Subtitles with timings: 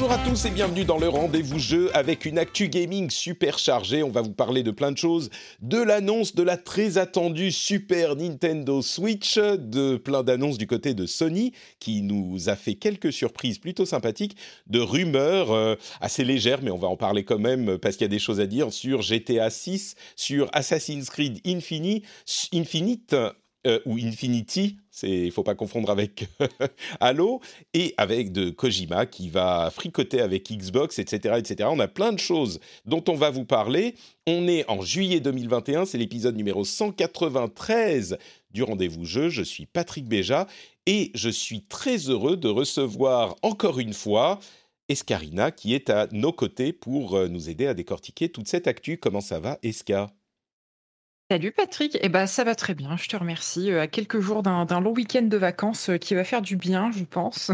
[0.00, 4.02] Bonjour à tous et bienvenue dans le rendez-vous jeu avec une actu gaming super chargée.
[4.02, 5.28] On va vous parler de plein de choses,
[5.60, 11.04] de l'annonce de la très attendue Super Nintendo Switch, de plein d'annonces du côté de
[11.04, 16.70] Sony qui nous a fait quelques surprises plutôt sympathiques, de rumeurs euh, assez légères mais
[16.70, 19.02] on va en parler quand même parce qu'il y a des choses à dire sur
[19.02, 22.04] GTA 6, sur Assassin's Creed Infini,
[22.54, 23.14] Infinite
[23.66, 26.26] euh, ou Infinity, il faut pas confondre avec
[27.00, 27.40] Halo,
[27.74, 31.68] et avec de Kojima qui va fricoter avec Xbox, etc., etc.
[31.70, 33.94] On a plein de choses dont on va vous parler.
[34.26, 38.18] On est en juillet 2021, c'est l'épisode numéro 193
[38.50, 39.28] du rendez-vous jeu.
[39.28, 40.46] Je suis Patrick Béja
[40.86, 44.38] et je suis très heureux de recevoir encore une fois
[44.88, 48.98] Escarina qui est à nos côtés pour euh, nous aider à décortiquer toute cette actu.
[48.98, 50.10] Comment ça va, Esca?
[51.30, 53.70] Salut Patrick, eh ben, ça va très bien, je te remercie.
[53.70, 56.90] Euh, à quelques jours d'un long week-end de vacances euh, qui va faire du bien,
[56.90, 57.52] je pense.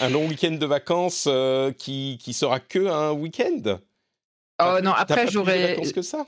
[0.00, 3.80] un long week-end de vacances euh, qui, qui sera que un week-end?
[4.62, 5.74] Oh non, après j'aurais.
[5.74, 6.24] vacances que ça?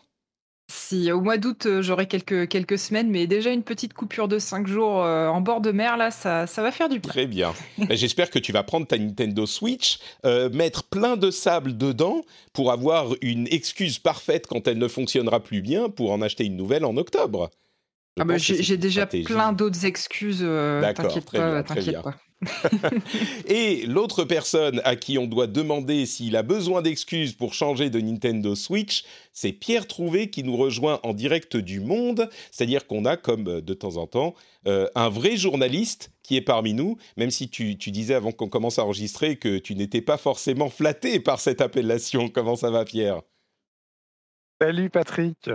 [0.68, 4.38] Si au mois d'août euh, j'aurai quelques, quelques semaines, mais déjà une petite coupure de
[4.38, 7.10] 5 jours euh, en bord de mer, là, ça, ça va faire du bien.
[7.10, 7.52] Très bien.
[7.78, 12.22] Ben, j'espère que tu vas prendre ta Nintendo Switch, euh, mettre plein de sable dedans
[12.52, 16.56] pour avoir une excuse parfaite quand elle ne fonctionnera plus bien pour en acheter une
[16.56, 17.50] nouvelle en octobre.
[18.18, 20.40] Ah bah, j'ai déjà plein d'autres excuses.
[20.40, 22.14] t'inquiète pas, t'inquiète pas.
[23.48, 28.00] et l'autre personne à qui on doit demander s'il a besoin d'excuses pour changer de
[28.00, 32.28] Nintendo Switch, c'est Pierre Trouvé qui nous rejoint en direct du monde.
[32.50, 34.34] C'est-à-dire qu'on a, comme euh, de temps en temps,
[34.66, 38.48] euh, un vrai journaliste qui est parmi nous, même si tu, tu disais avant qu'on
[38.48, 42.28] commence à enregistrer que tu n'étais pas forcément flatté par cette appellation.
[42.28, 43.20] Comment ça va, Pierre?
[44.60, 45.50] Salut Patrick.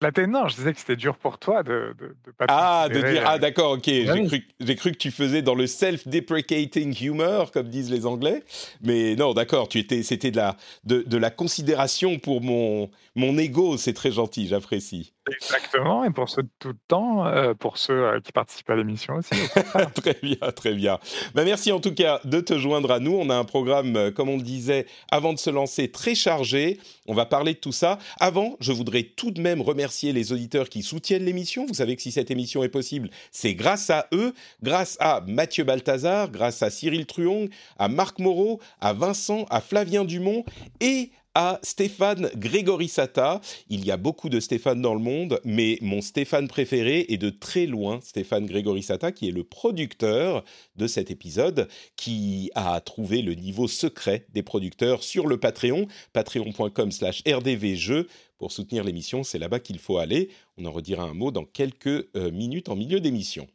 [0.00, 3.00] La non, je disais que c'était dur pour toi de, de, de pas Ah, de
[3.00, 7.50] dire, ah euh, d'accord, ok, j'ai cru, cru, que tu faisais dans le self-deprecating humor,
[7.50, 8.44] comme disent les Anglais.
[8.80, 13.36] Mais non, d'accord, tu étais, c'était de la, de, de, la considération pour mon, mon
[13.38, 15.14] ego, c'est très gentil, j'apprécie.
[15.30, 18.76] Exactement, et pour ceux de tout le temps, euh, pour ceux euh, qui participent à
[18.76, 19.34] l'émission aussi.
[19.94, 20.98] très bien, très bien.
[21.34, 23.14] Bah, merci en tout cas de te joindre à nous.
[23.14, 26.78] On a un programme, euh, comme on le disait, avant de se lancer, très chargé.
[27.06, 27.98] On va parler de tout ça.
[28.20, 31.66] Avant, je voudrais tout de même remercier les auditeurs qui soutiennent l'émission.
[31.66, 35.64] Vous savez que si cette émission est possible, c'est grâce à eux, grâce à Mathieu
[35.64, 40.44] Balthazar, grâce à Cyril Truong, à Marc Moreau, à Vincent, à Flavien Dumont
[40.80, 43.40] et à Stéphane Grégorissata.
[43.68, 47.30] Il y a beaucoup de Stéphane dans le monde, mais mon Stéphane préféré est de
[47.30, 50.44] très loin Stéphane Grégorissata, qui est le producteur
[50.74, 56.90] de cet épisode, qui a trouvé le niveau secret des producteurs sur le Patreon, patreon.com
[56.90, 58.08] slash rdvjeux.
[58.38, 60.30] Pour soutenir l'émission, c'est là-bas qu'il faut aller.
[60.56, 63.46] On en redira un mot dans quelques euh, minutes en milieu d'émission.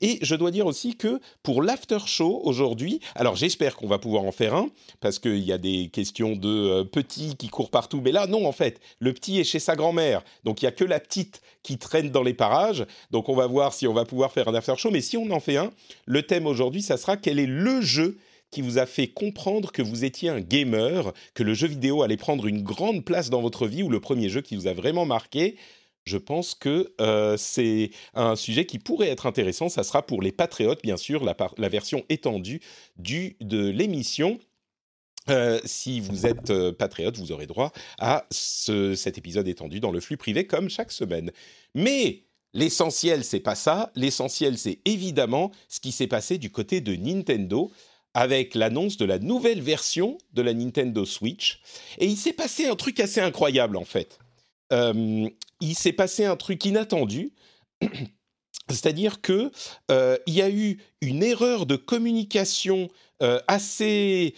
[0.00, 4.24] Et je dois dire aussi que pour l'after show aujourd'hui, alors j'espère qu'on va pouvoir
[4.24, 8.00] en faire un, parce qu'il y a des questions de euh, petits qui courent partout,
[8.02, 10.72] mais là non en fait, le petit est chez sa grand-mère, donc il n'y a
[10.72, 14.04] que la petite qui traîne dans les parages, donc on va voir si on va
[14.04, 15.72] pouvoir faire un after show, mais si on en fait un,
[16.06, 18.18] le thème aujourd'hui, ça sera quel est le jeu
[18.52, 22.18] qui vous a fait comprendre que vous étiez un gamer, que le jeu vidéo allait
[22.18, 25.06] prendre une grande place dans votre vie, ou le premier jeu qui vous a vraiment
[25.06, 25.56] marqué
[26.04, 29.68] je pense que euh, c'est un sujet qui pourrait être intéressant.
[29.68, 32.60] Ça sera pour les patriotes, bien sûr, la, version étendue
[32.96, 34.38] du, de l'émission.
[35.30, 40.00] Euh, si vous êtes euh, patriote, vous aurez droit à cet épisode étendu dans le
[40.00, 41.30] flux privé comme chaque semaine.
[41.76, 42.24] Mais
[42.54, 43.92] l'essentiel, c'est pas ça.
[43.94, 47.70] L'essentiel, c'est évidemment ce qui s'est passé du côté de Nintendo
[48.14, 51.62] avec l'annonce de la nouvelle version de la Nintendo Switch.
[51.98, 54.18] Et il s'est passé un truc assez incroyable en fait.
[54.72, 57.32] Il s'est passé un truc inattendu.
[58.68, 59.50] c'est-à-dire que
[60.26, 62.88] il y a eu une erreur de communication
[63.48, 64.34] assez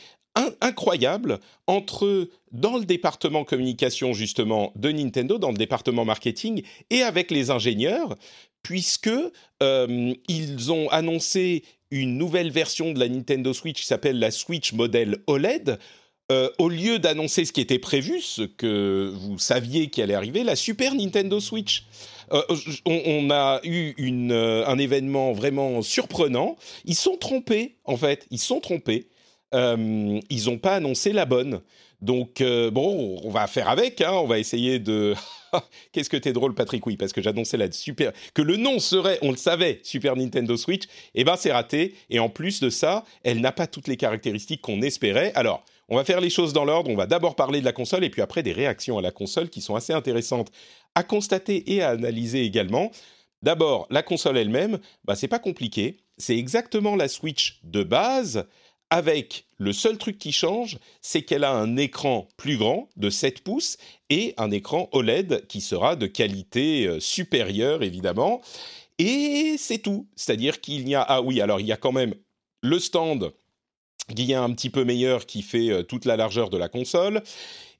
[0.61, 7.31] incroyable entre dans le département communication justement de Nintendo, dans le département marketing et avec
[7.31, 8.17] les ingénieurs,
[8.63, 9.11] puisque
[9.61, 15.19] ils ont annoncé une nouvelle version de la Nintendo Switch qui s'appelle la Switch modèle
[15.27, 15.79] OLED.
[16.31, 20.57] Au lieu d'annoncer ce qui était prévu, ce que vous saviez qui allait arriver, la
[20.57, 21.85] Super Nintendo Switch.
[22.33, 22.43] Euh,
[22.87, 23.95] on, a eu
[24.31, 26.57] euh, un événement vraiment surprenant.
[26.85, 28.27] Ils sont trompés, en fait.
[28.31, 29.09] Ils sont trompés.
[29.55, 31.61] Euh, ils n'ont pas annoncé la bonne.
[32.01, 34.01] Donc, bon, on va faire avec.
[34.01, 34.13] Hein.
[34.13, 35.15] on va essayer de.
[35.93, 36.85] Qu'est-ce que t'es drôle, Patrick?
[36.87, 38.13] Oui, parce que j'annonçais la super.
[38.35, 40.85] Que le nom serait, on le savait, Super Nintendo Switch.
[41.15, 41.95] Eh ben, c'est raté.
[42.11, 45.33] Et en plus de ça, elle n'a pas toutes les caractéristiques qu'on espérait.
[45.35, 45.65] Alors.
[45.89, 46.91] On va faire les choses dans l'ordre.
[46.91, 49.51] On va d'abord parler de la console et puis après des réactions à la console
[49.51, 50.51] qui sont assez intéressantes
[50.95, 52.91] à constater et à analyser également.
[53.43, 55.99] D'abord, la console elle-même, bah, c'est pas compliqué.
[56.17, 58.47] C'est exactement la Switch de base,
[58.91, 63.43] avec le seul truc qui change, c'est qu'elle a un écran plus grand de 7
[63.43, 63.77] pouces
[64.09, 68.41] et un écran OLED qui sera de qualité euh, supérieure, évidemment.
[68.99, 70.07] Et c'est tout.
[70.15, 71.03] C'est-à-dire qu'il y a...
[71.03, 72.15] Ah oui, alors il y a quand même
[72.63, 73.33] le stand
[74.11, 77.23] est un petit peu meilleur, qui fait euh, toute la largeur de la console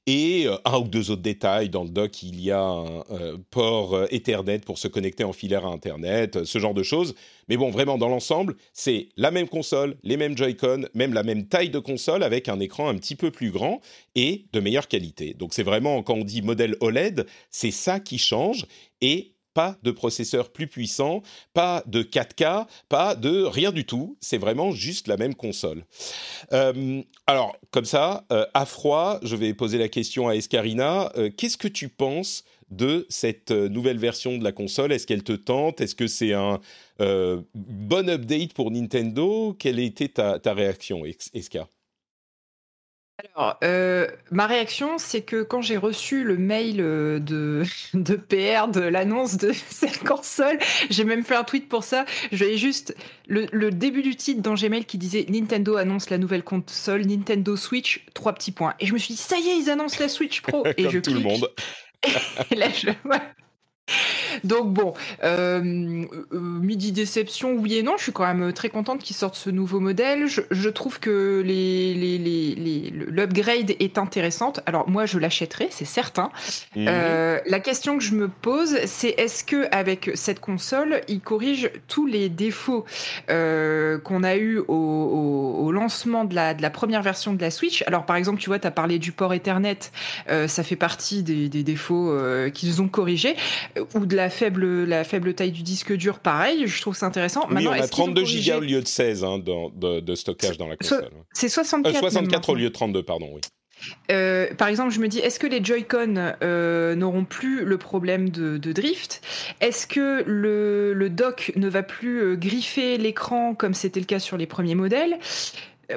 [0.07, 1.69] et euh, un ou deux autres détails.
[1.69, 5.65] Dans le dock, il y a un euh, port Ethernet pour se connecter en filaire
[5.65, 7.15] à Internet, ce genre de choses.
[7.47, 11.47] Mais bon, vraiment, dans l'ensemble, c'est la même console, les mêmes Joy-Con, même la même
[11.47, 13.81] taille de console avec un écran un petit peu plus grand
[14.15, 15.33] et de meilleure qualité.
[15.33, 18.65] Donc c'est vraiment, quand on dit modèle OLED, c'est ça qui change.
[19.01, 21.23] Et pas de processeur plus puissant,
[21.53, 24.17] pas de 4K, pas de rien du tout.
[24.19, 25.85] C'est vraiment juste la même console.
[26.53, 31.11] Euh, alors, comme ça, euh, à froid, je vais poser la question à Escarina.
[31.17, 34.91] Euh, qu'est-ce que tu penses de cette nouvelle version de la console?
[34.91, 35.81] Est-ce qu'elle te tente?
[35.81, 36.59] Est-ce que c'est un
[36.99, 39.55] bon update pour Nintendo?
[39.57, 41.03] Quelle était ta, ta réaction,
[41.33, 41.69] Escar
[43.17, 47.63] alors, euh, ma réaction, c'est que quand j'ai reçu le mail euh, de,
[47.93, 50.59] de PR de l'annonce de cette console,
[50.89, 52.05] j'ai même fait un tweet pour ça.
[52.33, 52.95] J'avais juste
[53.27, 58.05] le, début du titre dans Gmail qui disait Nintendo annonce la nouvelle console Nintendo Switch,
[58.13, 58.75] trois petits points.
[58.79, 60.65] Et je me suis dit, ça y est, ils annoncent la Switch Pro.
[60.77, 61.49] Et je tout le monde.
[62.51, 62.89] Et là, je,
[64.43, 64.93] donc bon,
[65.23, 67.93] euh, euh, midi déception, oui et non.
[67.97, 70.27] Je suis quand même très contente qu'ils sortent ce nouveau modèle.
[70.27, 71.41] Je, trouve que
[73.09, 74.59] l'upgrade est intéressante.
[74.65, 76.31] Alors moi, je l'achèterai, c'est certain.
[76.75, 76.87] Mhm.
[76.89, 81.71] Euh, la question que je me pose, c'est est-ce que avec cette console, il corrige
[81.87, 82.85] tous les défauts
[83.27, 87.83] qu'on a eu au, lancement de la, première version de la Switch?
[87.87, 89.79] Alors par exemple, tu vois, tu as parlé du port Ethernet,
[90.27, 92.13] ça fait partie des, des défauts
[92.53, 93.35] qu'ils ont corrigés
[93.93, 97.47] ou de la faible, la faible taille du disque dur, pareil, je trouve ça intéressant.
[97.51, 98.27] Oui, on a 32 Go
[98.57, 101.09] au lieu de 16 hein, de, stockage dans la console.
[101.33, 101.99] C'est 64.
[101.99, 103.41] 64 euh, au lieu de 32, pardon, oui.
[104.09, 108.29] Euh, par exemple, je me dis, est-ce que les Joy-Con euh, n'auront plus le problème
[108.29, 109.21] de, drift?
[109.59, 114.37] Est-ce que le, le, dock ne va plus griffer l'écran comme c'était le cas sur
[114.37, 115.17] les premiers modèles?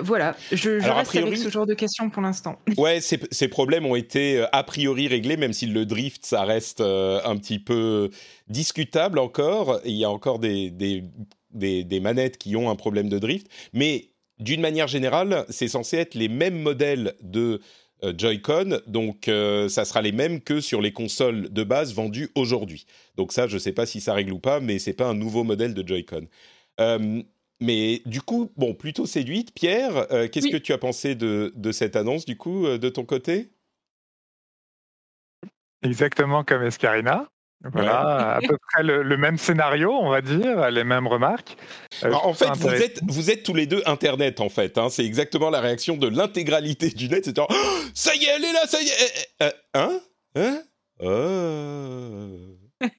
[0.01, 2.59] Voilà, je, reste avec ce genre de questions pour l'instant.
[2.77, 6.81] Ouais, ces, problèmes ont été euh, a priori réglés, même si le drift, ça reste
[6.81, 8.11] euh, un petit peu
[8.49, 9.81] discutable encore.
[9.85, 13.49] Il y a encore des, des, manettes qui ont un problème de drift.
[13.73, 17.61] Mais d'une manière générale, c'est censé être les mêmes modèles de
[18.05, 19.25] euh, Joy-Con, donc
[19.69, 22.87] ça sera les mêmes que sur les consoles de base vendues aujourd'hui.
[23.17, 25.15] Donc ça, je ne sais pas si ça règle ou pas, mais c'est pas un
[25.15, 26.29] nouveau modèle de Joy-Con.
[27.61, 29.53] Mais du coup, bon, plutôt séduite.
[29.53, 32.89] Pierre, euh, qu'est-ce que tu as pensé de, de, cette annonce, du coup, euh, de
[32.89, 33.51] ton côté?
[35.83, 37.29] Exactement comme Escarina.
[37.65, 41.57] Voilà, à peu près le, même scénario, on va dire, les mêmes remarques.
[42.05, 44.79] Euh, en fait, vous êtes, vous êtes tous les deux Internet, en fait.
[44.79, 44.91] Hein.
[44.91, 47.25] c'est exactement la réaction de l'intégralité du net.
[47.25, 49.55] C'est genre, oh, ça y est, elle est là, ça y est.
[49.75, 50.01] hein?
[50.37, 50.63] Hein?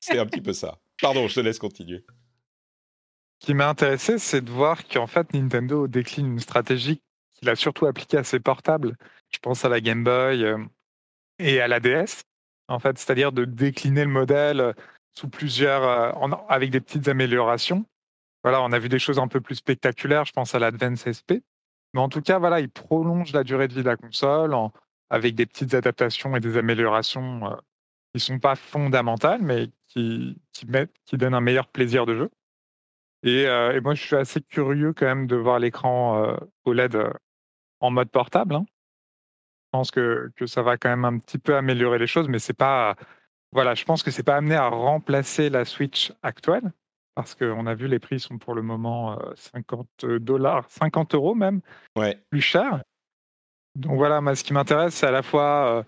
[0.02, 0.78] C'est un petit peu ça.
[1.02, 2.04] Pardon, je te laisse continuer.
[3.40, 7.02] Qui m'a intéressé, c'est de voir qu'en fait, Nintendo décline une stratégie
[7.34, 8.98] qu'il a surtout appliquée à ses portables.
[9.32, 10.58] Je pense à la Game Boy euh,
[11.40, 12.24] et à la DS,
[12.68, 14.74] en fait, c'est-à-dire de décliner le modèle euh,
[15.18, 17.86] sous plusieurs, euh, avec des petites améliorations.
[18.44, 21.40] Voilà, on a vu des choses un peu plus spectaculaires, je pense à l'Advance SP.
[21.94, 24.54] Mais en tout cas, voilà, il prolonge la durée de vie de la console
[25.10, 27.58] avec des petites adaptations et des améliorations
[28.12, 30.38] qui ne sont pas fondamentales, mais qui
[31.14, 32.30] donnent un meilleur plaisir de jeu.
[33.26, 37.14] Euh, et, moi, je suis assez curieux quand même de voir l'écran euh, OLED euh,
[37.80, 38.56] en mode portable.
[38.56, 38.66] Hein.
[38.68, 42.40] Je pense que, que ça va quand même un petit peu améliorer les choses, mais
[42.40, 42.96] c'est pas.
[43.52, 46.72] Voilà, je pense que c'est pas amené à remplacer la Switch actuelle.
[47.16, 51.62] parce qu'on a vu les prix sont pour le moment 50 dollars, 50 euros même,
[51.96, 52.24] ouais.
[52.30, 52.84] plus cher.
[53.76, 55.84] Donc voilà, moi, ce qui m'intéresse, c'est à la fois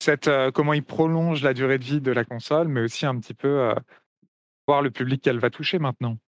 [0.00, 3.34] cette, comment il prolonge la durée de vie de la console, mais aussi un petit
[3.34, 3.74] peu
[4.66, 6.18] voir le public qu'elle va toucher maintenant.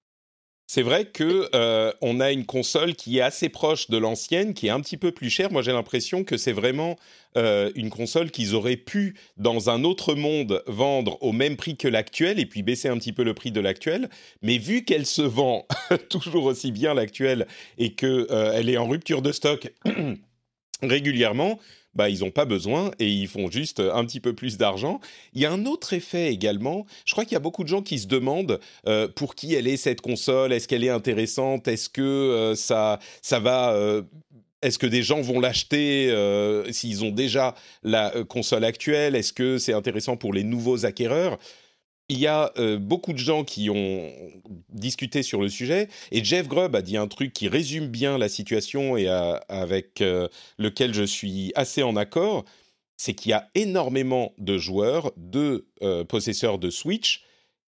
[0.72, 4.68] C'est vrai que euh, on a une console qui est assez proche de l'ancienne, qui
[4.68, 5.50] est un petit peu plus chère.
[5.50, 6.96] Moi, j'ai l'impression que c'est vraiment
[7.36, 11.88] euh, une console qu'ils auraient pu, dans un autre monde, vendre au même prix que
[11.88, 14.10] l'actuelle et puis baisser un petit peu le prix de l'actuelle.
[14.42, 15.66] Mais vu qu'elle se vend
[16.08, 19.72] toujours aussi bien l'actuelle et qu'elle euh, est en rupture de stock
[20.82, 21.58] régulièrement,
[21.94, 25.00] bah, ils n'ont pas besoin et ils font juste un petit peu plus d'argent.
[25.34, 26.86] Il y a un autre effet également.
[27.04, 29.66] Je crois qu'il y a beaucoup de gens qui se demandent euh, pour qui elle
[29.66, 30.52] est cette console.
[30.52, 31.68] Est-ce qu'elle est intéressante?
[31.68, 34.02] Est-ce que euh, ça, ça va euh,
[34.62, 36.14] est-ce que des gens vont l'acheter
[36.70, 39.16] s'ils ont déjà la console actuelle?
[39.16, 41.38] Est-ce que c'est intéressant pour les nouveaux acquéreurs?
[42.10, 44.12] Il y a euh, beaucoup de gens qui ont
[44.68, 48.28] discuté sur le sujet et Jeff Grubb a dit un truc qui résume bien la
[48.28, 50.26] situation et avec euh,
[50.58, 52.44] lequel je suis assez en accord,
[52.96, 57.22] c'est qu'il y a énormément de joueurs, de euh, possesseurs de Switch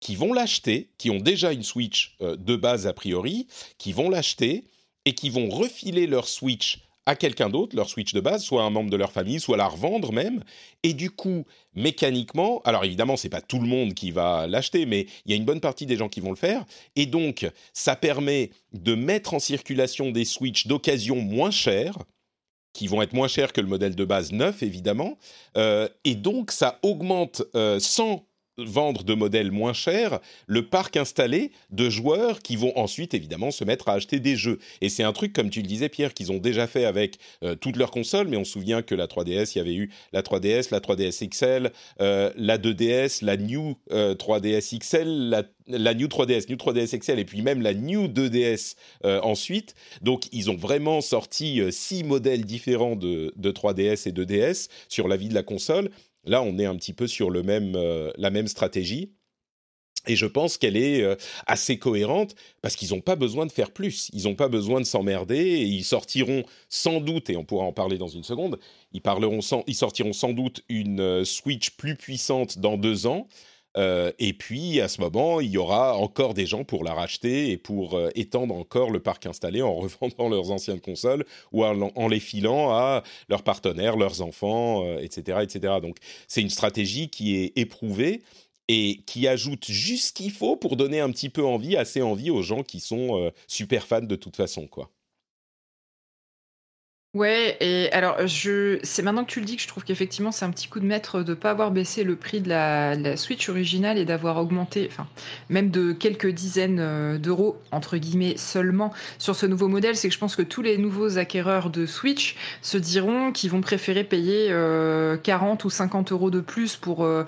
[0.00, 3.46] qui vont l'acheter, qui ont déjà une Switch de base a priori,
[3.78, 4.64] qui vont l'acheter
[5.04, 8.70] et qui vont refiler leur Switch à quelqu'un d'autre, leur Switch de base, soit un
[8.70, 10.42] membre de leur famille, soit la revendre même.
[10.82, 11.44] Et du coup,
[11.74, 15.36] mécaniquement, alors évidemment, c'est pas tout le monde qui va l'acheter, mais il y a
[15.36, 16.64] une bonne partie des gens qui vont le faire.
[16.96, 21.98] Et donc, ça permet de mettre en circulation des Switch d'occasion moins chers,
[22.72, 25.18] qui vont être moins chers que le modèle de base neuf, évidemment.
[25.56, 28.26] Euh, et donc, ça augmente euh, sans
[28.58, 33.64] vendre de modèles moins chers le parc installé de joueurs qui vont ensuite évidemment se
[33.64, 34.58] mettre à acheter des jeux.
[34.80, 37.54] Et c'est un truc, comme tu le disais Pierre, qu'ils ont déjà fait avec euh,
[37.54, 40.22] toutes leurs consoles, mais on se souvient que la 3DS, il y avait eu la
[40.22, 46.48] 3DS, la 3DS XL, euh, la 2DS, la New 3DS euh, XL, la, New 3DS,
[46.48, 49.74] New 3DS XL, et puis même la New 2DS ensuite.
[50.02, 55.08] Donc ils ont vraiment sorti six modèles différents de, de 3DS et de DS sur
[55.08, 55.90] la vie de la console
[56.26, 59.12] Là, on est un petit peu sur euh, la même stratégie.
[60.06, 61.16] Et je pense qu'elle est euh,
[61.46, 64.10] assez cohérente parce qu'ils n'ont pas besoin de faire plus.
[64.12, 67.72] Ils n'ont pas besoin de s'emmerder et ils sortiront sans doute, et on pourra en
[67.72, 68.58] parler dans une seconde,
[68.92, 73.28] ils, parleront ils sortiront sans doute une euh, Switch plus puissante dans deux ans.
[73.76, 77.50] Euh, et puis, à ce moment, il y aura encore des gens pour la racheter
[77.50, 82.08] et pour euh, étendre encore le parc installé en revendant leurs anciennes consoles ou en,
[82.08, 85.74] les filant à leurs partenaires, leurs enfants, etc., euh, etc.
[85.82, 85.96] Donc,
[86.28, 88.22] c'est une stratégie qui est éprouvée
[88.68, 92.30] et qui ajoute juste ce qu'il faut pour donner un petit peu envie, assez envie
[92.30, 94.90] aux gens qui sont super fans de toute façon, quoi.
[97.14, 100.44] Ouais, et alors je c'est maintenant que tu le dis que je trouve qu'effectivement c'est
[100.44, 103.48] un petit coup de maître de pas avoir baissé le prix de la, la Switch
[103.48, 105.06] originale et d'avoir augmenté, enfin
[105.48, 109.94] même de quelques dizaines euh, d'euros entre guillemets seulement sur ce nouveau modèle.
[109.94, 113.60] C'est que je pense que tous les nouveaux acquéreurs de Switch se diront qu'ils vont
[113.60, 117.24] préférer payer 40 euh, ou 50 euros de plus pour, euh,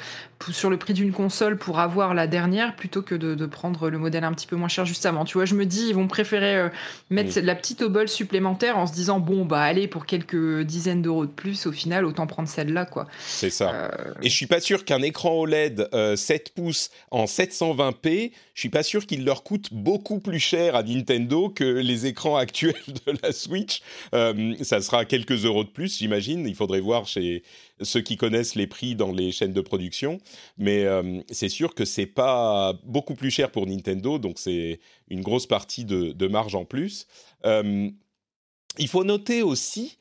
[0.51, 3.99] sur le prix d'une console pour avoir la dernière plutôt que de, de, prendre le
[3.99, 5.25] modèle un petit peu moins cher juste avant.
[5.25, 6.71] Tu vois, je me dis ils vont préférer
[7.09, 11.31] mettre la petite obole supplémentaire en se disant bon bah pour quelques dizaines d'euros de
[11.31, 13.07] plus, au final, autant prendre celle-là, quoi.
[13.27, 13.75] C'est ça.
[13.75, 16.17] Euh, Et je suis pas sûr qu'un écran OLED 7 euh,
[16.55, 21.51] pouces en 720p, je suis pas sûr qu'il leur coûte beaucoup plus cher à Nintendo
[21.51, 22.75] que les écrans actuels
[23.07, 23.83] de la Switch.
[24.15, 26.47] Euh, ça sera quelques euros de plus, j'imagine.
[26.47, 27.43] Il faudrait voir chez
[27.83, 30.19] ceux qui connaissent les prix dans les chaînes de production,
[30.57, 30.87] mais
[31.31, 34.81] c'est sûr que c'est pas beaucoup plus cher pour Nintendo, donc c'est
[35.11, 37.07] une grosse partie de, de marge en plus.
[38.79, 39.97] Il faut noter aussi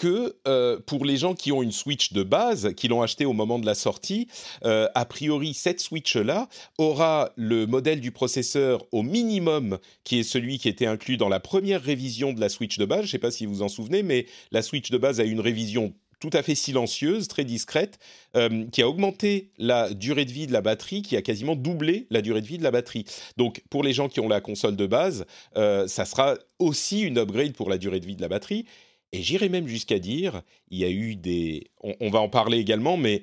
[0.00, 3.34] que euh, pour les gens qui ont une Switch de base, qui l'ont acheté au
[3.34, 4.28] moment de la sortie,
[4.64, 6.48] euh, a priori cette Switch-là
[6.78, 11.38] aura le modèle du processeur au minimum, qui est celui qui était inclus dans la
[11.38, 13.00] première révision de la Switch de base.
[13.00, 15.24] Je ne sais pas si vous vous en souvenez, mais la Switch de base a
[15.24, 17.98] eu une révision tout à fait silencieuse, très discrète,
[18.36, 22.06] euh, qui a augmenté la durée de vie de la batterie, qui a quasiment doublé
[22.10, 23.06] la durée de vie de la batterie.
[23.36, 25.24] Donc pour les gens qui ont la console de base,
[25.56, 28.66] euh, ça sera aussi une upgrade pour la durée de vie de la batterie.
[29.12, 31.66] Et j'irai même jusqu'à dire, il y a eu des...
[31.82, 33.22] On, va en parler également, mais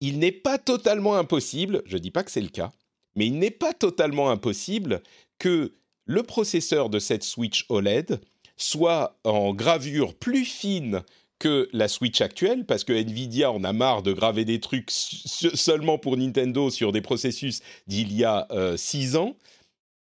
[0.00, 2.72] il n'est pas totalement impossible, je ne dis pas que c'est le cas,
[3.14, 5.02] mais il n'est pas totalement impossible
[5.38, 5.74] que
[6.04, 8.20] le processeur de cette Switch OLED
[8.56, 11.02] soit en gravure plus fine
[11.38, 15.98] que la Switch actuelle, parce que Nvidia en a marre de graver des trucs seulement
[15.98, 19.36] pour Nintendo sur des processus d'il y a euh, six ans,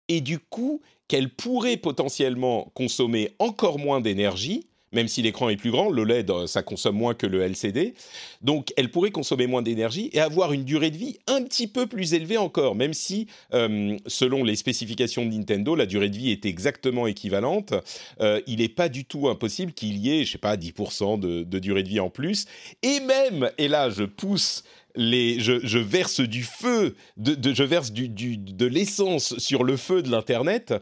[0.07, 5.71] et du coup qu'elle pourrait potentiellement consommer encore moins d'énergie, même si l'écran est plus
[5.71, 7.93] grand, l'OLED, euh, ça consomme moins que le LCD.
[8.41, 11.87] Donc, elle pourrait consommer moins d'énergie et avoir une durée de vie un petit peu
[11.87, 16.31] plus élevée encore, même si, euh, selon les spécifications de Nintendo, la durée de vie
[16.31, 17.73] est exactement équivalente.
[18.21, 21.43] Euh, il n'est pas du tout impossible qu'il y ait, je sais pas, 10% de,
[21.43, 22.45] de durée de vie en plus.
[22.83, 24.63] Et même, et là, je pousse
[24.97, 30.73] les, je, verse du feu, je verse du, de l'essence sur le feu de l'Internet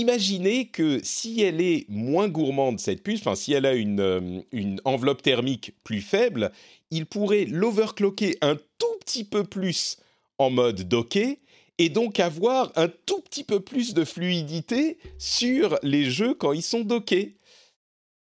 [0.00, 4.40] imaginez que si elle est moins gourmande, cette puce, enfin si elle a une, euh,
[4.52, 6.52] une enveloppe thermique plus faible,
[6.90, 9.98] il pourrait l'overclocker un tout petit peu plus
[10.38, 11.40] en mode docké
[11.78, 16.62] et donc avoir un tout petit peu plus de fluidité sur les jeux quand ils
[16.62, 17.36] sont dockés.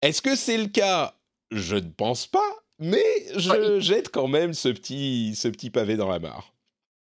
[0.02, 1.14] Est-ce que c'est le cas?
[1.50, 3.04] Je ne pense pas, mais
[3.36, 6.53] je jette quand même ce petit, ce petit pavé dans la mare.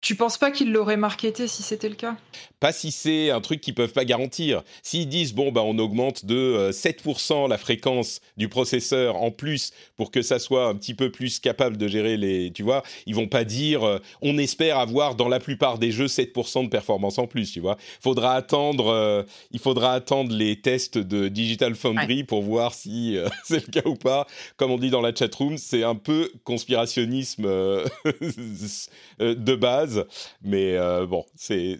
[0.08, 2.16] Tu penses pas qu'ils l'auraient marketé si c'était le cas?
[2.62, 4.64] Pas si c'est un truc qu'ils peuvent pas garantir.
[4.82, 9.74] S'ils disent bon bah on augmente de 7% euh, la fréquence du processeur en plus
[9.98, 13.16] pour que ça soit un petit peu plus capable de gérer les, tu vois, ils
[13.16, 17.20] vont pas dire euh, on espère avoir dans la plupart des jeux 7% de performance
[17.20, 17.76] en plus, tu vois.
[18.00, 23.68] Faudra attendre, euh, il faudra attendre les tests de Digital Foundry pour voir si c'est
[23.68, 24.26] le cas ou pas.
[24.56, 27.44] Comme on dit dans la chatroom, c'est un peu conspirationnisme
[29.20, 29.97] de base
[30.42, 31.80] mais euh, bon, c'est,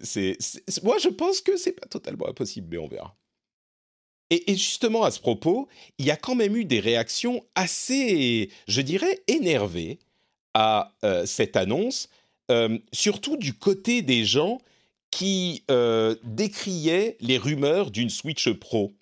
[0.84, 3.16] moi je pense que c'est pas totalement impossible, mais on verra.
[4.30, 8.82] Et, justement, à ce propos, il y a quand même eu des réactions assez, je
[8.82, 10.00] dirais, énervées
[10.54, 12.10] à euh, cette annonce,
[12.52, 14.60] euh, surtout du côté des gens
[15.12, 15.64] qui
[16.24, 18.94] décriaient les rumeurs d'une Switch Pro.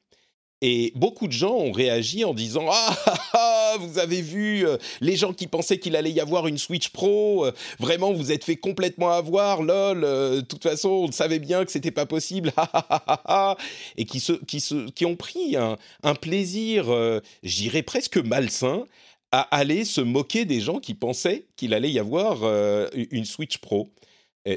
[0.61, 4.77] Et beaucoup de gens ont réagi en disant ah, ah, ah, vous avez vu euh,
[5.01, 8.45] les gens qui pensaient qu'il allait y avoir une Switch Pro, euh, vraiment vous êtes
[8.45, 10.03] fait complètement avoir, lol.
[10.03, 12.53] Euh, de toute façon, on savait bien que c'était pas possible,
[13.97, 16.85] et qui se, qui se, qui ont pris un, un plaisir,
[17.43, 18.85] j'irais presque malsain,
[19.31, 22.37] à aller se moquer des gens qui pensaient qu'il allait y avoir
[22.93, 23.89] une Switch Pro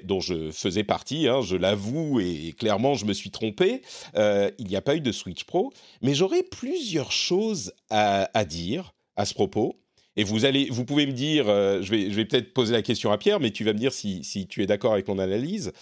[0.05, 3.83] dont je faisais partie, hein, je l'avoue, et, clairement je me suis trompé,
[4.17, 8.95] euh, il n'y a pas eu de Switch Pro, mais j'aurais plusieurs choses à, dire
[9.17, 9.81] à ce propos.
[10.17, 13.19] Et vous, allez, vous pouvez me dire, euh, je vais, peut-être poser la question à
[13.19, 15.73] Pierre, mais tu vas me dire si, si tu es d'accord avec mon analyse.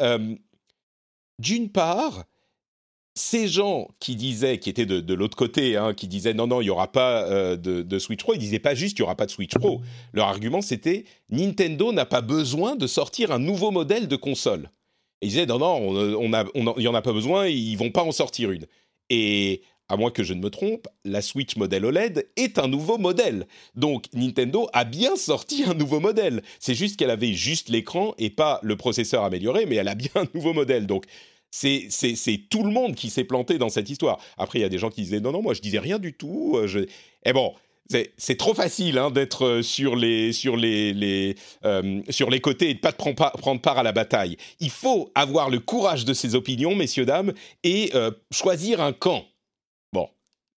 [0.00, 0.36] Euh,
[1.38, 2.24] d'une part,
[3.14, 6.64] ces gens qui disaient, qui étaient de, l'autre côté, hein, qui disaient non, non, il
[6.64, 9.26] n'y aura pas euh, de, Switch Pro, ils disaient pas juste il n'y aura pas
[9.26, 9.82] de Switch Pro.
[10.12, 14.70] Leur argument c'était Nintendo n'a pas besoin de sortir un nouveau modèle de console.
[15.20, 18.02] Et ils disaient non, non, on, il n'y en a pas besoin, ils vont pas
[18.02, 18.66] en sortir une.
[19.10, 22.96] Et à moins que je ne me trompe, la Switch modèle OLED est un nouveau
[22.96, 23.46] modèle.
[23.74, 26.42] Donc Nintendo a bien sorti un nouveau modèle.
[26.60, 30.10] C'est juste qu'elle avait juste l'écran et pas le processeur amélioré, mais elle a bien
[30.14, 30.86] un nouveau modèle.
[30.86, 31.04] Donc
[31.52, 34.18] c'est tout le monde qui s'est planté dans cette histoire.
[34.38, 36.14] Après, il y a des gens qui disaient non, non, moi je disais rien du
[36.14, 36.54] tout.
[36.56, 36.80] Euh, je...
[36.80, 36.88] Et
[37.26, 37.52] eh bon,
[38.16, 39.60] c'est trop facile hein, d'être euh,
[41.64, 44.38] euh, sur les côtés et de pas prendre, prendre part à la bataille.
[44.60, 47.92] Il faut avoir le courage de ses opinions, messieurs, dames, et
[48.30, 49.26] choisir un camp.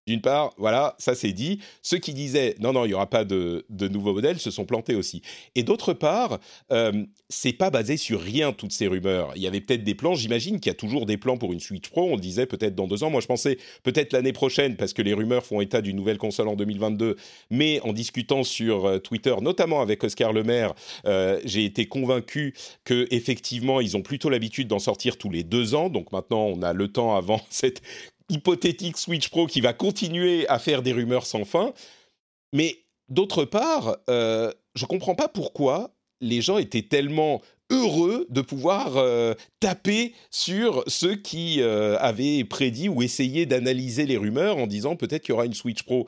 [0.08, 1.60] D'une part, voilà, ça c'est dit.
[1.82, 4.65] Ceux qui disaient non, non, il n'y aura pas de, de, nouveaux modèles se sont
[4.65, 5.24] plantés aussi.
[5.56, 6.39] Et d'autre part,
[6.72, 9.32] euh, c'est pas basé sur rien toutes ces rumeurs.
[9.36, 10.13] Il y avait peut-être des plans.
[10.13, 12.04] J'imagine qu'il y a toujours des plans pour une Switch Pro.
[12.04, 13.10] On disait peut-être dans deux ans.
[13.10, 16.50] Moi, je pensais peut-être l'année prochaine parce que les rumeurs font état d'une nouvelle console
[16.50, 17.15] en 2022.
[17.50, 20.76] Mais en discutant sur euh, Twitter, notamment avec Oscar Lemaire,
[21.08, 25.74] euh, j'ai été convaincu que effectivement, ils ont plutôt l'habitude d'en sortir tous les deux
[25.74, 25.89] ans.
[25.89, 27.82] Donc maintenant, on a le temps avant cette
[28.29, 31.73] hypothétique Switch Pro qui va continuer à faire des rumeurs sans fin.
[32.53, 32.77] Mais
[33.09, 38.97] d'autre part, euh, je ne comprends pas pourquoi les gens étaient tellement heureux de pouvoir
[38.97, 44.95] euh, taper sur ceux qui euh, avaient prédit ou essayé d'analyser les rumeurs en disant
[44.95, 46.07] peut-être qu'il y aura une Switch Pro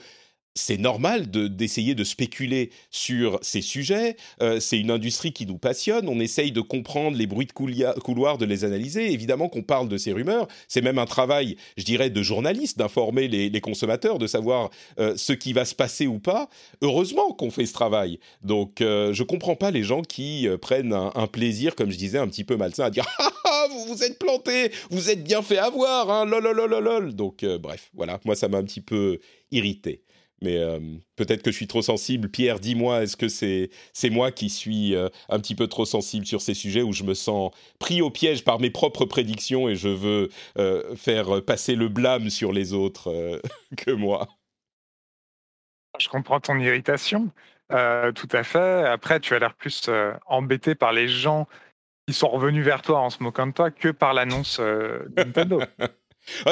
[0.57, 4.17] c'est normal d'essayer de, spéculer sur ces sujets.
[4.41, 6.07] Euh, c'est une industrie qui nous passionne.
[6.09, 9.11] On essaye de comprendre les bruits de couloir, de les analyser.
[9.11, 10.47] Évidemment qu'on parle de ces rumeurs.
[10.67, 15.33] C'est même un travail, je dirais, de journaliste d'informer les, consommateurs, de savoir euh, ce
[15.33, 16.49] qui va se passer ou pas.
[16.81, 18.19] Heureusement qu'on fait ce travail.
[18.41, 22.27] Donc, euh, je comprends pas les gens qui prennent un, plaisir, comme je disais, un
[22.27, 25.57] petit peu malsain à dire ah, ah, vous vous êtes planté, vous êtes bien fait
[25.57, 27.13] avoir, hein, lol, lol, lol, lol.
[27.13, 28.19] Donc, bref, voilà.
[28.25, 29.19] Moi, ça m'a un petit peu
[29.51, 30.01] irrité.
[30.41, 30.79] Mais euh,
[31.15, 32.29] peut-être que je suis trop sensible.
[32.29, 36.25] Pierre, dis-moi, est-ce que c'est c'est moi qui suis euh, un petit peu trop sensible
[36.25, 39.75] sur ces sujets où je me sens pris au piège par mes propres prédictions et
[39.75, 43.41] je veux euh, faire passer le blâme sur les autres
[43.77, 44.27] que moi?
[45.99, 47.31] Je comprends ton irritation,
[47.69, 48.85] tout à fait.
[48.85, 49.89] Après, tu as l'air plus
[50.27, 51.47] embêté par les gens
[52.07, 54.61] qui sont revenus vers toi en se moquant de toi que par l'annonce
[55.17, 55.59] Nintendo.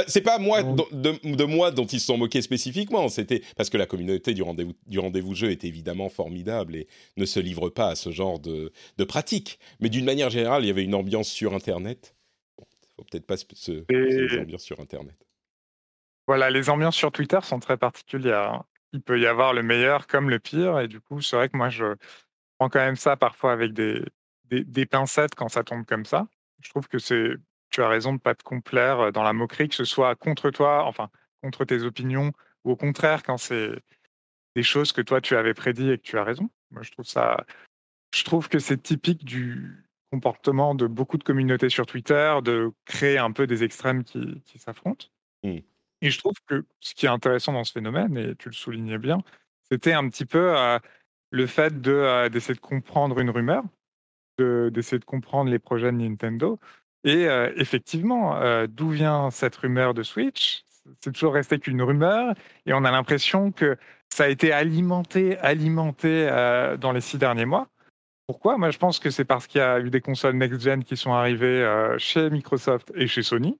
[0.08, 3.08] c'est pas moi de, moi dont ils se sont moqués spécifiquement.
[3.10, 7.26] C'était parce que la communauté du rendez-vous du rendez-vous jeu est évidemment formidable et ne
[7.26, 9.60] se livre pas à ce genre de, de pratiques.
[9.80, 12.16] Mais d'une manière générale, il y avait une ambiance sur Internet.
[12.58, 15.16] Bon, faut peut-être pas se, se ambiance sur Internet.
[16.28, 18.54] Voilà, les ambiances sur Twitter sont très particulières.
[18.54, 18.66] Hein.
[18.94, 21.58] Il peut y avoir le meilleur comme le pire, et du coup, c'est vrai que
[21.58, 21.96] moi, je
[22.58, 24.02] prends quand même ça parfois avec des,
[24.50, 26.28] des pincettes quand ça tombe comme ça.
[26.62, 27.34] Je trouve que c'est
[27.76, 30.16] tu as raison de ne pas te complaire euh, dans la moquerie, que ce soit
[30.16, 31.10] contre toi, enfin,
[31.44, 32.32] contre tes opinions,
[32.64, 33.72] ou au contraire, quand c'est
[34.56, 36.50] des choses que toi, tu avais prédit et que tu as raison.
[36.72, 37.46] Moi, je trouve ça.
[38.14, 43.18] Je trouve que c'est typique du comportement de beaucoup de communautés sur Twitter, de créer
[43.18, 45.08] un peu des extrêmes qui, s'affrontent.
[45.44, 45.58] Mmh.
[46.02, 49.00] Et je trouve que ce qui est intéressant dans ce phénomène, et tu le soulignais
[49.00, 49.18] bien,
[49.70, 50.80] c'était un petit peu euh,
[51.32, 53.64] le fait de, euh, d'essayer de comprendre une rumeur,
[54.38, 56.58] d'essayer de comprendre les projets de Nintendo,
[57.06, 58.38] et effectivement,
[58.68, 60.63] d'où vient cette rumeur de Switch?
[61.00, 63.78] C'est toujours resté qu'une rumeur, et on a l'impression que
[64.10, 66.28] ça a été alimenté, alimenté
[66.80, 67.68] dans les six derniers mois.
[68.28, 68.58] Pourquoi?
[68.58, 71.13] Moi, je pense que c'est parce qu'il y a eu des consoles next-gen qui sont
[71.13, 71.63] arrivées
[72.00, 73.60] chez Microsoft et chez Sony.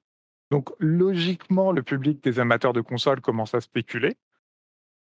[0.52, 4.16] Donc, logiquement, le public des amateurs de consoles commence à spéculer.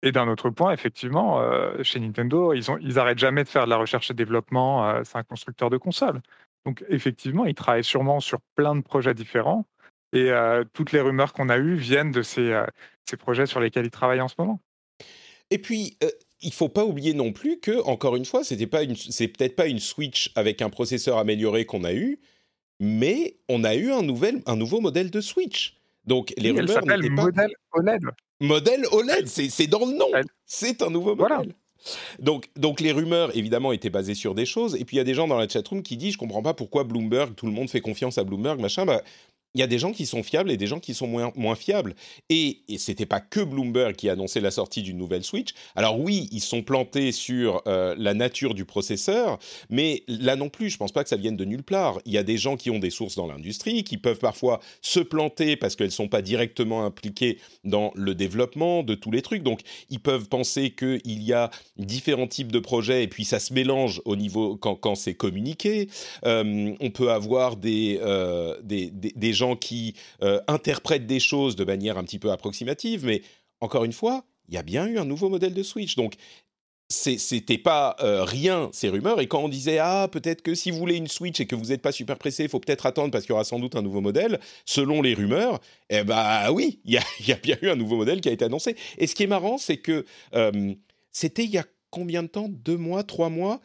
[0.02, 1.42] Et d'un autre point, effectivement,
[1.82, 5.02] chez Nintendo, ils, ont, ils arrêtent jamais de faire de la recherche et développement.
[5.06, 6.22] c'est un constructeur de consoles.
[6.66, 9.66] Donc effectivement, il travaille sûrement sur plein de projets différents.
[10.14, 12.66] Et euh, toutes les rumeurs qu'on a eues viennent de ces, euh,
[13.06, 14.60] ces, projets sur lesquels il travaille en ce moment.
[15.50, 16.10] Et puis, euh,
[16.42, 19.56] il faut pas oublier non plus que, encore une fois, c'était pas une, c'est peut-être
[19.56, 22.20] pas une Switch avec un processeur amélioré qu'on a eu,
[22.80, 25.78] mais on a eu un, nouvel, un nouveau modèle de Switch.
[26.06, 27.24] Donc les rumeurs n'étaient pas.
[27.24, 28.02] Modèle OLED.
[28.40, 30.12] Modèle OLED, c'est dans le nom.
[30.46, 31.54] C'est un nouveau modèle.
[32.20, 34.76] Donc, donc les rumeurs, évidemment, étaient basées sur des choses.
[34.76, 36.54] Et puis, il y a des gens dans la chatroom qui disent, je comprends pas
[36.54, 38.86] pourquoi Bloomberg, tout le monde fait confiance à Bloomberg, machin.
[38.86, 39.02] Bah,
[39.56, 41.56] il y a des gens qui sont fiables et des gens qui sont moins, moins
[41.56, 41.96] fiables.
[42.30, 45.50] Et, et c'était pas que Bloomberg qui annonçait la sortie d'une nouvelle Switch.
[45.76, 49.40] Alors oui, ils sont plantés sur euh, la nature du processeur,
[49.70, 52.00] mais là non plus, je pense pas que ça vienne de nulle part.
[52.06, 55.00] Il y a des gens qui ont des sources dans l'industrie, qui peuvent parfois se
[55.00, 59.44] planter parce qu'elles sont pas directement impliquées dans le développement de tous les trucs.
[59.44, 63.54] Donc ils peuvent penser qu'il y a différents types de projets et puis ça se
[63.54, 65.90] mélange au niveau quand, quand c'est communiqué.
[66.26, 71.64] Euh, on peut avoir des, euh, des, des, des qui euh, interprètent des choses de
[71.64, 73.22] manière un petit peu approximative, mais
[73.62, 75.96] encore une fois, il y a bien eu un nouveau modèle de Switch.
[75.96, 76.16] Donc,
[76.90, 79.20] c'était pas euh, rien ces rumeurs.
[79.20, 81.66] Et quand on disait ah peut-être que si vous voulez une Switch et que vous
[81.66, 83.82] n'êtes pas super pressé il faut peut-être attendre parce qu'il y aura sans doute un
[83.82, 87.96] nouveau modèle selon les rumeurs eh ben oui il y a, bien eu un nouveau
[87.96, 88.76] modèle qui a été annoncé.
[88.98, 90.74] Et ce qui est marrant c'est que euh,
[91.12, 92.48] c'était il y a combien de temps?
[92.50, 93.04] Deux mois?
[93.04, 93.60] Trois mois?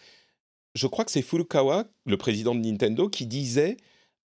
[0.74, 3.76] Je crois que c'est Furukawa le président de Nintendo qui disait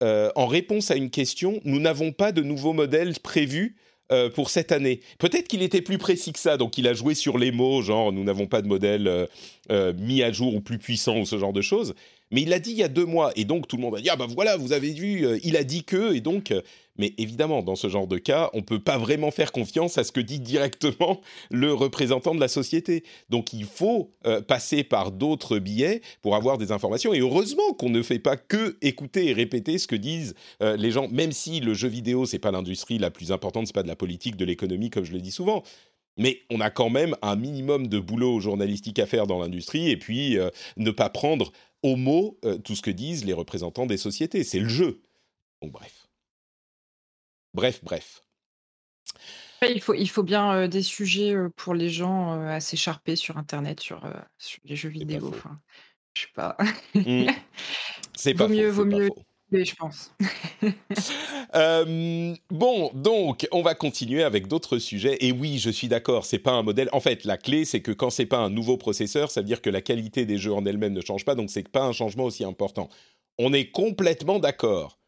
[0.03, 3.77] euh, en réponse à une question, nous n'avons pas de nouveau modèle prévu
[4.13, 5.01] euh, pour cette année.
[5.19, 8.13] Peut-être qu'il était plus précis que ça, donc il a joué sur les mots, genre
[8.13, 9.29] nous n'avons pas de modèle
[9.71, 11.95] euh, mis à jour ou plus puissant ou ce genre de choses.
[12.31, 14.01] Mais il l'a dit il y a deux mois, et donc tout le monde a
[14.01, 16.53] dit ah ben voilà, vous avez vu, il a dit que, et donc
[17.01, 20.05] mais évidemment, dans ce genre de cas, on ne peut pas vraiment faire confiance à
[20.05, 23.05] ce que dit directement le représentant de la société.
[23.31, 27.15] Donc il faut euh, passer par d'autres billets pour avoir des informations.
[27.15, 30.91] Et heureusement qu'on ne fait pas que écouter et répéter ce que disent euh, les
[30.91, 33.89] gens, même si le jeu vidéo, c'est pas l'industrie la plus importante, c'est pas de
[33.89, 35.63] la politique, de l'économie, comme je le dis souvent.
[36.19, 39.97] Mais on a quand même un minimum de boulot journalistique à faire dans l'industrie et
[39.97, 41.51] puis euh, ne pas prendre
[41.83, 44.45] au mot tout ce que disent les représentants des sociétés.
[44.45, 45.03] C'est le jeu.
[45.63, 46.07] Donc bref.
[47.55, 48.25] Bref, bref.
[49.63, 54.09] Il faut, il faut bien des sujets pour les gens à s'écharper sur Internet, sur,
[54.65, 55.29] les jeux vidéo.
[55.29, 55.61] Enfin,
[56.15, 56.57] je sais pas.
[56.95, 57.27] Mmh.
[58.15, 58.85] C'est pas vaut mieux, vaut
[59.53, 60.13] je pense.
[62.51, 65.17] bon, donc, on va continuer avec d'autres sujets.
[65.21, 66.89] Et oui, je suis d'accord, c'est pas un modèle.
[66.93, 69.63] En fait, la clé, c'est que quand c'est pas un nouveau processeur, ça veut dire
[69.63, 72.25] que la qualité des jeux en elle-même ne change pas, donc c'est pas un changement
[72.25, 72.89] aussi important.
[73.39, 74.99] On est complètement d'accord.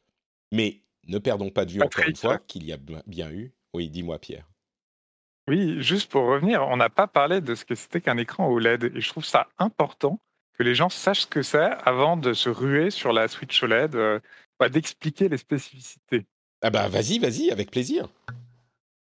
[0.52, 3.52] Mais ne perdons pas de vue encore une fois qu'il y a bien eu.
[3.74, 4.48] Oui, dis-moi Pierre.
[5.48, 8.92] Oui, juste pour revenir, on n'a pas parlé de ce que c'était qu'un écran OLED
[8.94, 10.20] et je trouve ça important
[10.62, 13.96] que les gens sachent ce que c'est avant de se ruer sur la Switch OLED,
[13.96, 14.20] euh,
[14.60, 16.24] bah, d'expliquer les spécificités.
[16.62, 18.08] Ah bah vas-y, vas-y, avec plaisir.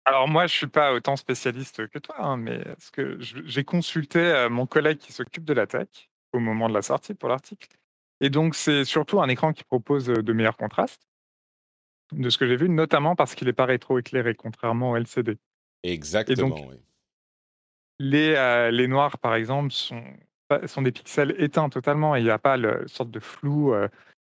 [0.06, 4.20] Alors moi, je suis pas autant spécialiste que toi, hein, mais ce que j'ai consulté
[4.20, 7.70] euh, mon collègue qui s'occupe de la tech au moment de la sortie pour l'article.
[8.20, 11.08] Et donc c'est surtout un écran qui propose euh, de meilleurs contrastes
[12.14, 15.38] de ce que j'ai vu, notamment parce qu'il n'est pas rétroéclairé, contrairement au LCD.
[15.84, 16.78] Exactement, oui.
[18.00, 20.04] Les, euh, les noirs, par exemple, sont,
[20.68, 23.88] sont des pixels éteints totalement et il n'y a pas le sorte de flou euh,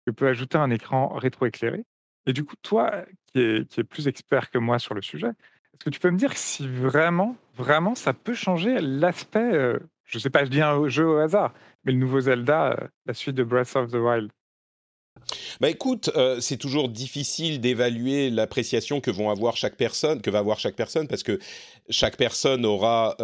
[0.07, 1.85] que peut ajouter un écran rétroéclairé.
[2.27, 5.29] Et du coup, toi, qui es, qui est plus expert que moi sur le sujet,
[5.29, 10.19] est-ce que tu peux me dire si vraiment, vraiment, ça peut changer l'aspect, euh, je
[10.19, 11.55] sais pas, je dis un jeu au hasard,
[11.85, 14.31] mais le nouveau Zelda, euh, la suite de Breath of the Wild?
[15.61, 20.39] Bah écoute, euh, c'est toujours difficile d'évaluer l'appréciation que vont avoir chaque personne, que va
[20.39, 21.39] avoir chaque personne, parce que
[21.89, 23.17] chaque personne aura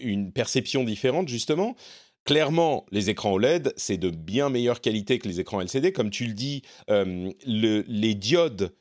[0.00, 1.76] une perception différente justement.
[2.24, 5.92] Clairement, les écrans OLED, c'est de bien meilleure qualité que les écrans LCD.
[5.92, 8.72] Comme tu le dis, le, les diodes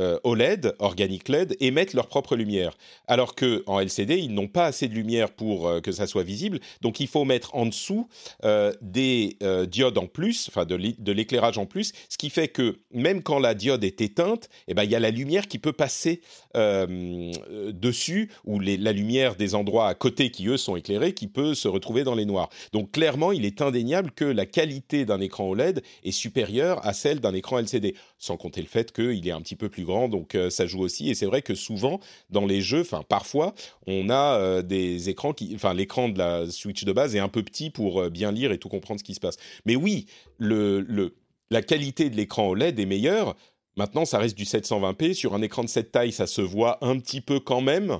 [0.00, 2.76] euh, OLED, Organic LED, émettent leur propre lumière.
[3.06, 6.22] Alors que en LCD, ils n'ont pas assez de lumière pour euh, que ça soit
[6.22, 6.60] visible.
[6.80, 8.08] Donc il faut mettre en dessous
[8.44, 9.36] euh, des
[9.68, 13.54] diodes en plus, enfin de l'éclairage en plus, ce qui fait que même quand la
[13.54, 16.22] diode est éteinte, eh ben, il y a la lumière qui peut passer
[16.54, 21.68] dessus, ou la lumière des endroits à côté qui, eux, sont éclairés, qui peut se
[21.68, 22.48] retrouver dans les noirs.
[22.72, 27.20] Donc clairement, il est indéniable que la qualité d'un écran OLED est supérieure à celle
[27.20, 30.36] d'un écran LCD, sans compter le fait qu'il est un petit peu plus grand, donc
[30.36, 31.10] euh, ça joue aussi.
[31.10, 31.98] Et c'est vrai que souvent,
[32.30, 33.52] dans les jeux, enfin parfois,
[33.88, 37.28] on a euh, des écrans qui, enfin l'écran de la Switch de base est un
[37.28, 39.38] peu petit pour euh, bien lire et tout comprendre ce qui se passe.
[39.66, 40.06] Mais oui,
[40.38, 41.16] le, le
[41.50, 43.34] la qualité de l'écran OLED est meilleure.
[43.76, 45.14] Maintenant, ça reste du 720p.
[45.14, 47.98] Sur un écran de cette taille, ça se voit un petit peu quand même.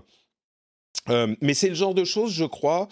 [1.09, 2.89] Mais c'est le genre de choses, je crois,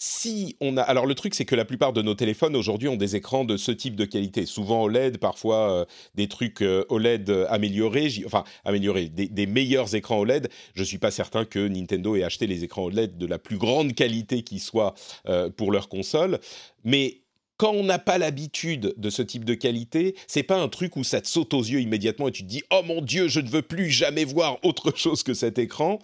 [0.00, 2.96] si on a, alors le truc c'est que la plupart de nos téléphones aujourd'hui ont
[2.96, 7.46] des écrans de ce type de qualité, souvent OLED, parfois euh, des trucs euh, OLED
[7.50, 10.50] améliorés, enfin améliorés, des, meilleurs écrans OLED.
[10.74, 13.92] Je suis pas certain que Nintendo ait acheté les écrans OLED de la plus grande
[13.94, 14.94] qualité qui soit
[15.28, 16.38] euh, pour leur console,
[16.84, 17.22] mais
[17.58, 21.04] quand on n'a pas l'habitude de ce type de qualité, c'est pas un truc où
[21.04, 23.48] ça te saute aux yeux immédiatement et tu te dis oh mon dieu je ne
[23.48, 25.98] veux plus jamais voir autre chose que cet écran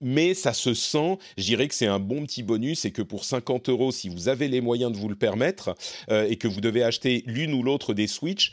[0.00, 1.18] mais ça se sent.
[1.36, 4.28] Je dirais que c'est un bon petit bonus et que pour 50 euros, si vous
[4.28, 5.74] avez les moyens de vous le permettre
[6.10, 8.52] euh, et que vous devez acheter l'une ou l'autre des Switch,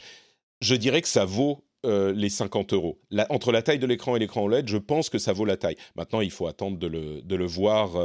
[0.62, 3.00] je dirais que ça vaut euh, les 50 euros.
[3.30, 5.76] entre la taille de l'écran et l'écran OLED, je pense que ça vaut la taille.
[5.96, 7.98] Maintenant, il faut attendre de le, voir.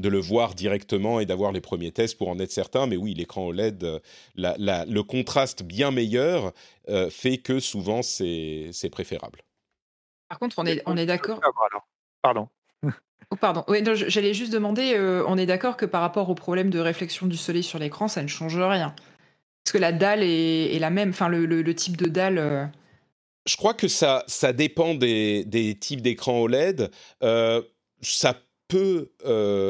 [0.00, 2.86] Euh, de le voir directement et d'avoir les premiers tests pour en être certain.
[2.86, 4.00] Mais oui, l'écran OLED,
[4.36, 6.52] le contraste bien meilleur
[7.10, 9.40] fait que souvent c'est préférable.
[10.28, 11.40] Par contre, on est, on est d'accord.
[12.22, 12.48] Pardon.
[13.30, 13.64] Oh, pardon.
[13.68, 17.26] Oui, j'allais juste demander, euh, on est d'accord que par rapport au problème de réflexion
[17.26, 18.94] du soleil sur l'écran, ça ne change rien.
[19.64, 22.38] Parce que la dalle est, la même, enfin le, type de dalle.
[22.38, 22.66] Euh.
[23.46, 26.90] Je crois que ça, ça dépend des, types d'écran OLED.
[27.22, 27.62] Euh,
[28.00, 28.34] ça
[28.70, 29.10] peut,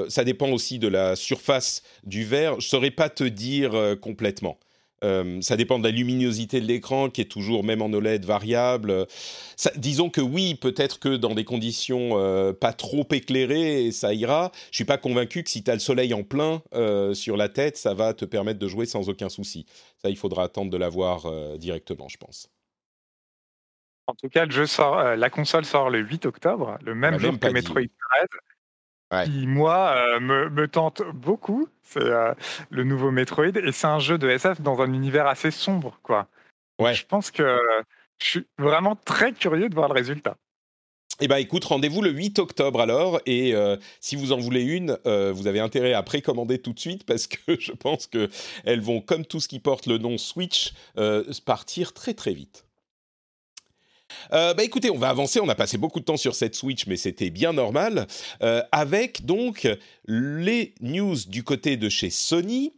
[0.08, 2.60] ça dépend aussi de la surface du verre.
[2.60, 4.58] Je saurais pas te dire complètement.
[5.02, 9.06] Euh, ça dépend de la luminosité de l'écran qui est toujours, même en OLED, variable.
[9.76, 14.52] disons que oui, peut-être que dans des conditions euh, pas trop éclairées, ça ira.
[14.70, 17.48] Je suis pas convaincu que si tu as le soleil en plein euh, sur la
[17.48, 19.66] tête, ça va te permettre de jouer sans aucun souci.
[20.02, 22.50] Ça, il faudra attendre de l'avoir directement, je pense.
[24.06, 27.38] En tout cas, le jeu sort, la console sort le 8 octobre, le même jour
[27.38, 28.28] que Metroid Dread
[29.24, 31.68] qui, moi, euh, me, tente beaucoup.
[31.82, 32.32] C'est euh,
[32.70, 33.56] le nouveau Metroid.
[33.56, 36.28] Et c'est un jeu de SF dans un univers assez sombre, quoi.
[36.78, 36.94] Ouais.
[36.94, 37.58] Je pense que
[38.18, 40.36] je suis vraiment très curieux de voir le résultat.
[41.22, 43.20] Eh bien, écoute, rendez-vous le 8 octobre alors.
[43.26, 47.04] Et euh, si vous en voulez une, vous avez intérêt à précommander tout de suite
[47.04, 50.72] parce que je pense qu'elles vont, comme tout ce qui porte le nom Switch,
[51.44, 52.64] partir très très vite.
[54.32, 55.40] Euh, bah écoutez, on va avancer.
[55.40, 58.06] On a passé beaucoup de temps sur cette Switch, mais c'était bien normal.
[58.42, 59.68] Euh, avec donc
[60.06, 62.72] les news du côté de chez Sony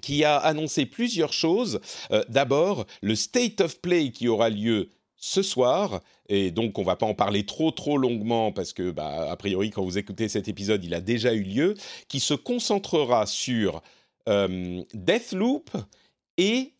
[0.00, 1.80] qui a annoncé plusieurs choses.
[2.12, 6.96] Euh, d'abord, le State of Play qui aura lieu ce soir, et donc on va
[6.96, 10.48] pas en parler trop trop longuement parce que, bah, a priori, quand vous écoutez cet
[10.48, 11.74] épisode, il a déjà eu lieu,
[12.08, 13.82] qui se concentrera sur
[14.26, 15.70] Deathloop
[16.38, 16.72] et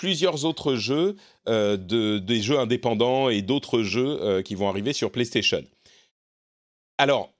[0.00, 4.94] plusieurs autres jeux, euh, de, des jeux indépendants et d'autres jeux euh, qui vont arriver
[4.94, 5.62] sur PlayStation.
[6.96, 7.34] Alors,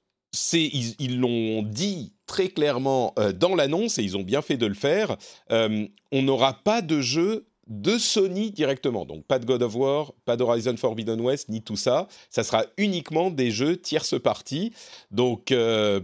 [0.53, 4.75] ils l'ont dit très clairement euh, dans l'annonce, et ils ont bien fait de le
[4.75, 5.17] faire,
[5.49, 9.07] on n'aura pas de jeu de Sony directement.
[9.07, 12.09] Donc pas de God of War, pas d'Horizon Forbidden West, ni tout ça.
[12.29, 14.75] Ça sera uniquement des jeux tierce partie.
[15.11, 16.03] Donc on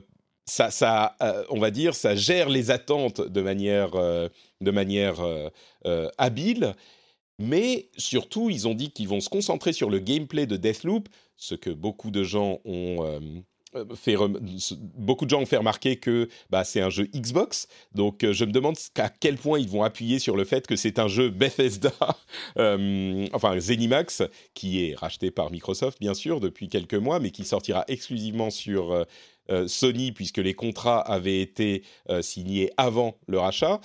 [1.58, 3.90] va dire, ça gère les attentes de manière
[4.60, 5.48] de manière euh,
[5.86, 6.74] euh, habile.
[7.38, 11.54] Mais surtout, ils ont dit qu'ils vont se concentrer sur le gameplay de Deathloop, ce
[11.54, 14.16] que beaucoup de gens ont euh, fait,
[14.94, 17.68] beaucoup de gens ont fait remarquer que bah, c'est un jeu Xbox.
[17.94, 20.98] Donc, je me demande à quel point ils vont appuyer sur le fait que c'est
[20.98, 21.92] un jeu Bethesda,
[22.56, 24.22] enfin Zenimax,
[24.54, 29.04] qui est racheté par Microsoft bien sûr depuis quelques mois, mais qui sortira exclusivement sur
[29.66, 31.82] Sony puisque les contrats avaient été
[32.22, 33.82] signés avant le rachat.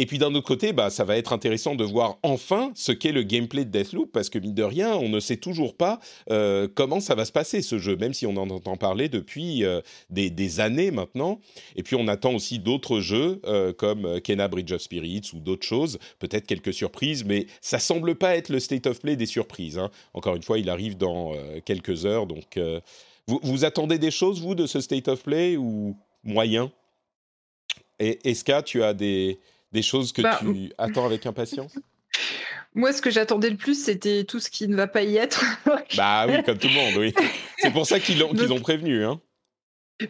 [0.00, 3.12] Et puis d'un autre côté, bah, ça va être intéressant de voir enfin ce qu'est
[3.12, 6.68] le gameplay de Deathloop, parce que mine de rien, on ne sait toujours pas euh,
[6.74, 9.82] comment ça va se passer ce jeu, même si on en entend parler depuis euh,
[10.08, 11.38] des, années maintenant.
[11.76, 15.66] Et puis on attend aussi d'autres jeux euh, comme Kena Bridge of Spirits ou d'autres
[15.66, 19.76] choses, peut-être quelques surprises, mais ça semble pas être le state of play des surprises.
[19.76, 19.90] Hein.
[20.14, 21.34] Encore une fois, il arrive dans
[21.66, 22.58] quelques heures, donc
[23.26, 26.72] vous, vous attendez des choses vous de ce state of play ou moyen?
[27.98, 29.38] Et Eska, tu as des,
[29.72, 31.74] des choses que bah, tu attends avec impatience?
[32.74, 35.44] Moi, ce que j'attendais le plus, c'était tout ce qui ne va pas y être.
[35.96, 37.12] bah oui, comme tout le monde, oui.
[37.58, 39.04] C'est pour ça qu'ils l'ont prévenu.
[39.04, 39.20] Hein.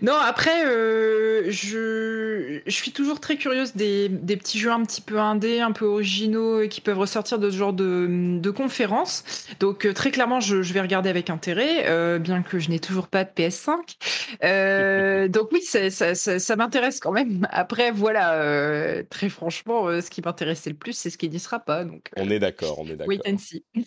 [0.03, 5.01] Non, après, euh, je, je suis toujours très curieuse des, des, petits jeux un petit
[5.01, 9.25] peu indés, un peu originaux, qui peuvent ressortir de ce genre de, de conférences.
[9.59, 12.79] Donc, euh, très clairement, je, je, vais regarder avec intérêt, euh, bien que je n'ai
[12.79, 15.29] toujours pas de PS5.
[15.29, 17.47] donc, oui, ça, ça, ça, m'intéresse quand même.
[17.51, 21.85] Après, voilà, très franchement, ce qui m'intéressait le plus, c'est ce qui n'y sera pas.
[21.85, 23.09] Donc, on est d'accord, on est d'accord.
[23.09, 23.65] Wait and see.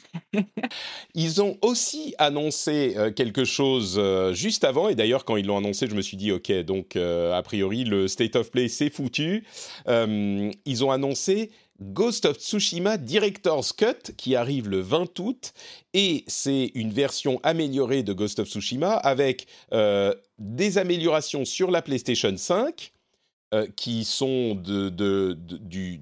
[1.15, 4.01] ils ont aussi annoncé quelque chose
[4.33, 7.33] juste avant, et d'ailleurs, quand ils l'ont annoncé, je me suis dit, ok, donc euh,
[7.33, 9.45] a priori, le State of Play, c'est foutu.
[9.87, 15.53] Euh, ils ont annoncé Ghost of Tsushima Director's Cut qui arrive le 20 août
[15.93, 21.81] et c'est une version améliorée de Ghost of Tsushima avec euh, des améliorations sur la
[21.81, 22.91] PlayStation 5
[23.75, 26.01] qui sont du,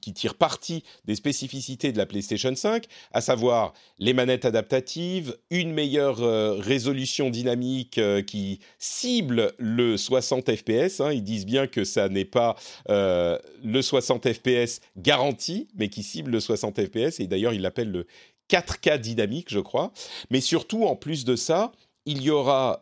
[0.00, 5.72] qui tire parti des spécificités de la PlayStation 5, à savoir les manettes adaptatives, une
[5.72, 11.00] meilleure euh, résolution dynamique euh, qui cible le 60 FPS.
[11.00, 11.12] Hein.
[11.12, 12.56] ils disent bien que ça n'est pas
[12.88, 17.20] euh, le 60 FPS garanti, mais qui cible le 60 FPS.
[17.20, 18.06] Et d'ailleurs, ils l'appellent le
[18.50, 19.92] 4K dynamique, je crois.
[20.30, 21.72] Mais surtout, en plus de ça,
[22.10, 22.80] il y aura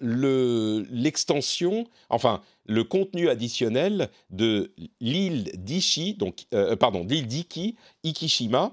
[0.00, 8.72] l'extension, enfin le contenu additionnel de l'île d'Ishi, euh, euh, pardon, l'île d'Iki, Ikishima.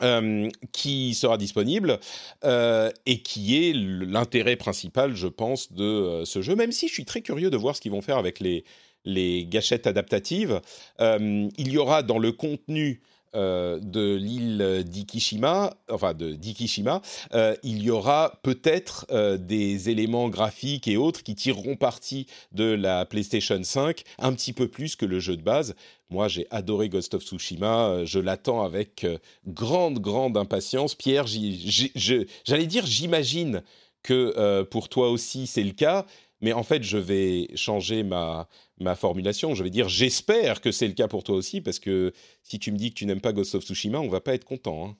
[0.00, 1.98] Euh, qui sera disponible
[2.44, 7.20] et qui est l'intérêt principal, je pense, de ce jeu, même si je suis très
[7.20, 10.60] curieux de voir ce qu'ils vont faire avec les gâchettes adaptatives.
[11.00, 13.02] il y aura dans le contenu
[13.34, 17.02] euh, de l'île d'Ikishima, enfin de d'Ikishima,
[17.34, 22.64] euh, il y aura peut-être euh, des éléments graphiques et autres qui tireront parti de
[22.64, 25.74] la PlayStation 5 un petit peu plus que le jeu de base.
[26.08, 29.06] Moi, j'ai adoré Ghost of Tsushima, je l'attends avec
[29.46, 30.94] grande, grande impatience.
[30.94, 33.62] Pierre, j'allais dire, j'imagine
[34.02, 36.06] que pour toi aussi c'est le cas,
[36.40, 38.48] mais en fait, je vais changer ma,
[38.78, 39.54] ma formulation.
[39.54, 42.72] Je vais dire j'espère que c'est le cas pour toi aussi, parce que si tu
[42.72, 44.88] me dis que tu n'aimes pas Ghost of Tsushima, on va pas être content.
[44.88, 44.96] Hein.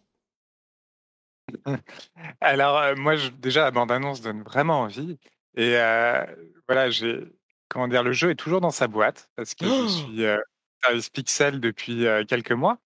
[2.40, 5.18] Alors, euh, moi, déjà, la bande-annonce donne vraiment envie.
[5.56, 6.24] Et euh,
[6.68, 7.20] voilà, j'ai.
[7.68, 10.38] Comment dire, le jeu est toujours dans sa boîte, parce que je suis euh,
[10.82, 12.78] service Pixel depuis quelques mois.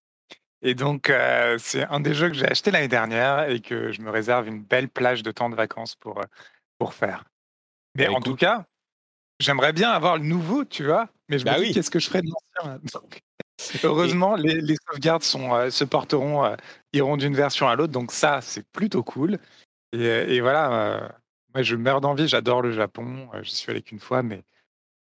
[0.62, 1.12] Et donc,
[1.58, 4.62] c'est un des jeux que j'ai acheté l'année dernière et que je me réserve une
[4.62, 6.20] belle plage de temps de vacances pour,
[6.78, 7.24] pour faire.
[7.94, 8.66] Mais bah, en tout cas,
[9.42, 12.06] J'aimerais bien avoir le nouveau, tu vois, mais je me bah dis qu'est-ce que je
[12.06, 12.78] ferais de l'ancien
[13.84, 16.54] Heureusement, les, sauvegardes sont, euh, se porteront, euh,
[16.92, 19.38] iront d'une version à l'autre, donc ça, c'est plutôt cool.
[19.92, 21.08] Et, voilà, euh,
[21.54, 24.44] moi, je meurs d'envie, j'adore le Japon, je suis allé qu'une fois, mais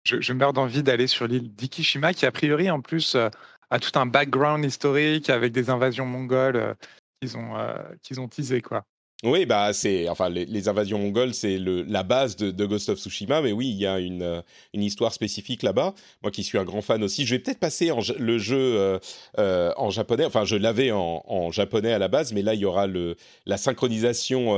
[0.06, 4.06] je, meurs d'envie d'aller sur l'île d'Ikishima, qui a priori, en plus, a tout un
[4.06, 6.76] background historique avec des invasions mongoles
[7.20, 7.56] qu'ils ont,
[8.04, 8.86] qu'ils ont teasé, quoi.
[9.26, 13.52] Oui, bah c'est enfin les, invasions mongoles, c'est la base de, Ghost of Tsushima, mais
[13.52, 14.42] oui, il y a une, euh,
[14.74, 15.94] une histoire spécifique là-bas.
[16.24, 18.98] Moi, qui suis un grand fan aussi, je vais peut-être passer en, le jeu euh,
[19.38, 20.24] euh, en japonais.
[20.24, 23.58] Enfin, je l'avais en, japonais à la base, mais là, il y aura le la
[23.58, 24.58] synchronisation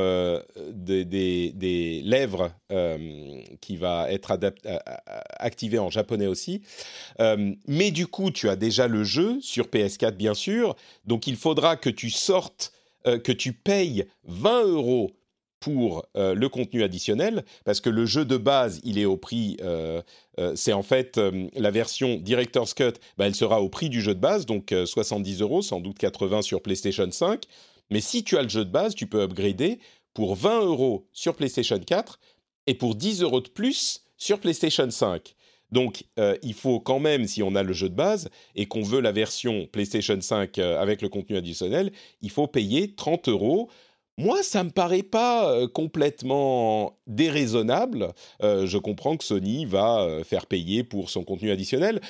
[0.72, 2.52] des, des, lèvres
[3.62, 4.38] qui va être
[5.40, 6.62] activée en japonais aussi.
[7.68, 11.78] mais du coup, tu as déjà le jeu sur PS4, bien sûr, donc il faudra
[11.78, 12.74] que tu sortes
[13.08, 15.12] euh, que tu payes 20 euros
[15.60, 19.58] pour euh, le contenu additionnel, parce que le jeu de base, il est au prix,
[19.62, 20.02] euh,
[20.56, 21.20] c'est en fait
[21.56, 25.42] la version Director's Cut, bah, elle sera au prix du jeu de base, donc 70
[25.42, 27.44] euros, sans doute 80 sur PlayStation 5.
[27.92, 29.80] Mais si tu as le jeu de base, tu peux upgrader
[30.16, 32.20] pour 20 euros sur PlayStation 4
[32.66, 35.36] et pour 10 euros de plus sur PlayStation 5.
[35.72, 38.82] Donc, euh, il faut quand même, si on a le jeu de base et qu'on
[38.82, 41.92] veut la version PlayStation 5 euh, avec le contenu additionnel,
[42.22, 43.70] il faut payer 30 euros.
[44.18, 48.14] Moi, ça me paraît pas euh, complètement déraisonnable.
[48.42, 52.02] je comprends que Sony va faire payer pour son contenu additionnel.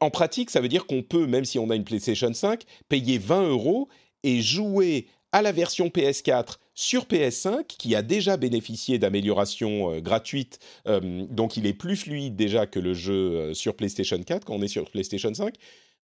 [0.00, 3.18] en pratique, ça veut dire qu'on peut, même si on a une PlayStation 5, payer
[3.18, 3.88] 20 euros
[4.22, 10.58] et jouer à la version PS4 sur PS5, qui a déjà bénéficié d'améliorations euh, gratuites,
[10.88, 14.54] euh, donc il est plus fluide déjà que le jeu euh, sur PlayStation 4 quand
[14.54, 15.54] on est sur PlayStation 5.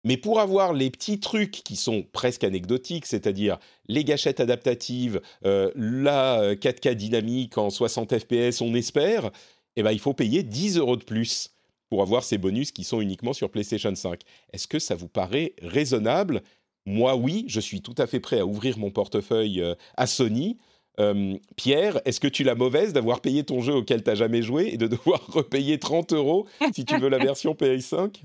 [0.05, 3.59] Mais pour avoir les petits trucs qui sont presque anecdotiques, c'est-à-dire
[3.89, 9.33] les gâchettes adaptatives, la 4K dynamique en 60 FPS, on espère,
[9.74, 11.57] eh ben, il faut payer 10 euros de plus
[11.89, 14.20] pour avoir ces bonus qui sont uniquement sur PlayStation 5.
[14.53, 16.43] Est-ce que ça vous paraît raisonnable
[16.87, 20.57] moi, oui, je suis tout à fait prêt à ouvrir mon portefeuille euh, à Sony.
[21.01, 24.41] Euh, Pierre, est-ce que tu l'as mauvaise d'avoir payé ton jeu auquel tu n'as jamais
[24.41, 28.22] joué et de devoir repayer 30 euros si tu veux la version PS5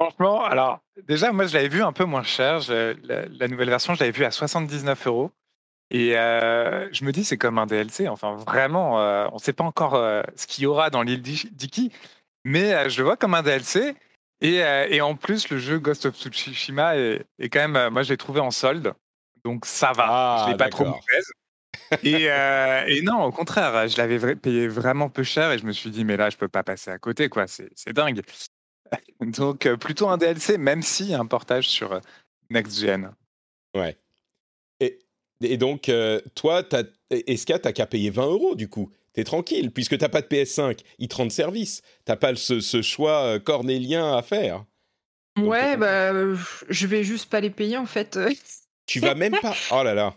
[0.00, 2.60] Franchement, alors déjà, moi je l'avais vu un peu moins cher.
[2.70, 5.30] la, nouvelle version, je l'avais vue à 79 euros.
[5.90, 8.08] Et euh, je me dis, c'est comme un DLC.
[8.08, 10.00] Enfin, vraiment, on ne sait pas encore
[10.36, 11.92] ce qu'il y aura dans l'île d'Iki,
[12.44, 13.94] mais je le vois comme un DLC.
[14.42, 18.10] Euh, et, en plus, le jeu Ghost of Tsushima est, quand même, euh, moi, je
[18.10, 18.94] l'ai trouvé en solde,
[19.44, 20.38] donc ça va.
[20.40, 21.32] je je l'ai pas trop mauvaise.
[22.02, 25.72] et, euh, et, non, au contraire, je l'avais payé vraiment peu cher et je me
[25.72, 27.46] suis dit, mais là, je peux pas passer à côté, quoi.
[27.46, 28.22] C'est dingue.
[29.20, 32.00] Donc, plutôt un DLC, même si un portage sur
[32.48, 33.12] Next Gen.
[33.76, 33.96] Ouais.
[34.80, 34.98] Et,
[35.42, 35.90] et donc,
[36.34, 36.64] toi,
[37.10, 38.90] Esca, t'as qu'à payer 20 euros, du coup?
[39.12, 41.82] T'es tranquille, puisque t'as pas de PS5, ils te rendent service.
[42.04, 44.64] T'as pas ce, choix euh, cornélien à faire.
[45.38, 46.12] ouais, bah,
[46.68, 48.18] je vais juste pas les payer en fait.
[48.86, 49.54] tu vas même pas.
[49.72, 50.14] Oh là là.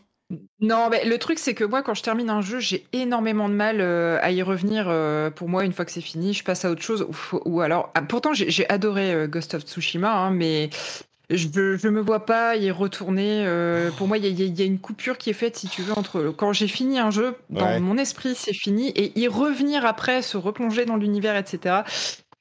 [0.59, 3.53] Non, mais le truc c'est que moi quand je termine un jeu, j'ai énormément de
[3.53, 4.85] mal euh, à y revenir.
[4.87, 7.07] Euh, pour moi, une fois que c'est fini, je passe à autre chose.
[7.45, 10.69] Ou, alors, ah, pourtant j'ai adoré Ghost of Tsushima, hein, mais
[11.29, 13.45] je ne me vois pas y retourner.
[13.45, 16.29] Euh, pour moi, il y, a une coupure qui est faite, si tu veux, entre
[16.29, 20.37] quand j'ai fini un jeu, dans mon esprit, c'est fini, et y revenir après, se
[20.37, 21.81] replonger dans l'univers, etc.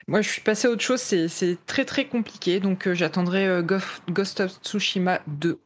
[0.08, 3.62] Moi, je suis passé à autre chose, c'est très très compliqué, donc euh, j'attendrai euh,
[4.10, 5.58] Ghost of Tsushima 2.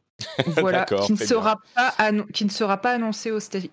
[0.47, 1.93] Voilà, qui ne, sera pas
[2.33, 3.69] qui ne sera pas annoncé au, State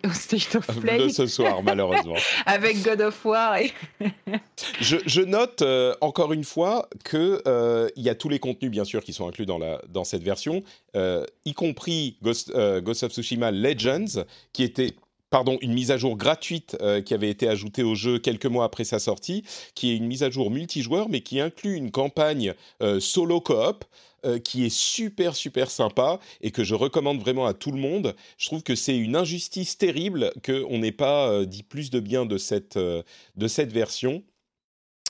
[0.55, 0.99] of Play.
[0.99, 2.17] De ce soir, malheureusement.
[2.47, 3.57] Avec God of War.
[4.81, 9.03] je, note euh, encore une fois qu'il euh, y a tous les contenus, bien sûr,
[9.03, 10.63] qui sont inclus dans, la, dans cette version,
[10.97, 14.91] euh, y compris Ghost, Ghost of Tsushima Legends, qui était
[15.31, 18.85] pardon, une mise à jour gratuite qui avait été ajoutée au jeu quelques mois après
[18.85, 19.43] sa sortie,
[19.75, 22.55] qui est une mise à jour multijoueur, mais qui inclut une campagne
[23.01, 23.85] solo coop
[24.25, 28.15] euh, qui est super super sympa et que je recommande vraiment à tout le monde.
[28.39, 32.27] Je trouve que c'est une injustice terrible qu'on n'ait pas euh, dit plus de bien
[32.27, 33.03] de cette, euh,
[33.37, 34.23] de cette version.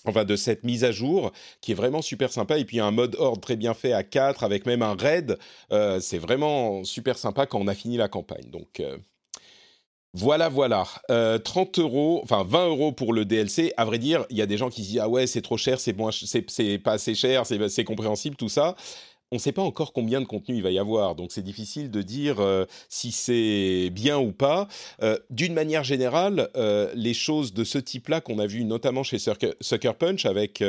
[0.06, 2.58] Enfin de cette mise à jour qui est vraiment super sympa.
[2.58, 5.38] Et puis un mode horde très bien fait à 4 avec même un raid.
[5.70, 8.50] C'est vraiment super sympa quand on a fini la campagne.
[8.50, 8.82] Donc
[10.14, 10.86] voilà, voilà.
[11.08, 13.72] 30 euros, enfin 20 euros pour le DLC.
[13.76, 15.80] À vrai dire, il y a des gens qui disent ah ouais c'est trop cher,
[15.80, 15.92] c'est
[16.78, 18.76] pas assez cher, c'est compréhensible tout ça
[19.34, 21.90] on ne sait pas encore combien de contenu il va y avoir, donc c'est difficile
[21.90, 24.68] de dire euh, si c'est bien ou pas.
[25.02, 29.18] Euh, d'une manière générale, euh, les choses de ce type-là qu'on a vu notamment chez
[29.18, 30.62] Sucker Punch avec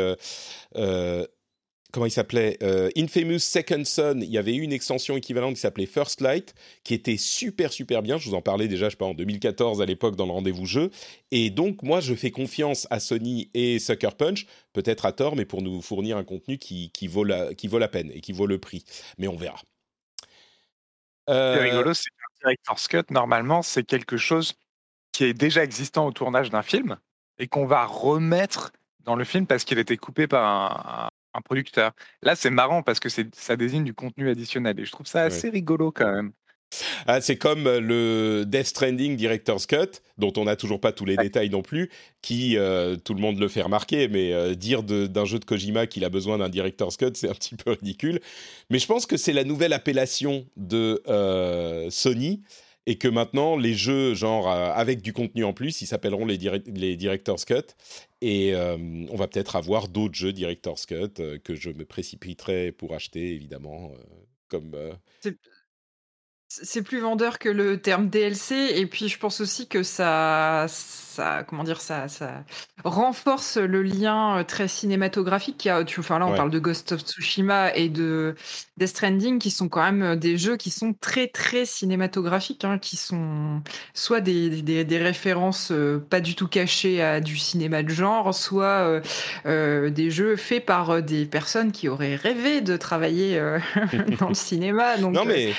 [1.95, 5.61] comment il s'appelait euh, Infamous Second Son, il y avait eu une extension équivalente qui
[5.61, 8.17] s'appelait First Light, qui était super super bien.
[8.17, 10.65] Je vous en parlais déjà, je sais pas, en 2014 à l'époque dans le rendez-vous
[10.65, 10.91] jeu.
[11.31, 15.45] Et donc moi, je fais confiance à Sony et Sucker Punch, peut-être à tort, mais
[15.45, 18.45] pour nous fournir un contenu qui, vaut la, qui vaut la peine et qui vaut
[18.45, 18.83] le prix.
[19.17, 19.61] Mais on verra.
[21.29, 21.61] Euh...
[21.61, 23.09] rigolo, c'est un director's cut.
[23.09, 24.55] Normalement, c'est quelque chose
[25.13, 26.97] qui est déjà existant au tournage d'un film
[27.39, 28.73] et qu'on va remettre
[29.05, 31.91] dans le film parce qu'il était coupé par un, producteur.
[32.21, 35.49] Là, c'est marrant parce que ça désigne du contenu additionnel et je trouve ça assez
[35.49, 36.31] rigolo quand même.
[37.07, 41.05] Ah, c'est comme euh, le Death Stranding Director's Cut, dont on n'a toujours pas tous
[41.05, 41.89] les détails non plus,
[42.21, 45.88] qui, euh, tout le monde le fait remarquer, mais euh, dire d'un jeu de Kojima
[45.88, 48.19] qu'il a besoin d'un Director's Cut, c'est un petit peu ridicule.
[48.69, 51.01] Mais je pense que c'est la nouvelle appellation de
[51.89, 52.41] Sony,
[52.88, 56.95] et que maintenant, les jeux, genre, avec du contenu en plus, ils s'appelleront les, les
[56.95, 57.73] Director's Cut.
[58.28, 58.76] Et euh,
[59.11, 63.36] on va peut-être avoir d'autres jeux Director's Cut euh, que je me précipiterai pour acheter,
[63.36, 64.03] évidemment, euh,
[64.47, 64.76] comme
[66.47, 71.43] c'est plus vendeur que le terme DLC et puis je pense aussi que ça, ça
[71.43, 72.43] comment dire ça, ça
[72.83, 75.83] renforce le lien euh, très cinématographique qu'il y a.
[75.83, 78.35] Tu, enfin là on parle de Ghost of Tsushima et de
[78.77, 82.77] Death Stranding qui sont quand même euh, des jeux qui sont très très cinématographiques, hein,
[82.77, 83.61] qui sont
[83.93, 89.01] soit des, des, références euh, pas du tout cachées à du cinéma de genre, soit
[89.45, 93.39] des jeux faits par des personnes qui auraient rêvé de travailler
[94.19, 94.97] dans le cinéma.
[94.97, 95.53] Donc, non mais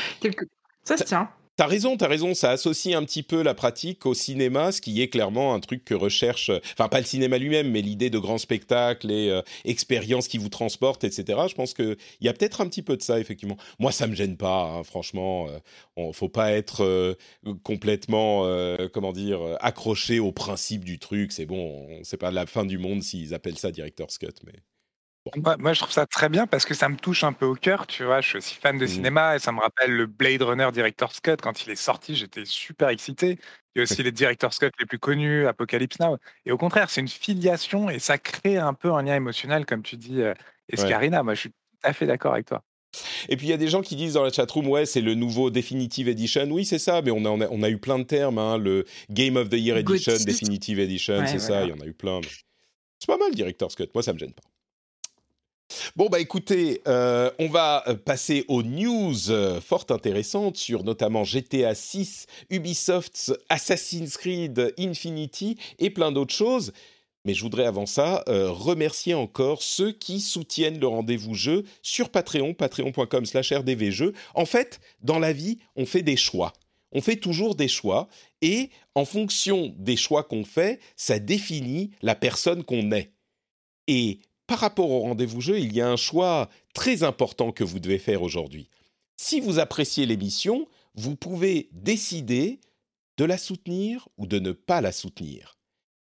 [0.86, 1.28] ça se tient.
[1.56, 2.34] T'as raison, t'as raison.
[2.34, 5.86] Ça associe un petit peu la pratique au cinéma, ce qui est clairement un truc
[5.86, 10.28] que recherche, enfin pas le cinéma lui-même, mais l'idée de grands spectacles et euh, expériences
[10.28, 11.40] qui vous transportent, etc.
[11.48, 13.56] Je pense qu'il y a peut-être un petit peu de ça, effectivement.
[13.78, 15.48] Moi, ça me gêne pas, hein, franchement.
[15.48, 15.58] Euh,
[15.96, 17.14] on, faut pas être euh,
[17.62, 18.46] complètement,
[18.92, 21.32] comment dire, accroché au principe du truc.
[21.32, 24.52] C'est bon, c'est pas la fin du monde s'ils appellent ça director's cut, mais.
[25.34, 27.86] Moi, je trouve ça très bien parce que ça me touche un peu au cœur,
[27.86, 28.20] tu vois.
[28.20, 28.88] Je suis aussi fan de mmh.
[28.88, 31.36] cinéma et ça me rappelle le Blade Runner Director's Cut.
[31.42, 33.38] Quand il est sorti, j'étais super excité.
[33.74, 36.18] Il y a aussi les Director's Cut les plus connus, Apocalypse Now.
[36.44, 39.82] Et au contraire, c'est une filiation et ça crée un peu un lien émotionnel, comme
[39.82, 40.34] tu dis, euh,
[40.68, 41.22] Escarina.
[41.22, 42.62] Moi, je suis tout à fait d'accord avec toi.
[43.28, 45.14] Et puis il y a des gens qui disent dans la chatroom, ouais, c'est le
[45.14, 46.48] nouveau Definitive Edition.
[46.50, 48.38] Oui, c'est ça, mais on a, on a, eu plein de termes.
[48.38, 51.86] Hein, le Game of the Year Edition, Definitive Edition, c'est ça, il y en a
[51.86, 52.20] eu plein.
[52.98, 53.88] C'est pas mal, Director's Cut.
[53.92, 54.42] Moi, ça me gêne pas.
[55.96, 61.24] Bon, bah écoutez, euh, on va euh, passer aux news euh, fort intéressantes sur notamment
[61.24, 66.72] GTA 6, Ubisoft's Assassin's Creed Infinity et plein d'autres choses.
[67.24, 72.54] Mais je voudrais avant ça remercier encore ceux qui soutiennent le rendez-vous jeu sur Patreon,
[72.54, 74.12] patreon.com slash rdvjeux.
[74.36, 76.52] En fait, dans la vie, on fait des choix.
[76.92, 78.06] On fait toujours des choix
[78.42, 83.10] et en fonction des choix qu'on fait, ça définit la personne qu'on est.
[83.88, 87.80] Et par rapport au rendez-vous jeu, il y a un choix très important que vous
[87.80, 88.68] devez faire aujourd'hui.
[89.16, 92.60] Si vous appréciez l'émission, vous pouvez décider
[93.16, 95.56] de la soutenir ou de ne pas la soutenir.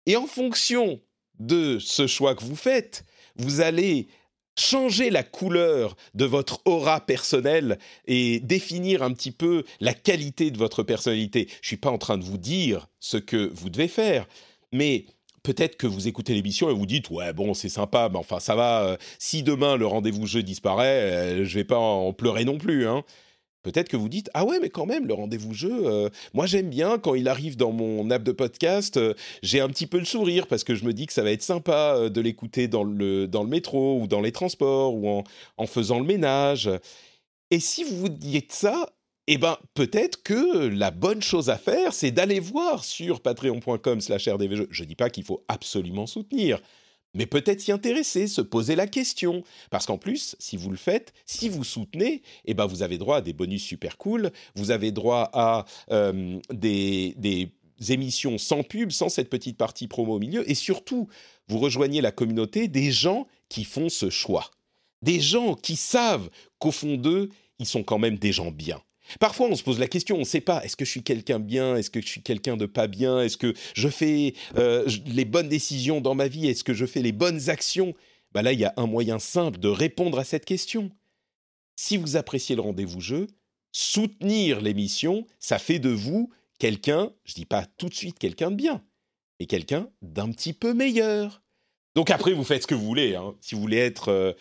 [0.05, 0.99] Et en fonction
[1.39, 3.05] de ce choix que vous faites,
[3.35, 4.07] vous allez
[4.57, 10.57] changer la couleur de votre aura personnelle et définir un petit peu la qualité de
[10.57, 11.47] votre personnalité.
[11.49, 14.27] Je ne suis pas en train de vous dire ce que vous devez faire,
[14.71, 15.05] mais
[15.45, 18.55] peut-être que vous écoutez l'émission et vous dites ouais bon c'est sympa mais enfin ça
[18.55, 22.57] va euh, si demain le rendez-vous jeu disparaît euh, je vais pas en pleurer non
[22.57, 23.03] plus hein.
[23.61, 26.69] Peut-être que vous dites ah ouais mais quand même le rendez-vous jeu euh, moi j'aime
[26.69, 28.99] bien quand il arrive dans mon app de podcast
[29.43, 31.43] j'ai un petit peu le sourire parce que je me dis que ça va être
[31.43, 35.23] sympa de l'écouter dans le dans le métro ou dans les transports ou en,
[35.57, 36.69] en faisant le ménage
[37.51, 38.89] et si vous dites ça
[39.27, 44.27] eh ben peut-être que la bonne chose à faire, c'est d'aller voir sur patreon.com slash
[44.27, 44.67] rdvjeux.
[44.69, 46.61] Je ne dis pas qu'il faut absolument soutenir,
[47.15, 49.43] mais peut-être s'y intéresser, se poser la question.
[49.71, 53.17] Parce qu'en plus, si vous le faites, si vous soutenez, eh ben vous avez droit
[53.17, 57.51] à des bonus super cool, vous avez droit à euh, des, des
[57.89, 61.07] émissions sans pub, sans cette petite partie promo au milieu, et surtout,
[61.47, 64.51] vous rejoignez la communauté des gens qui font ce choix.
[65.01, 68.81] Des gens qui savent qu'au fond d'eux, ils sont quand même des gens bien
[69.19, 71.39] Parfois, on se pose la question, on ne sait pas, est-ce que je suis quelqu'un
[71.39, 75.25] bien, est-ce que je suis quelqu'un de pas bien, est-ce que je fais euh, les
[75.25, 77.93] bonnes décisions dans ma vie, est-ce que je fais les bonnes actions?
[78.33, 80.91] Bah Là, il y a un moyen simple de répondre à cette question.
[81.75, 83.27] Si vous appréciez le rendez-vous jeu,
[83.71, 88.51] soutenir l'émission, ça fait de vous quelqu'un, je ne dis pas tout de suite quelqu'un
[88.51, 88.83] de bien,
[89.39, 91.44] mais quelqu'un d'un petit peu meilleur.
[91.95, 93.15] Donc après, vous faites ce que vous voulez.
[93.15, 93.33] Hein.
[93.39, 94.33] Si vous voulez être euh,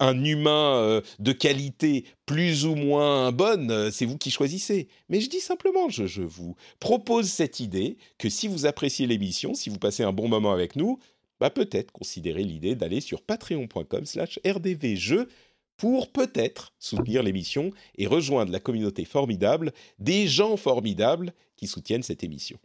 [0.00, 4.88] un humain euh, de qualité plus ou moins bonne, euh, c'est vous qui choisissez.
[5.10, 9.68] Mais je dis simplement, je, vous propose cette idée que si vous appréciez l'émission, si
[9.68, 10.98] vous passez un bon moment avec nous,
[11.40, 15.28] bah peut-être considérez l'idée d'aller sur patreon.com slash rdvjeux
[15.76, 22.24] pour peut-être soutenir l'émission et rejoindre la communauté formidable des gens formidables qui soutiennent cette
[22.24, 22.58] émission.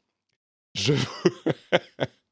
[0.74, 0.93] Je...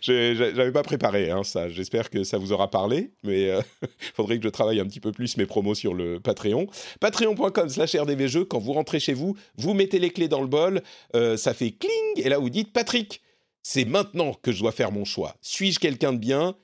[0.00, 1.68] J'avais pas préparé hein, ça.
[1.68, 3.62] J'espère que ça vous aura parlé, mais il euh,
[4.14, 6.66] faudrait que je travaille un petit peu plus mes promos sur le Patreon.
[7.00, 8.44] Patreon.com/slash rdvjeux.
[8.44, 10.82] Quand vous rentrez chez vous, vous mettez les clés dans le bol,
[11.14, 13.22] euh, ça fait cling, et là vous dites Patrick,
[13.62, 15.36] c'est maintenant que je dois faire mon choix.
[15.42, 16.56] Suis-je quelqu'un de bien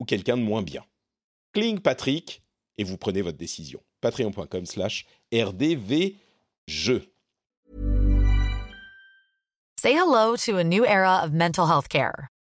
[0.00, 0.84] ou quelqu'un de moins bien?
[1.52, 2.42] Cling Patrick,
[2.78, 3.80] et vous prenez votre décision.
[4.00, 7.10] Patreon.com/slash rdvjeux.
[9.80, 12.30] Say hello to a new era of mental health care.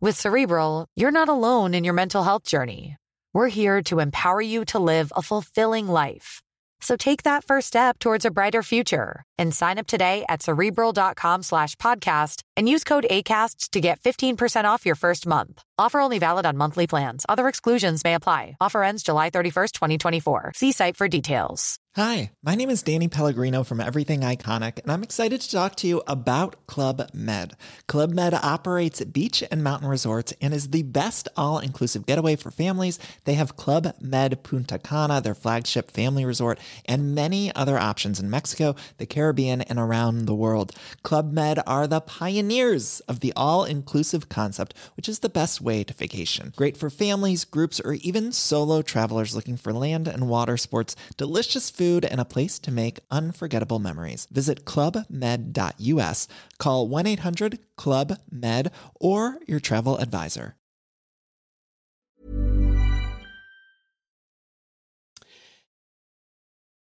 [0.00, 2.94] With Cerebral, you're not alone in your mental health journey.
[3.34, 6.40] We're here to empower you to live a fulfilling life.
[6.80, 11.42] So take that first step towards a brighter future and sign up today at cerebral.com
[11.42, 15.64] slash podcast and use code ACasts to get 15% off your first month.
[15.80, 17.24] Offer only valid on monthly plans.
[17.28, 18.56] Other exclusions may apply.
[18.60, 20.52] Offer ends July 31st, 2024.
[20.56, 21.78] See site for details.
[21.98, 25.88] Hi, my name is Danny Pellegrino from Everything Iconic, and I'm excited to talk to
[25.88, 27.56] you about Club Med.
[27.88, 32.52] Club Med operates beach and mountain resorts and is the best all inclusive getaway for
[32.52, 33.00] families.
[33.24, 38.30] They have Club Med Punta Cana, their flagship family resort, and many other options in
[38.30, 40.70] Mexico, the Caribbean, and around the world.
[41.02, 45.94] Club Med are the pioneers of the all inclusive concept, which is the best to
[45.94, 46.52] vacation.
[46.56, 51.70] Great for families, groups, or even solo travelers looking for land and water sports, delicious
[51.70, 54.26] food, and a place to make unforgettable memories.
[54.30, 60.54] Visit clubmed.us, call 1 800 Club Med, or your travel advisor.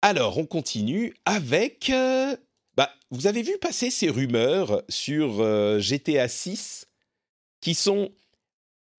[0.02, 1.90] Alors, on continue avec.
[1.90, 2.36] euh,
[2.78, 6.86] bah, vous avez vu passer ces rumeurs sur euh, GTA 6
[7.60, 8.12] qui sont,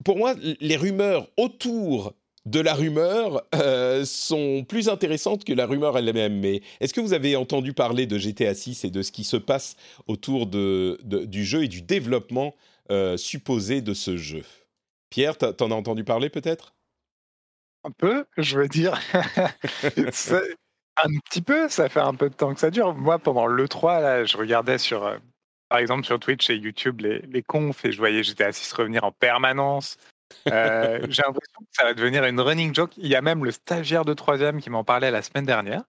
[0.05, 2.13] pour moi, les rumeurs autour
[2.45, 6.39] de la rumeur euh, sont plus intéressantes que la rumeur elle-même.
[6.39, 9.35] Mais est-ce que vous avez entendu parler de GTA 6 et de ce qui se
[9.37, 9.75] passe
[10.07, 12.55] autour de, de- du jeu et du développement
[12.89, 14.43] euh, supposé de ce jeu?
[15.09, 16.73] Pierre, t'en as entendu parler peut-être?
[17.83, 18.99] Un peu, je veux dire.
[21.03, 22.95] Un petit peu, ça fait un peu de temps que ça dure.
[22.95, 25.17] Moi, pendant l'E3, là, je regardais sur, euh,
[25.69, 29.03] par exemple, sur Twitch et YouTube les, les confs et je voyais GTA 6 revenir
[29.03, 29.97] en permanence.
[30.49, 32.91] Euh, J'ai l'impression que ça va devenir une running joke.
[32.97, 35.83] Il y a même le stagiaire de troisième qui m'en parlait la semaine dernière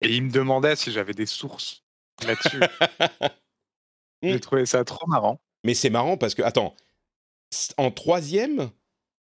[0.00, 1.82] et il me demandait si j'avais des sources
[2.26, 2.60] là-dessus.
[4.22, 5.40] J'ai trouvé ça trop marrant.
[5.64, 6.74] Mais c'est marrant parce que, attends,
[7.76, 8.70] en troisième,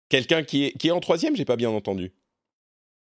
[0.10, 2.12] quelqu'un qui est, qui est en troisième, j'ai pas bien entendu.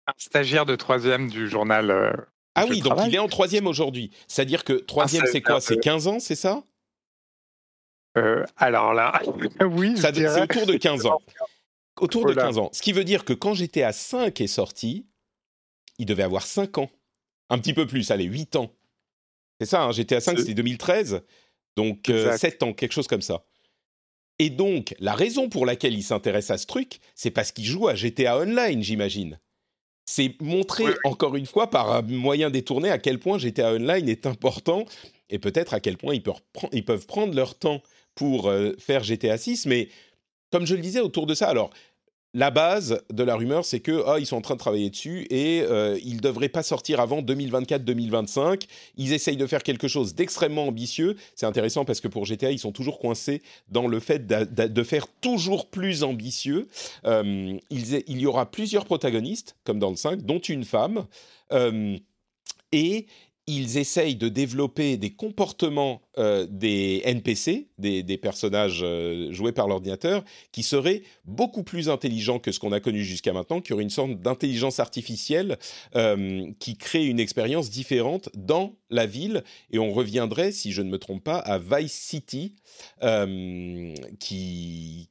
[0.07, 1.91] Un stagiaire de troisième du journal.
[1.91, 2.13] euh,
[2.55, 3.11] Ah oui, donc travaille.
[3.11, 4.11] il est en troisième aujourd'hui.
[4.29, 5.61] C'est-à-dire que troisième, ça c'est quoi?
[5.61, 6.63] C'est que- 15 ans, c'est ça?
[8.17, 9.21] Euh, alors là,
[9.61, 11.21] oui, C'est autour de 15 ans.
[12.01, 12.49] Autour de Voilà.
[12.49, 12.71] 15 ans.
[12.73, 15.07] Ce qui veut dire que quand j'étais à 5 est sorti,
[15.99, 16.91] il devait avoir 5 ans.
[17.51, 18.73] Un petit peu plus, allez, 8 ans.
[19.61, 21.23] C'est ça, hein, j'étais à 5, C'est- c'était 2013.
[21.77, 22.39] Donc euh, Exact.
[22.39, 23.45] 7 ans, quelque chose comme ça.
[24.39, 27.89] Et donc, la raison pour laquelle il s'intéresse à ce truc, c'est parce qu'il joue
[27.89, 29.39] à GTA Online, j'imagine.
[30.07, 34.09] C'est montrer, Oui, encore une fois, par un moyen détourné, à quel point GTA Online
[34.09, 34.87] est important
[35.29, 37.83] et peut-être à quel point ils peuvent prendre leur temps
[38.15, 39.67] pour faire GTA 6.
[39.67, 39.89] Mais
[40.51, 41.71] comme je le disais autour de ça, alors
[42.33, 45.27] la base de la rumeur, c'est que ah, ils sont en train de travailler dessus
[45.31, 45.65] et
[46.05, 48.69] ils ne devraient pas sortir avant 2024-2025.
[48.97, 51.17] Ils essayent de faire quelque chose d'extrêmement ambitieux.
[51.35, 55.09] C'est intéressant parce que pour GTA, ils sont toujours coincés dans le fait de faire
[55.21, 56.69] toujours plus ambitieux.
[57.05, 57.61] Il
[58.09, 61.07] y aura plusieurs protagonistes, comme dans le 5, dont une femme.
[62.71, 63.07] Et
[63.57, 70.25] ils essayent de développer des comportements euh, des NPC, des, personnages euh, joués par l'ordinateur,
[70.53, 73.91] qui seraient beaucoup plus intelligents que ce qu'on a connu jusqu'à maintenant, qui auraient une
[73.91, 75.59] sorte d'intelligence artificielle
[75.97, 79.43] euh, qui crée une expérience différente dans la ville.
[79.71, 82.55] Et on reviendrait, si je ne me trompe pas, à Vice City,
[84.19, 85.09] qui,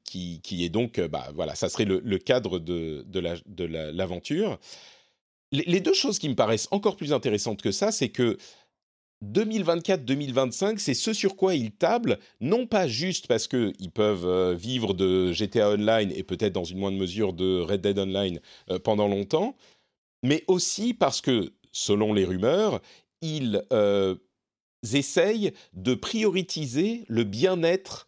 [0.51, 4.59] est donc, bah, voilà, ça serait le, cadre de, de la- de la- l'aventure.
[5.51, 8.37] Les, deux choses qui me paraissent encore plus intéressantes que ça, c'est que
[9.25, 14.93] 2024-2025, c'est ce sur quoi ils tablent, non pas juste parce qu'ils peuvent euh, vivre
[14.93, 18.39] de GTA Online et peut-être dans une moindre mesure de Red Dead Online
[18.69, 19.57] euh, pendant longtemps,
[20.23, 22.79] mais aussi parce que, selon les rumeurs,
[23.21, 24.15] ils euh,
[24.93, 28.07] essayent de prioriser le bien-être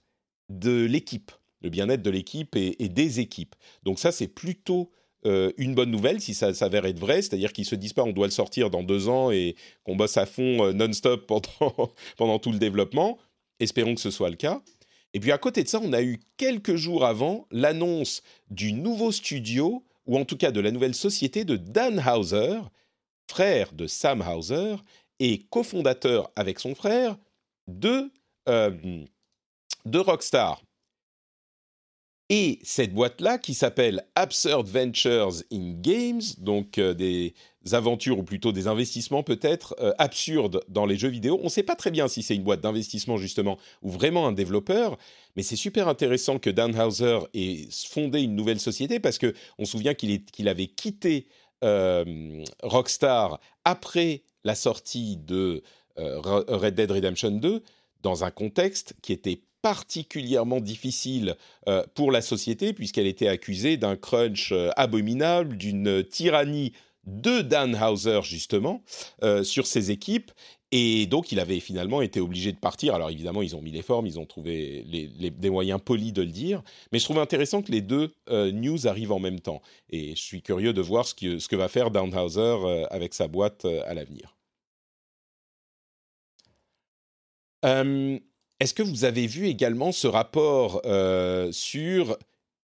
[0.49, 1.31] de l'équipe,
[1.61, 3.55] le bien-être de l'équipe et des équipes.
[3.83, 4.91] Donc ça, c'est plutôt
[5.25, 8.11] euh, une bonne nouvelle si ça s'avère être vrai, c'est-à-dire qu'ils se disent pas on
[8.11, 12.39] doit le sortir dans deux ans et qu'on bosse à fond euh, non-stop pendant, pendant
[12.39, 13.17] tout le développement.
[13.59, 14.61] Espérons que ce soit le cas.
[15.13, 19.11] Et puis à côté de ça, on a eu quelques jours avant l'annonce du nouveau
[19.11, 22.59] studio, ou en tout cas de la nouvelle société de Dan Hauser,
[23.29, 24.75] frère de Sam Hauser,
[25.19, 27.15] et cofondateur avec son frère
[27.67, 28.11] de,
[28.49, 29.05] euh,
[29.85, 30.61] de Rockstar.
[32.33, 37.33] Et cette boîte-là, qui s'appelle Absurd Ventures in Games, donc euh, des
[37.73, 41.37] aventures ou plutôt des investissements peut-être euh, absurdes dans les jeux vidéo.
[41.41, 44.31] On ne sait pas très bien si c'est une boîte d'investissement justement ou vraiment un
[44.31, 44.97] développeur,
[45.35, 49.65] mais c'est super intéressant que Dan Hauser ait fondé une nouvelle société parce que on
[49.65, 51.27] se souvient qu'il avait quitté
[51.65, 55.63] euh, Rockstar après la sortie de
[55.97, 57.61] Red Dead Redemption 2
[58.03, 61.35] dans un contexte qui était particulièrement difficile
[61.67, 66.73] euh, pour la société puisqu'elle était accusée d'un crunch euh, abominable, d'une tyrannie
[67.05, 68.83] de Dan Hauser justement
[69.23, 70.31] euh, sur ses équipes
[70.71, 72.95] Et donc, il avait finalement été obligé de partir.
[72.95, 76.31] Alors, évidemment, ils ont mis les formes, ils ont trouvé des moyens polis de le
[76.31, 76.61] dire.
[76.91, 79.61] Mais je trouve intéressant que les deux euh, news arrivent en même temps.
[79.89, 83.65] Et je suis curieux de voir ce que, va faire Downhauser euh, avec sa boîte
[83.65, 84.35] euh, à l'avenir.
[88.61, 90.83] Est-ce que vous avez vu également ce rapport
[91.51, 92.15] sur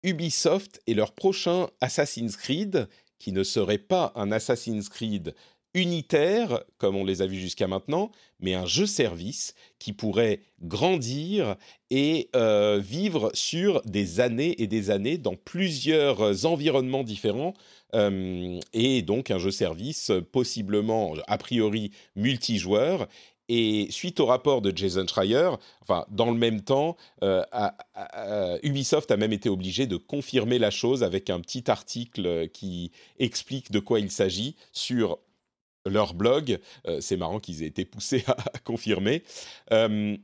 [0.04, 2.88] Ubisoft et leur prochain Assassin's Creed,
[3.18, 5.34] qui ne serait pas un Assassin's Creed
[5.74, 11.56] unitaire, comme on les a vus jusqu'à maintenant, mais un jeu-service qui pourrait grandir
[11.90, 17.56] et euh, vivre sur des années et des années dans plusieurs environnements différents,
[17.96, 23.08] euh, et donc un jeu-service possiblement, a priori, multijoueur,
[23.50, 27.44] et suite au rapport de Jason Schreier, enfin, dans le même temps, euh,
[28.64, 33.72] Ubisoft a même été obligé de confirmer la chose avec un petit article qui explique
[33.72, 35.20] de quoi il s'agit sur
[35.86, 36.60] leur blog.
[36.88, 39.24] Euh, c'est marrant qu'ils aient été poussés à, confirmer.
[39.72, 40.18] Euh,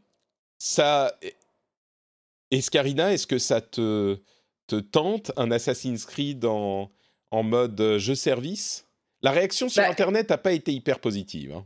[0.57, 1.17] ça,
[2.51, 4.19] Escarina, est-ce que ça te,
[4.67, 6.91] te tente un Assassin's Creed en,
[7.32, 8.86] en mode jeu-service
[9.21, 11.53] La réaction sur bah Internet n'a pas été hyper positive.
[11.53, 11.65] Hein.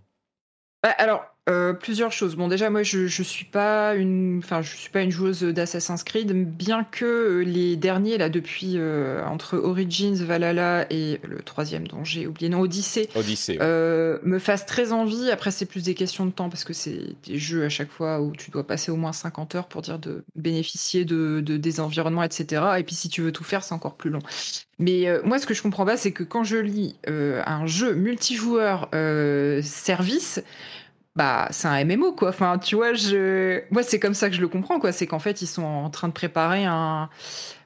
[0.83, 2.35] Bah, alors, euh, plusieurs choses.
[2.35, 6.03] Bon, déjà, moi, je, je suis pas une, enfin, je suis pas une joueuse d'Assassin's
[6.03, 11.87] Creed, bien que euh, les derniers là, depuis euh, entre Origins, Valhalla et le troisième
[11.87, 15.31] dont j'ai oublié, non, Odyssey, Odyssey me fassent très envie.
[15.31, 18.19] Après, c'est plus des questions de temps parce que c'est des jeux à chaque fois
[18.19, 21.79] où tu dois passer au moins 50 heures pour dire de bénéficier de, de des
[21.79, 22.61] environnements, etc.
[22.77, 24.19] Et puis, si tu veux tout faire, c'est encore plus long.
[24.79, 28.89] Mais moi, ce que je comprends pas, c'est que quand je lis un jeu multijoueur
[29.63, 30.41] service
[31.17, 32.29] bah c'est un MMO quoi.
[32.29, 35.19] Enfin, tu vois, je moi c'est comme ça que je le comprends quoi, c'est qu'en
[35.19, 37.09] fait ils sont en train de préparer un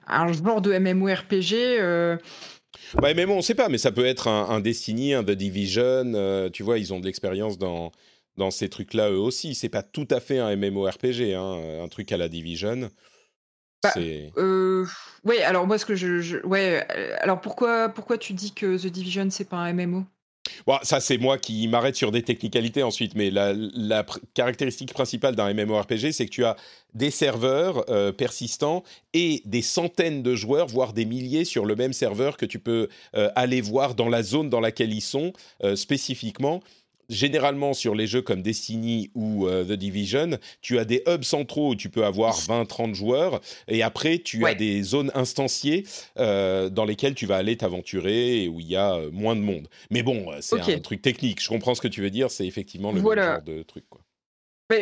[0.08, 2.18] un genre de MMORPG euh...
[2.96, 6.50] Bah MMO on sait pas, mais ça peut être un, Destiny, un The Division, euh,
[6.50, 7.92] tu vois, ils ont de l'expérience dans
[8.38, 9.54] dans ces trucs-là eux aussi.
[9.54, 12.90] C'est pas tout à fait un MMORPG, hein, un truc à la Division.
[13.84, 14.86] Bah, euh,
[15.24, 18.78] ouais, alors moi ce que je, je, ouais, euh, alors pourquoi pourquoi tu dis que
[18.78, 20.06] The Division c'est pas un MMO
[20.84, 26.12] Ça, c'est moi qui m'arrête sur des technicalités ensuite, mais la, caractéristique principale d'un MMORPG,
[26.12, 26.56] c'est que tu as
[26.94, 28.84] des serveurs euh, persistants
[29.14, 32.90] et des centaines de joueurs, voire des milliers sur le même serveur que tu peux
[33.16, 35.32] euh, aller voir dans la zone dans laquelle ils sont
[35.64, 36.62] euh, spécifiquement
[37.12, 41.72] généralement sur les jeux comme Destiny ou euh, The Division, tu as des hubs centraux
[41.72, 45.86] où tu peux avoir 20-30 joueurs, et après tu as des zones instanciées
[46.18, 49.42] euh, dans lesquelles tu vas aller t'aventurer et où il y a euh, moins de
[49.42, 49.68] monde.
[49.90, 51.42] Mais bon, c'est un truc technique.
[51.42, 52.32] Je comprends ce que tu veux dire.
[52.32, 53.86] C'est effectivement le même genre de truc.
[53.90, 54.02] Quoi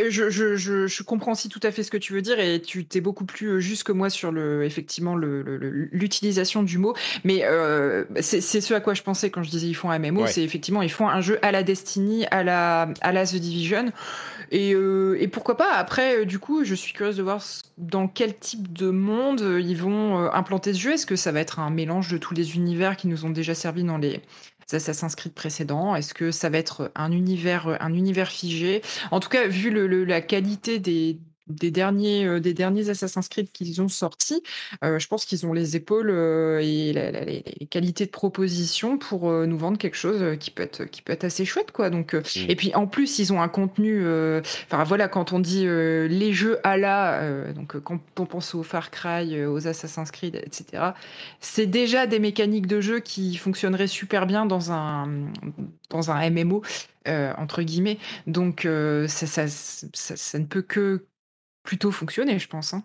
[0.10, 2.62] je, je, je, je, comprends aussi tout à fait ce que tu veux dire et
[2.62, 6.94] tu t'es beaucoup plus euh, juste que moi sur le effectivement l'utilisation du mot.
[7.24, 10.28] Mais euh, c'est ce à quoi je pensais quand je disais ils font un MMO,
[10.28, 13.92] c'est effectivement ils font un jeu à la Destiny, à la à la The Division
[14.52, 15.74] et, euh, et pourquoi pas?
[15.74, 17.44] Après, du coup, je suis curieuse de voir
[17.78, 20.94] dans quel type de monde ils vont implanter ce jeu.
[20.94, 23.54] Est-ce que ça va être un mélange de tous les univers qui nous ont déjà
[23.54, 24.22] servi dans les
[24.74, 28.82] Assassin's Creed précédents Est-ce que ça va être un univers, un univers figé?
[29.12, 31.20] En tout cas, vu le, la qualité des,
[31.50, 34.42] des derniers, euh, des derniers Assassin's Creed qu'ils ont sortis,
[34.84, 39.58] euh, je pense qu'ils ont les épaules euh, et les qualités de proposition pour nous
[39.58, 41.90] vendre quelque chose qui peut être, qui peut être assez chouette, quoi.
[41.90, 42.22] Donc, mmh.
[42.48, 44.02] et puis en plus, ils ont un contenu.
[44.66, 48.92] Enfin voilà, quand on dit les jeux à la, donc quand on pense aux Far
[48.92, 50.92] Cry, aux Assassin's Creed, etc.
[51.40, 55.10] C'est déjà des mécaniques de jeu qui fonctionneraient super bien dans un
[55.90, 56.62] dans un MMO.
[57.38, 57.98] entre guillemets.
[58.28, 58.68] Donc
[59.08, 61.06] ça, ça, ça, ne peut que,
[61.64, 62.74] plutôt fonctionner, je pense.
[62.74, 62.84] Hein.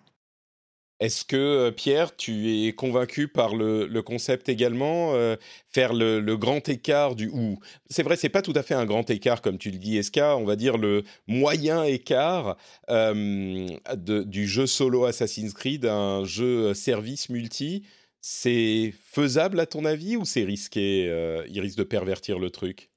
[1.01, 5.35] Est-ce que, euh, Pierre, tu es convaincu par le, concept également euh,
[5.69, 7.27] Faire le, grand écart du...
[7.27, 7.59] ou
[7.89, 10.37] C'est vrai, c'est pas tout à fait un grand écart, comme tu le dis, Eska,
[10.37, 12.55] on va dire le moyen écart
[12.89, 13.67] euh,
[13.97, 17.85] du jeu solo Assassin's Creed, un jeu service multi.
[18.21, 21.05] C'est faisable à ton avis ou c'est risqué
[21.49, 22.89] Il risque de pervertir le truc?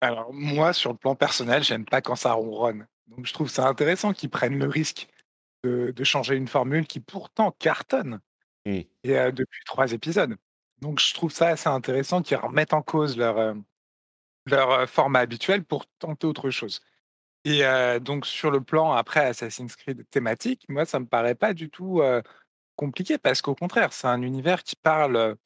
[0.00, 2.86] Alors, moi, sur le plan personnel, j'aime pas quand ça ronronne.
[3.10, 5.08] Donc je trouve ça intéressant qu'ils prennent le risque
[5.62, 8.20] de, changer une formule qui pourtant cartonne
[8.64, 10.36] et, depuis trois épisodes.
[10.78, 13.54] Donc je trouve ça assez intéressant qu'ils remettent en cause leur,
[14.46, 16.80] leur format habituel pour tenter autre chose.
[17.44, 17.62] Et
[18.00, 22.00] donc sur le plan après Assassin's Creed thématique, moi ça me paraît pas du tout
[22.76, 25.36] compliqué parce qu'au contraire c'est un univers qui parle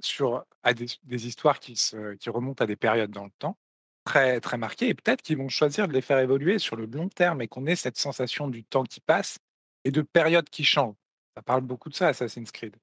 [0.00, 3.58] sur à des, des histoires qui, se, qui remontent à des périodes dans le temps
[4.04, 7.08] très, très marqués et peut-être qu'ils vont choisir de les faire évoluer sur le long
[7.08, 9.38] terme et qu'on ait cette sensation du temps qui passe
[9.84, 10.96] et de périodes qui changent.
[11.36, 12.76] Ça parle beaucoup de ça, Assassin's Creed.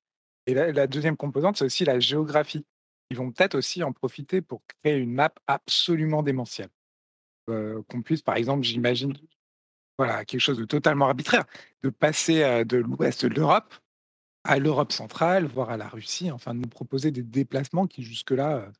[0.47, 2.65] Et la, deuxième composante, c'est aussi la géographie.
[3.09, 6.69] Ils vont peut-être aussi en profiter pour créer une map absolument démentielle.
[7.47, 9.13] qu'on puisse, par exemple, j'imagine,
[9.97, 11.45] voilà, quelque chose de totalement arbitraire,
[11.84, 13.74] de passer de l'ouest de l'Europe
[14.43, 18.72] à l'Europe centrale, voire à la Russie, enfin de nous proposer des déplacements qui jusque-là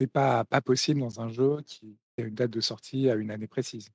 [0.00, 3.46] n'est pas, possible dans un jeu qui a une date de sortie à une année
[3.46, 3.88] précise.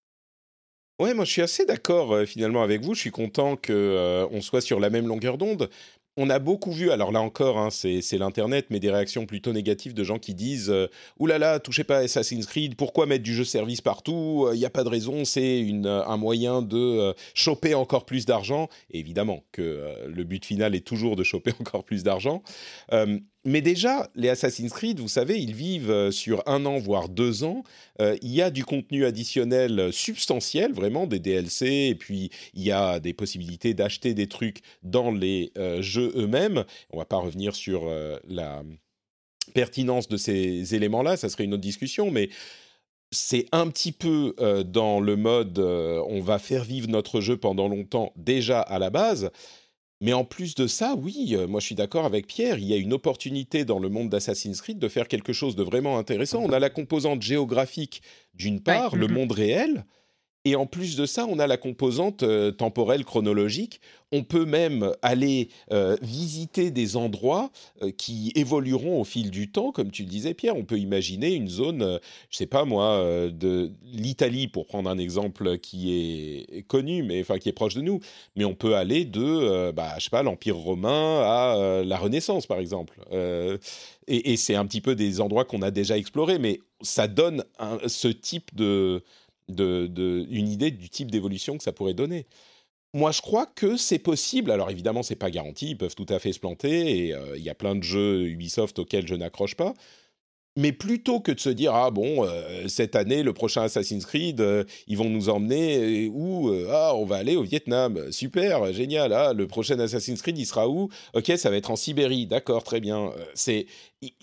[0.99, 2.93] Ouais, moi je suis assez d'accord finalement avec vous.
[2.93, 5.69] Je suis content qu'on on soit sur la même longueur d'onde
[6.17, 9.93] on a beaucoup vu, alors là encore, hein, c'est l'internet, mais des réactions plutôt négatives
[9.93, 10.87] de gens qui disent euh,
[11.19, 14.59] Oulala, là là, touchez pas à Assassin's Creed, pourquoi mettre du jeu service partout Il
[14.59, 18.69] n'y a pas de raison, c'est un moyen de euh, choper encore plus d'argent.
[18.91, 22.43] Évidemment que euh, le but final est toujours de choper encore plus d'argent.
[23.45, 27.43] Mais déjà, les Assassin's Creed, vous savez, ils vivent euh, sur un an, voire deux
[27.43, 27.63] ans.
[28.01, 32.71] Euh, il y a du contenu additionnel substantiel, vraiment, des DLC, et puis il y
[32.71, 36.65] a des possibilités d'acheter des trucs dans les euh, jeux eux-mêmes.
[36.89, 37.85] On va pas revenir sur
[38.27, 38.63] la
[39.53, 42.29] pertinence de ces éléments-là, ça serait une autre discussion, mais
[43.11, 44.33] c'est un petit peu
[44.65, 49.29] dans le mode on va faire vivre notre jeu pendant longtemps déjà à la base.
[50.01, 52.73] Mais en plus de ça, oui, euh, moi je suis d'accord avec Pierre, il y
[52.73, 56.41] a une opportunité dans le monde d'Assassin's Creed de faire quelque chose de vraiment intéressant.
[56.43, 58.01] On a la composante géographique
[58.33, 59.85] d'une part, le monde réel,
[60.47, 63.81] et en plus de ça, on a la composante euh, temporelle chronologique.
[64.11, 67.49] On peut même aller euh, visiter des endroits
[67.81, 70.55] euh, qui évolueront au fil du temps, comme tu le disais, Pierre.
[70.55, 75.57] On peut imaginer une zone, je sais pas moi, de l'Italie pour prendre un exemple
[75.57, 77.99] qui est connu, mais enfin qui est proche de nous.
[78.35, 82.59] Mais on peut aller de, bah, je sais pas, l'Empire romain à la Renaissance, par
[82.59, 82.99] exemple.
[84.07, 87.43] et, c'est un petit peu des endroits qu'on a déjà explorés, mais ça donne
[87.87, 89.01] ce type de
[89.49, 92.25] de, une idée du type d'évolution que ça pourrait donner.
[92.93, 94.51] Moi, je crois que c'est possible.
[94.51, 95.71] Alors évidemment, c'est pas garanti.
[95.71, 97.07] Ils peuvent tout à fait se planter.
[97.07, 99.73] Et euh, il y a plein de jeux Ubisoft auxquels je n'accroche pas.
[100.57, 104.39] Mais plutôt que de se dire ah bon euh, cette année le prochain Assassin's Creed
[104.39, 109.33] euh, ils vont nous emmener où ah on va aller au Vietnam super génial ah
[109.33, 110.87] le prochain Assassin's Creed il sera où?
[111.13, 113.65] Ok ça va être en Sibérie d'accord très bien c'est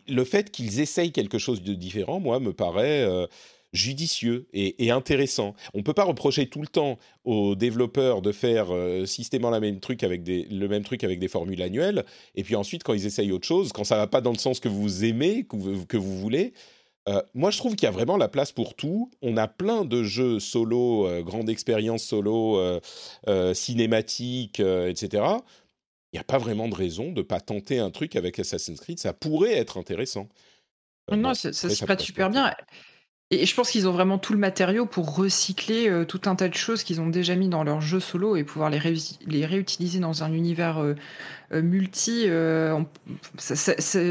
[0.09, 3.07] le fait qu'ils essayent quelque chose de différent moi me paraît
[3.73, 5.55] judicieux et, intéressant.
[5.75, 9.61] On ne peut pas reprocher tout le temps aux développeurs de faire euh, systématiquement la
[9.61, 12.05] même truc avec des, le même truc avec des formules annuelles,
[12.35, 14.61] et puis ensuite quand ils essayent autre chose, quand ça va pas dans le sens
[14.61, 16.53] que vous aimez, que vous, que vous voulez,
[17.09, 19.11] euh, moi, je trouve qu'il y a vraiment la place pour tout.
[19.23, 22.61] On a plein de jeux solo, euh, grande expérience solo,
[23.55, 25.25] cinématique, etc.
[26.13, 28.79] Il n'y a pas vraiment de raison de ne pas tenter un truc avec Assassin's
[28.79, 29.01] Creed.
[29.01, 30.29] Ça pourrait être intéressant.
[31.11, 32.55] non, ça, se prête super bien.
[33.33, 36.51] Et je pense qu'ils ont vraiment tout le matériau pour recycler euh, tout un tas
[36.51, 38.79] de choses qu'ils ont déjà mis dans leur jeu solo et pouvoir les,
[39.27, 40.95] les réutiliser dans un univers euh,
[41.55, 42.27] euh, multi.
[42.29, 42.87] On,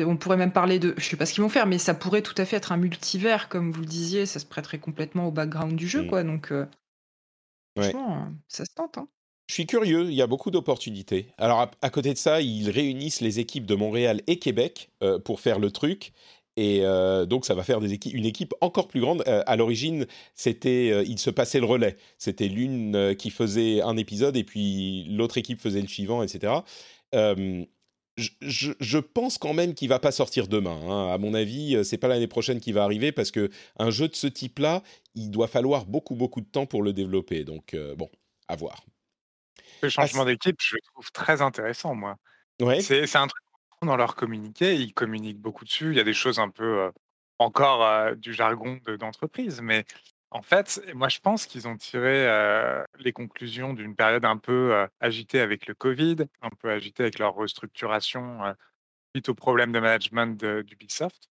[0.08, 0.96] on, pourrait même parler de.
[0.98, 2.78] Je sais pas ce qu'ils vont faire, mais ça pourrait tout à fait être un
[2.78, 4.26] multivers, comme vous le disiez.
[4.26, 6.08] Ça se prêterait complètement au background du jeu, mmh.
[6.08, 6.24] quoi.
[6.24, 6.52] Donc,
[7.78, 8.98] franchement, ça se tente.
[8.98, 9.08] Hein.
[9.50, 11.28] Je suis curieux, il y a beaucoup d'opportunités.
[11.38, 14.90] Alors à, côté de ça, ils réunissent les équipes de Montréal et Québec
[15.26, 16.14] pour faire le truc.
[16.58, 19.24] Et euh, donc, ça va faire des une équipe encore plus grande.
[19.28, 21.98] Euh, à l'origine, c'était, euh, il se passait le relais.
[22.18, 26.54] C'était l'une qui faisait un épisode et puis l'autre équipe faisait le suivant, etc.
[28.18, 30.80] Je, pense quand même qu'il va pas sortir demain.
[30.88, 31.14] Hein.
[31.14, 33.50] À mon avis, c'est pas l'année prochaine qui va arriver parce que
[33.80, 34.84] un jeu de ce type-là,
[35.16, 37.46] il doit falloir beaucoup beaucoup de temps pour le développer.
[37.46, 38.10] Donc bon,
[38.48, 38.84] à voir.
[39.82, 42.18] Le changement d'équipe, je le trouve très intéressant, moi.
[42.62, 42.82] Ouais.
[42.82, 43.41] C'est un truc
[43.82, 45.92] dans leur communiqué, ils communiquent beaucoup dessus.
[45.92, 46.92] Il y a des choses un peu
[47.40, 49.86] encore du jargon d'entreprise, mais
[50.30, 52.28] en fait, moi je pense qu'ils ont tiré
[53.00, 57.34] les conclusions d'une période un peu agitée avec le Covid, un peu agitée avec leur
[57.34, 58.56] restructuration
[59.16, 61.31] suite aux problèmes de management d'Ubisoft.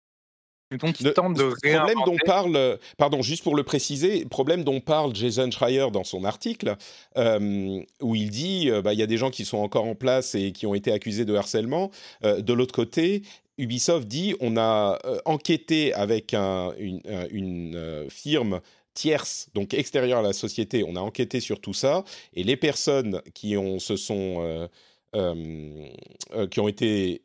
[0.72, 5.50] Et donc, le, problème dont parle, pardon, juste pour le préciser, problème dont parle Jason
[5.50, 6.76] Schreier dans son article,
[7.16, 9.96] euh, où il dit, euh, bah, il y a des gens qui sont encore en
[9.96, 11.90] place et qui ont été accusés de harcèlement.
[12.24, 13.22] Euh, de l'autre côté,
[13.58, 18.60] Ubisoft dit, on a enquêté avec une, une firme
[18.94, 23.20] tierce, donc extérieure à la société, on a enquêté sur tout ça, et les personnes
[23.34, 24.68] qui ont, se sont,
[25.12, 27.22] qui ont été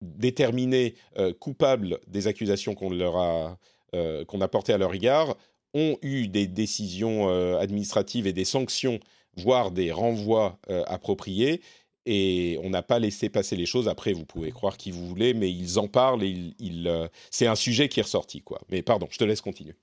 [0.00, 3.58] déterminés euh, coupables des accusations qu'on leur a
[3.94, 5.36] euh, qu'on a portées à leur égard
[5.74, 9.00] ont eu des décisions euh, administratives et des sanctions,
[9.36, 11.62] voire des renvois appropriés.
[12.06, 13.86] Et on n'a pas laissé passer les choses.
[13.86, 16.54] Après, vous pouvez croire qui vous voulez, mais ils en parlent et
[17.30, 18.40] c'est un sujet qui est ressorti.
[18.40, 18.60] Quoi.
[18.70, 19.74] Mais pardon, je te laisse continuer.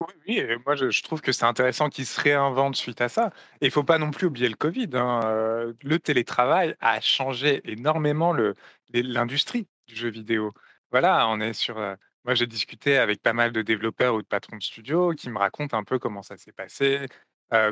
[0.00, 3.32] Oui, oui, moi je, trouve que c'est intéressant qu'ils se réinventent suite à ça.
[3.60, 4.90] Et il faut pas non plus oublier le Covid.
[4.94, 8.54] Hein, le télétravail a changé énormément le,
[8.92, 10.52] l'industrie du jeu vidéo.
[10.90, 11.76] Voilà, on est sur.
[12.24, 15.38] moi, j'ai discuté avec pas mal de développeurs ou de patrons de studio qui me
[15.38, 17.06] racontent un peu comment ça s'est passé,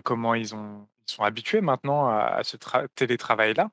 [0.05, 2.57] comment ils, ont, ils sont habitués maintenant à, ce
[2.95, 3.71] télétravail-là.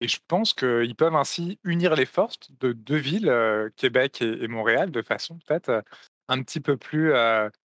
[0.00, 3.32] Et je pense qu'ils peuvent ainsi unir les forces de deux villes,
[3.76, 5.82] Québec et, Montréal, de façon peut-être
[6.28, 7.14] un petit peu plus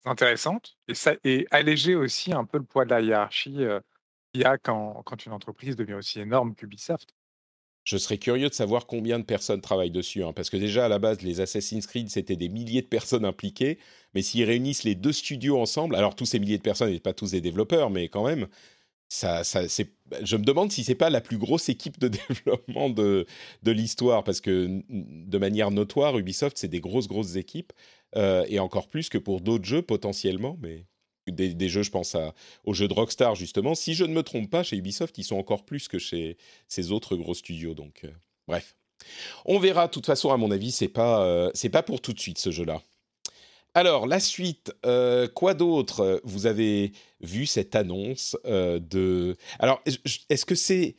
[0.06, 3.66] intéressante et, ça, et alléger aussi un peu le poids de la hiérarchie
[4.32, 7.14] qu'il y a quand, quand une entreprise devient aussi énorme qu'Ubisoft.
[7.86, 10.90] Je serais curieux de savoir combien de personnes travaillent dessus, hein, parce que déjà à
[10.90, 13.78] la base, les Assassin's Creed, c'était des milliers de personnes impliquées,
[14.16, 17.14] mais s'ils réunissent les deux studios ensemble, alors tous ces milliers de personnes n'étaient pas
[17.14, 18.48] tous des développeurs, mais quand même,
[19.12, 23.28] je me demande si c'est pas la plus grosse équipe de développement de,
[23.64, 27.72] de l'histoire, parce que de manière notoire, Ubisoft, c'est des grosses, grosses équipes,
[28.16, 30.86] euh, et encore plus que pour d'autres jeux potentiellement, mais
[31.32, 33.76] des, jeux, je pense à, aux jeux de Rockstar justement.
[33.76, 36.92] Si je ne me trompe pas, chez Ubisoft, ils sont encore plus que chez ces
[36.92, 37.74] autres gros studios.
[37.74, 38.12] Donc, euh,
[38.48, 38.76] bref,
[39.46, 39.88] on verra.
[39.88, 42.52] De toute façon, à mon avis, c'est pas euh, pas pour tout de suite ce
[42.52, 42.82] jeu-là.
[43.74, 46.22] Alors la suite, euh, quoi d'autre?
[46.24, 49.36] Vous avez vu cette annonce de.
[49.60, 49.82] Alors,
[50.30, 50.96] est-ce que c'est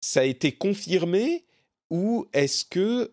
[0.00, 1.44] ça a été confirmé
[1.90, 3.12] ou est-ce que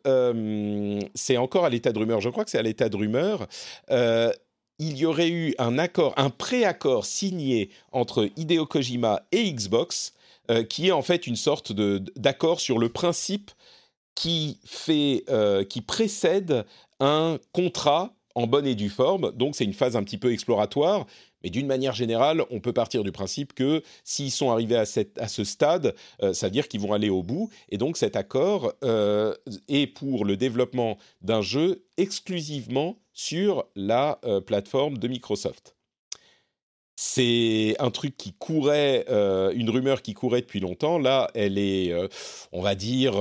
[1.16, 2.20] c'est encore à l'état de rumeur?
[2.20, 3.48] Je crois que c'est à l'état de rumeur
[4.80, 10.14] il y aurait eu un accord, un préaccord signé entre Hideo Kojima et Xbox,
[10.52, 13.52] euh, qui est en fait une sorte d'accord sur le principe
[14.16, 16.66] qui fait, euh, qui précède
[17.00, 19.32] un contrat en bonne et due forme.
[19.32, 21.06] Donc c'est une phase un petit peu exploratoire,
[21.46, 25.44] mais d'une manière générale, on peut partir du principe que s'ils sont arrivés à, ce
[25.44, 25.94] stade,
[26.24, 27.52] euh, ça veut dire qu'ils vont aller au bout.
[27.70, 28.74] Et donc cet accord
[29.68, 35.76] est pour le développement d'un jeu exclusivement sur la euh, plateforme de Microsoft.
[36.98, 40.98] C'est un truc qui courait, euh, une rumeur qui courait depuis longtemps.
[40.98, 42.08] Là, elle est, euh,
[42.52, 43.14] on va dire,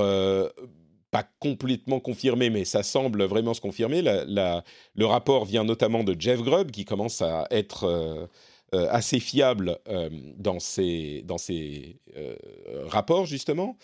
[1.23, 4.01] complètement confirmée, mais ça semble vraiment se confirmer.
[4.01, 8.29] le rapport vient notamment de Jeff Grubb, qui commence à être
[8.73, 9.79] assez fiable
[10.37, 11.99] dans ses, dans ses
[12.83, 13.77] rapports, justement.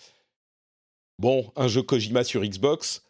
[1.18, 3.02] Bon, un jeu Kojima sur Xbox,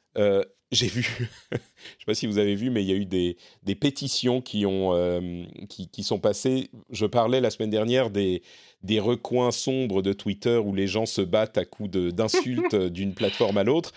[0.73, 1.03] j'ai vu,
[1.53, 4.41] je sais pas si vous avez vu, mais il y a eu des, des pétitions
[4.41, 6.71] qui, ont, euh, qui, qui, sont passées.
[6.91, 8.43] Je parlais la semaine dernière des,
[8.83, 13.59] des recoins sombres de Twitter où les gens se battent à coups d'insultes d'une plateforme
[13.59, 13.93] à l'autre.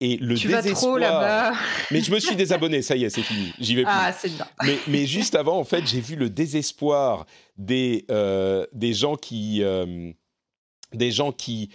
[0.00, 0.72] Et le tu désespoir.
[0.72, 1.52] Vas trop là-bas.
[1.90, 3.52] mais je me suis désabonné, ça y est, c'est fini.
[3.58, 3.92] J'y vais plus.
[3.92, 4.46] Ah, c'est bien.
[4.64, 7.26] Mais, mais, juste avant, en fait, j'ai vu le désespoir
[7.56, 9.62] des, euh, des gens qui.
[9.62, 10.12] Euh,
[10.94, 11.70] des gens qui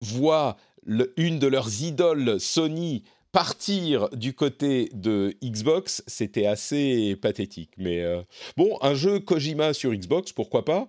[0.00, 7.70] voient le, une de leurs idoles, Sony, partir du côté de Xbox, c'était assez pathétique.
[7.78, 8.22] Mais euh,
[8.56, 10.88] bon, un jeu Kojima sur Xbox, pourquoi pas?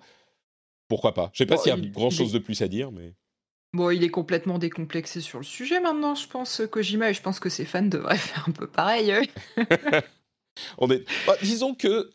[0.90, 1.30] Pourquoi pas?
[1.34, 3.14] Je sais pas s'il y a grand chose de plus à dire, mais.
[3.74, 7.40] Bon, il est complètement décomplexé sur le sujet maintenant, je pense, Kojima, et je pense
[7.40, 9.14] que ses fans devraient faire un peu pareil.
[10.80, 11.06] On est...
[11.28, 12.10] Bah, disons que,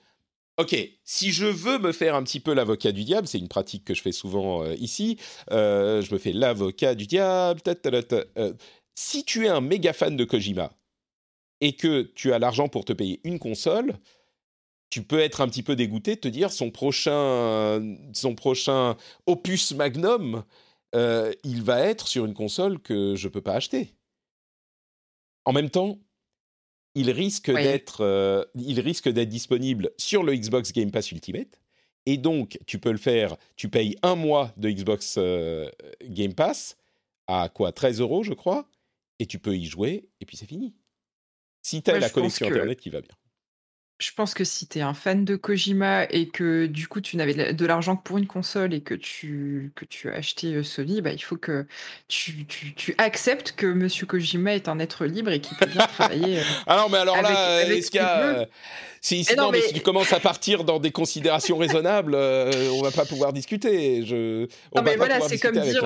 [0.58, 3.84] ok, si je veux me faire un petit peu l'avocat du diable, c'est une pratique
[3.84, 5.16] que je fais souvent euh, ici,
[5.52, 7.60] euh, je me fais l'avocat du diable,
[8.96, 10.72] si tu es un méga fan de Kojima
[11.60, 13.94] et que tu as l'argent pour te payer une console,
[14.94, 19.72] tu peux être un petit peu dégoûté de te dire son prochain, son prochain opus
[19.72, 20.44] magnum,
[20.94, 23.92] euh, il va être sur une console que je ne peux pas acheter.
[25.46, 25.98] En même temps,
[26.94, 31.60] il risque d'être, euh, il risque d'être disponible sur le Xbox Game Pass Ultimate.
[32.06, 35.68] Et donc, tu peux le faire, tu payes un mois de Xbox euh,
[36.04, 36.76] Game Pass
[37.26, 38.68] à quoi 13 euros, je crois
[39.18, 40.72] et tu peux y jouer, et puis c'est fini.
[41.62, 43.16] Si tu as la connexion Internet qui va bien.
[44.04, 47.16] Je pense que si tu es un fan de Kojima et que du coup tu
[47.16, 51.00] n'avais de l'argent que pour une console et que tu, que tu as acheté Sony,
[51.00, 51.66] bah, il faut que
[52.08, 55.86] tu, tu, tu acceptes que Monsieur Kojima est un être libre et qu'il peut bien
[55.86, 56.42] travailler.
[56.66, 58.46] alors, mais alors là, est-ce qu'il y a.
[59.00, 59.62] Si, non, mais...
[59.62, 64.04] si tu commences à partir dans des considérations raisonnables, on va pas pouvoir discuter.
[64.04, 64.46] Je...
[64.72, 65.82] On non, mais voilà, c'est comme dire.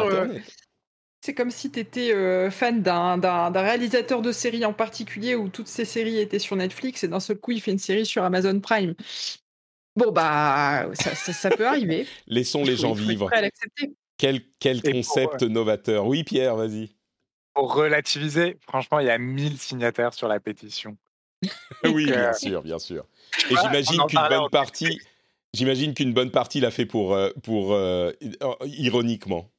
[1.21, 5.69] C'est comme si tu étais euh, fan d'un réalisateur de séries en particulier où toutes
[5.69, 8.61] ces séries étaient sur Netflix et d'un seul coup il fait une série sur Amazon
[8.61, 8.95] Prime.
[9.97, 12.07] Bon, bah, ça, peut arriver.
[12.29, 13.29] Laissons les gens vivre.
[14.16, 16.07] Quel, quel concept euh, novateur.
[16.07, 16.91] Oui, Pierre, vas-y.
[17.53, 20.97] Pour relativiser, franchement, il y a 1000 signataires sur la pétition.
[21.85, 23.05] oui, bien euh, sûr, bien sûr.
[23.51, 25.01] Et j'imagine qu'une bonne partie.
[25.53, 27.77] J'imagine qu'une bonne partie l'a fait pour, pour
[28.66, 29.51] ironiquement.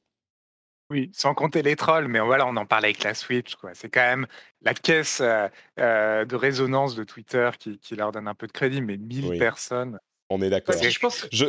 [0.90, 3.54] Oui, sans compter les trolls, mais voilà, on en parlait avec la Switch.
[3.54, 3.70] Quoi.
[3.74, 4.26] C'est quand même
[4.62, 8.80] la caisse euh, euh, de résonance de Twitter qui, leur donne un peu de crédit,
[8.80, 9.98] mais 1000 personnes.
[10.30, 10.74] On est d'accord.
[10.80, 11.28] Je pense.
[11.32, 11.46] Je...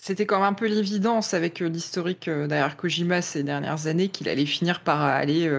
[0.00, 4.46] C'était quand même un peu l'évidence avec l'historique derrière Kojima ces dernières années qu'il allait
[4.46, 5.50] finir par aller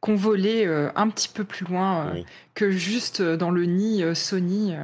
[0.00, 2.14] convoler un petit peu plus loin
[2.54, 4.76] que juste dans le nid Sony.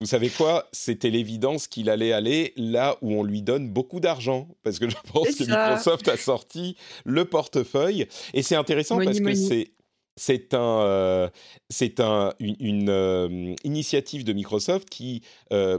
[0.00, 0.68] Vous savez quoi?
[0.72, 4.48] C'était l'évidence qu'il allait aller là où on lui donne beaucoup d'argent.
[4.62, 8.06] Parce que je pense que Microsoft a sorti le portefeuille.
[8.32, 9.70] Et c'est intéressant parce que c'est.
[10.16, 11.32] C'est un,
[11.70, 15.22] c'est un, une, initiative de Microsoft qui,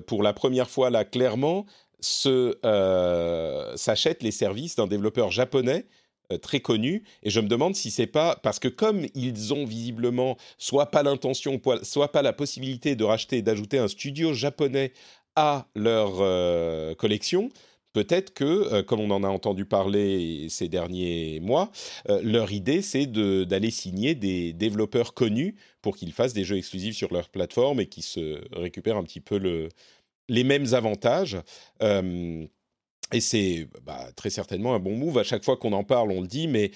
[0.07, 1.65] pour la première fois là clairement,
[2.01, 2.57] se,
[3.77, 6.04] s'achète les services d'un développeur japonais euh,
[6.41, 10.37] très connu et je me demande si c'est pas parce que comme ils ont visiblement
[10.57, 14.91] soit pas l'intention soit pas la possibilité de racheter d'ajouter un studio japonais
[15.35, 17.49] à leur euh, collection
[17.93, 21.71] peut-être que, euh, comme on en a entendu parler ces derniers mois,
[22.09, 27.13] leur idée, c'est d'aller signer des développeurs connus pour qu'ils fassent des jeux exclusifs sur
[27.13, 29.69] leur plateforme et qui se récupèrent un petit peu le,
[30.27, 31.37] les mêmes avantages.
[33.11, 35.17] Et c'est bah, très certainement un bon move.
[35.17, 36.71] À chaque fois qu'on en parle, on le dit, mais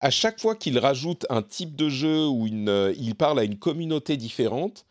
[0.00, 3.44] à chaque fois qu'il rajoute un type de jeu ou une, euh, il parle à
[3.44, 4.86] une communauté différente,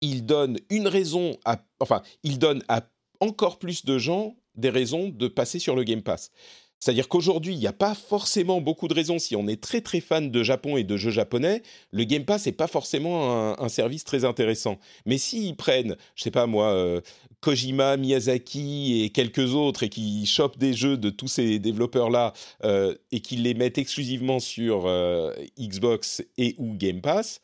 [0.00, 2.82] il donne une raison à, enfin, il donne à
[3.20, 6.30] encore plus de gens des raisons de passer sur le Game Pass.
[6.78, 9.18] C'est-à-dire qu'aujourd'hui, il n'y a pas forcément beaucoup de raisons.
[9.18, 12.46] Si on est très très fan de Japon et de jeux japonais, le Game Pass
[12.46, 14.78] n'est pas forcément un, service très intéressant.
[15.06, 17.00] Mais s'ils prennent, je sais pas moi, euh,
[17.46, 22.32] Kojima, Miyazaki et quelques autres et qui chopent des jeux de tous ces développeurs-là
[22.64, 27.40] euh, et qu'ils les mettent exclusivement sur euh, Xbox et ou Game Pass,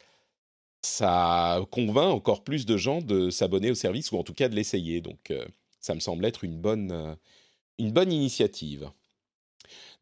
[0.82, 4.57] ça convainc encore plus de gens de s'abonner au service ou en tout cas de
[4.57, 5.00] l'essayer.
[5.00, 5.32] Donc
[5.80, 7.16] ça me semble être une bonne,
[7.78, 8.90] une bonne initiative.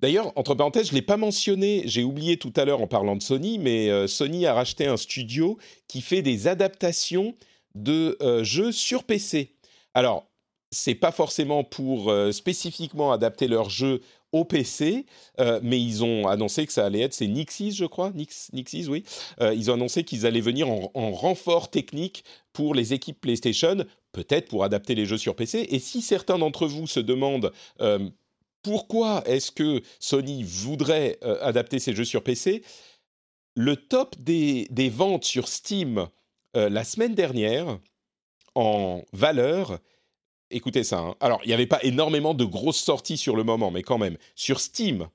[0.00, 3.16] D'ailleurs, entre parenthèses, je ne l'ai pas mentionné, j'ai oublié tout à l'heure en parlant
[3.16, 7.34] de Sony, mais euh, Sony a racheté un studio qui fait des adaptations
[7.74, 9.54] de euh, jeux sur PC.
[9.94, 10.26] Alors,
[10.70, 14.00] c'est pas forcément pour euh, spécifiquement adapter leurs jeux
[14.32, 15.06] au PC,
[15.62, 19.02] mais ils ont annoncé que ça allait être, c'est Nixis, je crois, Nixis, oui.
[19.40, 22.22] ils ont annoncé qu'ils allaient venir en, en, renfort technique
[22.52, 25.66] pour les équipes PlayStation, peut-être pour adapter les jeux sur PC.
[25.70, 27.50] Et si certains d'entre vous se demandent
[28.62, 32.62] pourquoi est-ce que Sony voudrait euh, adapter ses jeux sur PC
[33.54, 36.06] Le top des, ventes sur Steam
[36.56, 37.78] euh, la semaine dernière,
[38.54, 39.78] en valeur,
[40.50, 41.16] écoutez ça, hein.
[41.20, 44.16] alors il n'y avait pas énormément de grosses sorties sur le moment, mais quand même,
[44.34, 45.08] sur Steam,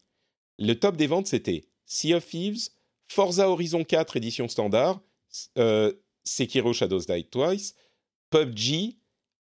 [0.58, 2.70] le top des ventes c'était Sea of Thieves,
[3.08, 5.02] Forza Horizon 4 édition standard,
[5.58, 5.92] euh,
[6.24, 7.76] Sekiro Shadows Die Twice,
[8.30, 8.98] PUBG,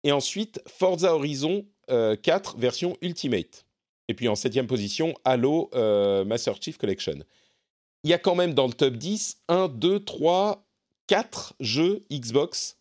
[0.04, 3.66] et ensuite Forza Horizon 4 version Ultimate.
[4.08, 7.20] Et puis en septième position, Halo euh, Master Chief Collection.
[8.04, 10.66] Il y a quand même dans le top 10 1, 2, 3,
[11.08, 12.78] 4 jeux Xbox.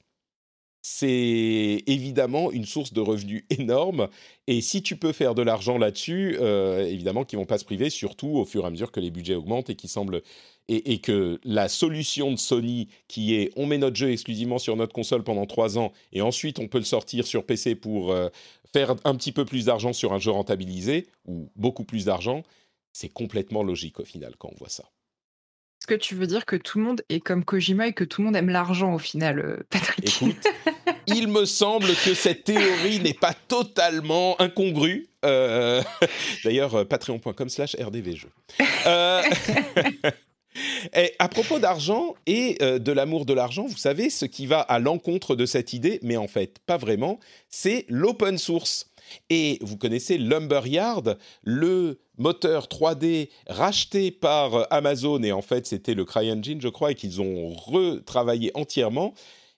[0.83, 4.09] C'est évidemment une source de revenus énorme.
[4.47, 7.91] Et si tu peux faire de l'argent là-dessus, euh, évidemment qu'ils vont pas se priver,
[7.91, 9.77] surtout au fur et à mesure que les budgets augmentent et
[10.73, 14.93] et, que la solution de Sony, qui est on met notre jeu exclusivement sur notre
[14.93, 18.29] console pendant trois ans et ensuite on peut le sortir sur PC pour euh,
[18.73, 22.43] faire un petit peu plus d'argent sur un jeu rentabilisé, ou beaucoup plus d'argent,
[22.93, 24.85] c'est complètement logique au final quand on voit ça.
[25.81, 28.21] Est-ce que tu veux dire que tout le monde est comme Kojima et que tout
[28.21, 30.47] le monde aime l'argent au final, euh, Patrick Écoute,
[31.07, 35.09] il me semble que cette théorie n'est pas totalement incongrue.
[35.25, 35.83] Euh,
[36.45, 38.29] d'ailleurs, euh, patreon.com slash rdvjeux.
[40.95, 44.61] Et à propos d'argent et euh, de l'amour de l'argent, vous savez, ce qui va
[44.61, 48.91] à l'encontre de cette idée, mais en fait pas vraiment, c'est l'open source.
[49.29, 56.05] Et vous connaissez Lumberyard, le moteur 3D racheté par Amazon, et en fait c'était le
[56.05, 59.15] CryEngine, je crois, et qu'ils ont retravaillé entièrement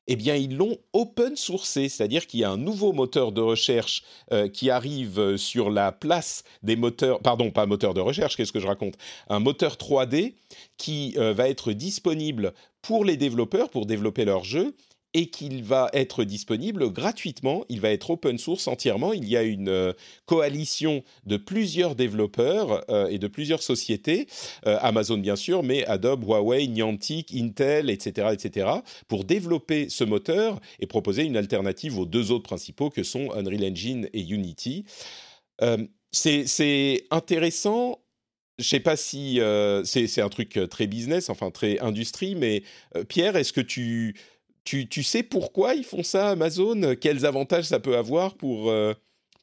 [0.08, 4.02] eh bien, ils l'ont open sourcé, c'est-à-dire qu'il y a un nouveau moteur de recherche
[4.32, 8.52] euh, qui arrive euh, sur la place des moteurs, pardon, pas moteur de recherche, qu'est-ce
[8.52, 8.94] que je raconte?
[9.28, 10.34] Un moteur 3D
[10.76, 14.74] qui euh, va être disponible pour les développeurs pour développer leurs jeux
[15.14, 17.64] et qu'il va être disponible gratuitement.
[17.68, 19.12] Il va être open source entièrement.
[19.12, 19.92] Il y a une euh,
[20.26, 24.26] coalition de plusieurs développeurs euh, et de plusieurs sociétés,
[24.66, 28.68] euh, Amazon bien sûr, mais Adobe, Huawei, Niantic, Intel, etc., etc.,
[29.08, 33.64] pour développer ce moteur et proposer une alternative aux deux autres principaux que sont Unreal
[33.64, 34.84] Engine et Unity.
[36.10, 37.98] c'est intéressant
[38.58, 39.40] je sais pas si
[39.84, 42.62] c'est un truc très business, enfin très industrie, mais
[43.08, 44.14] Pierre, est-ce que tu
[44.64, 46.94] tu, sais pourquoi ils font ça, Amazon?
[47.00, 48.94] Quels avantages ça peut avoir pour, euh,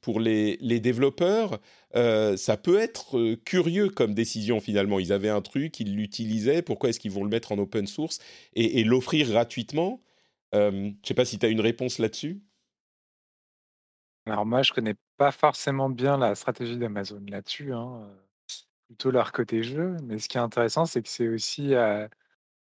[0.02, 1.60] pour les, développeurs?
[1.96, 5.00] Euh, Ça peut être euh, curieux comme décision finalement.
[5.00, 8.20] Ils avaient un truc, ils l'utilisaient, pourquoi est-ce qu'ils vont le mettre en open source
[8.54, 10.02] et, l'offrir gratuitement?
[10.54, 12.42] Je ne sais pas si tu as une réponse là-dessus.
[14.26, 18.08] Alors moi, je connais pas forcément bien la stratégie d'Amazon là-dessus, hein,
[18.88, 19.98] plutôt leur côté jeu.
[20.04, 21.74] Mais ce qui est intéressant, c'est que c'est aussi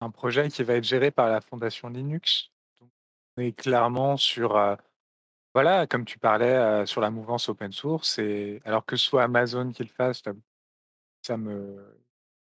[0.04, 2.50] un projet qui va être géré par la fondation Linux.
[2.80, 2.90] Donc,
[3.36, 4.76] on est clairement sur,
[5.54, 8.18] voilà, comme tu parlais, sur la mouvance open source.
[8.18, 10.22] Et alors que ce soit Amazon qui le fasse,
[11.22, 11.94] ça me,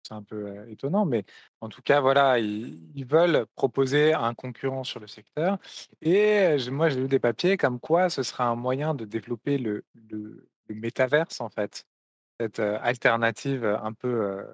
[0.02, 1.24] c'est un peu étonnant, mais
[1.60, 5.59] en tout cas, voilà, ils, veulent proposer un concurrent sur le secteur.
[6.02, 9.85] Et moi, j'ai lu des papiers comme quoi ce sera un moyen de développer le,
[10.10, 11.86] le, métaverse, en fait,
[12.40, 14.44] cette alternative un peu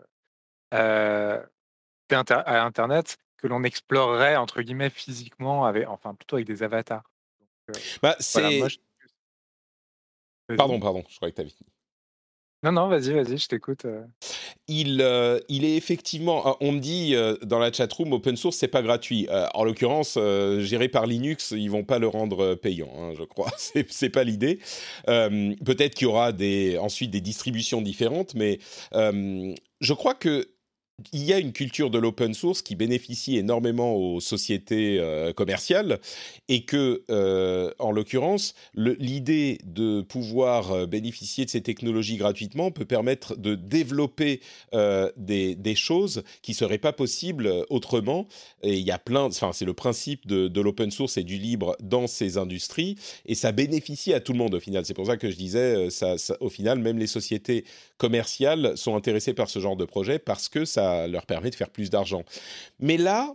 [2.13, 7.03] à Internet que l'on explorerait, entre guillemets, physiquement, avec, enfin, plutôt avec des avatars.
[8.03, 8.61] bah, c'est...
[10.57, 11.53] pardon, pardon, je croyais que tu avais
[12.65, 13.87] non, non, vas-y, vas-y, je t'écoute.
[14.69, 18.57] Il, euh, il est effectivement, ah, on me dit euh, dans la chatroom, open source,
[18.57, 19.27] c'est pas gratuit.
[19.55, 20.17] en l'occurrence,
[20.61, 23.51] géré par Linux, ils vont pas le rendre payant, hein, je crois.
[23.59, 24.61] c'est, c'est pas l'idée.
[25.07, 28.61] peut-être qu'il y aura des, ensuite des distributions différentes, mais
[28.93, 30.52] je crois que
[31.13, 35.99] il y a une culture de l'open source qui bénéficie énormément aux sociétés euh, commerciales
[36.49, 42.85] et que, euh, en l'occurrence, l'idée de pouvoir euh, bénéficier de ces technologies gratuitement peut
[42.85, 44.41] permettre de développer
[45.17, 48.27] des, choses qui seraient pas possibles autrement.
[48.63, 51.77] Et il y a plein, enfin, c'est le principe de, l'open source et du libre
[51.81, 54.85] dans ces industries et ça bénéficie à tout le monde au final.
[54.85, 55.89] C'est pour ça que je disais,
[56.41, 57.65] au final, même les sociétés
[57.97, 61.71] commerciales sont intéressées par ce genre de projet parce que ça leur permet de faire
[61.71, 62.23] plus d'argent.
[62.79, 63.35] Mais là,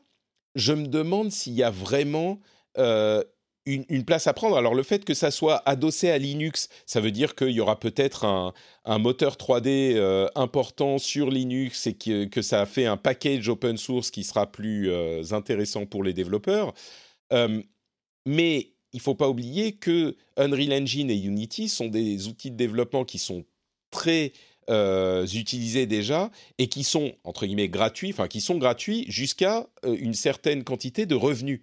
[0.57, 2.39] je me demande s'il y a vraiment
[2.77, 3.23] euh,
[3.65, 4.55] une, place à prendre.
[4.57, 7.79] Alors le fait que ça soit adossé à Linux, ça veut dire qu'il y aura
[7.79, 8.53] peut-être un,
[8.97, 13.75] moteur 3D euh, important sur Linux et que, que, ça a fait un package open
[13.77, 16.73] source qui sera plus euh, intéressant pour les développeurs.
[18.25, 23.03] mais il faut pas oublier que Unreal Engine et Unity sont des outils de développement
[23.03, 23.43] qui sont
[23.91, 24.31] très
[24.69, 29.95] euh, utilisés déjà et qui sont entre guillemets gratuits, enfin qui sont gratuits jusqu'à euh,
[29.99, 31.61] une certaine quantité de revenus.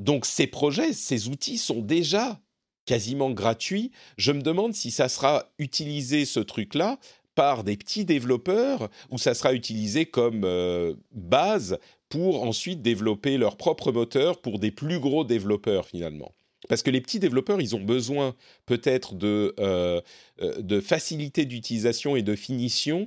[0.00, 2.40] Donc ces projets, ces outils sont déjà
[2.86, 3.90] quasiment gratuits.
[4.16, 6.98] Je me demande si ça sera utilisé ce truc-là
[7.34, 11.78] par des petits développeurs ou ça sera utilisé comme euh, base
[12.08, 16.32] pour ensuite développer leur propre moteur pour des plus gros développeurs finalement.
[16.68, 18.36] Parce que les petits développeurs, ils ont besoin
[18.66, 20.00] peut-être de, euh,
[20.42, 23.06] euh, facilité d'utilisation et de finition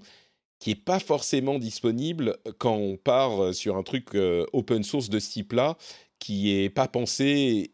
[0.60, 5.20] qui n'est pas forcément disponible quand on part sur un truc euh, open source de
[5.20, 5.78] ce type-là,
[6.20, 7.72] qui n'est pas pensé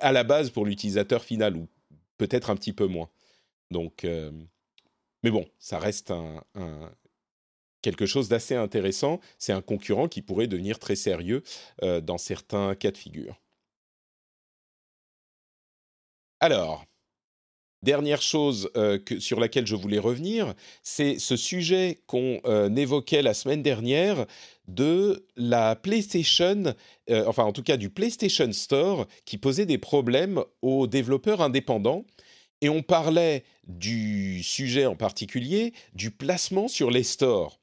[0.00, 1.68] à la base pour l'utilisateur final, ou
[2.16, 3.08] peut-être un petit peu moins.
[3.70, 4.06] Donc,
[5.22, 6.12] mais bon, ça reste
[7.80, 9.20] quelque chose d'assez intéressant.
[9.38, 11.42] C'est un concurrent qui pourrait devenir très sérieux
[11.80, 13.41] dans certains cas de figure.
[16.42, 16.84] Alors,
[17.84, 23.32] dernière chose euh, sur laquelle je voulais revenir, c'est ce sujet qu'on euh, évoquait la
[23.32, 24.26] semaine dernière
[24.66, 26.74] de la PlayStation,
[27.10, 32.04] euh, enfin en tout cas du PlayStation Store, qui posait des problèmes aux développeurs indépendants.
[32.60, 37.60] Et on parlait du sujet en particulier, du placement sur les stores.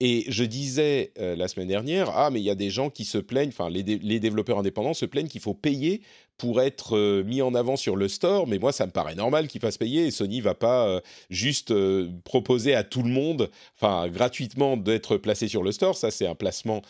[0.00, 3.18] Et je disais la semaine dernière, ah mais il y a des gens qui se
[3.18, 6.02] plaignent, enfin les, les développeurs indépendants se plaignent qu'il faut payer
[6.42, 9.46] pour être euh, mis en avant sur le store, mais moi ça me paraît normal
[9.46, 11.00] qu'il fasse payer et Sony va pas euh,
[11.30, 15.96] juste euh, proposer à tout le monde, enfin gratuitement d'être placé sur le store.
[15.96, 16.82] Ça c'est un placement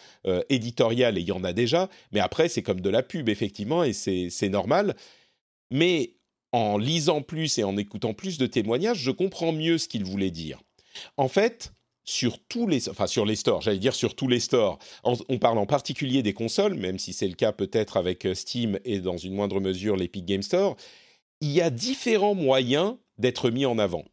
[0.49, 3.85] éditorial et il y en a déjà, mais après c'est comme de la pub effectivement
[3.85, 4.97] et c'est normal.
[5.71, 6.15] Mais
[6.53, 10.31] en lisant plus et en écoutant plus de témoignages, je comprends mieux ce qu'il voulait
[10.31, 10.63] dire.
[11.19, 11.75] En fait,
[12.05, 14.79] sur tous les, enfin sur les stores, j'allais dire sur tous les stores.
[15.05, 18.79] on parle en particulier des consoles, même si c'est le cas peut-être avec euh, Steam
[18.85, 20.77] et dans une moindre mesure l'Epic Game Store.
[21.41, 24.05] Il y a différents moyens d'être mis en avant.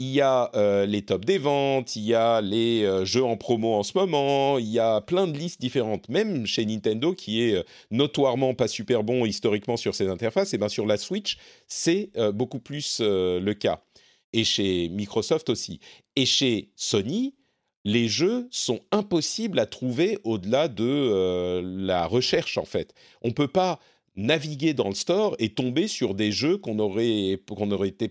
[0.00, 3.36] Il y a euh, les tops des ventes, il y a les euh, jeux en
[3.36, 6.08] promo en ce moment, il y a plein de listes différentes.
[6.08, 10.68] Même chez Nintendo, qui est notoirement pas super bon historiquement sur ses interfaces, et bien
[10.68, 11.38] sur la Switch,
[11.68, 13.82] c'est beaucoup plus le cas
[14.34, 15.80] et chez Microsoft aussi.
[16.16, 17.34] Et chez Sony,
[17.84, 22.94] les jeux sont impossibles à trouver au-delà de euh, la recherche en fait.
[23.22, 23.78] On ne peut pas
[24.16, 27.38] naviguer dans le store et tomber sur des jeux qu'on n'aurait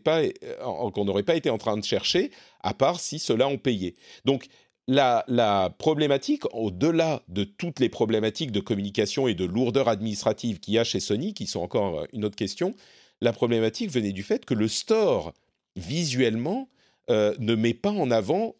[0.04, 2.32] pas euh, pas été en train de chercher
[2.62, 3.96] à part si ceux-là ont payé.
[4.26, 4.48] Donc
[4.88, 10.74] la, la problématique, au-delà de toutes les problématiques de communication et de lourdeur administrative qu'il
[10.74, 12.76] y a chez Sony, qui sont encore une autre question,
[13.22, 15.34] la problématique venait du fait que le store
[15.78, 16.68] visuellement,
[17.10, 18.56] euh, ne met pas en avant,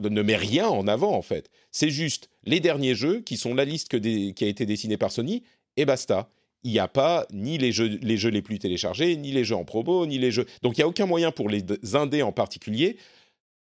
[0.00, 1.50] ne met rien en avant en fait.
[1.70, 5.42] C'est juste les derniers jeux qui sont la liste qui a été dessinée par Sony
[5.76, 6.30] et basta.
[6.64, 10.06] il n'y a pas ni les jeux, les plus téléchargés, ni les jeux en promo,
[10.06, 10.46] ni les jeux.
[10.62, 11.64] Donc il n'y a aucun moyen pour les
[11.94, 12.96] indés en particulier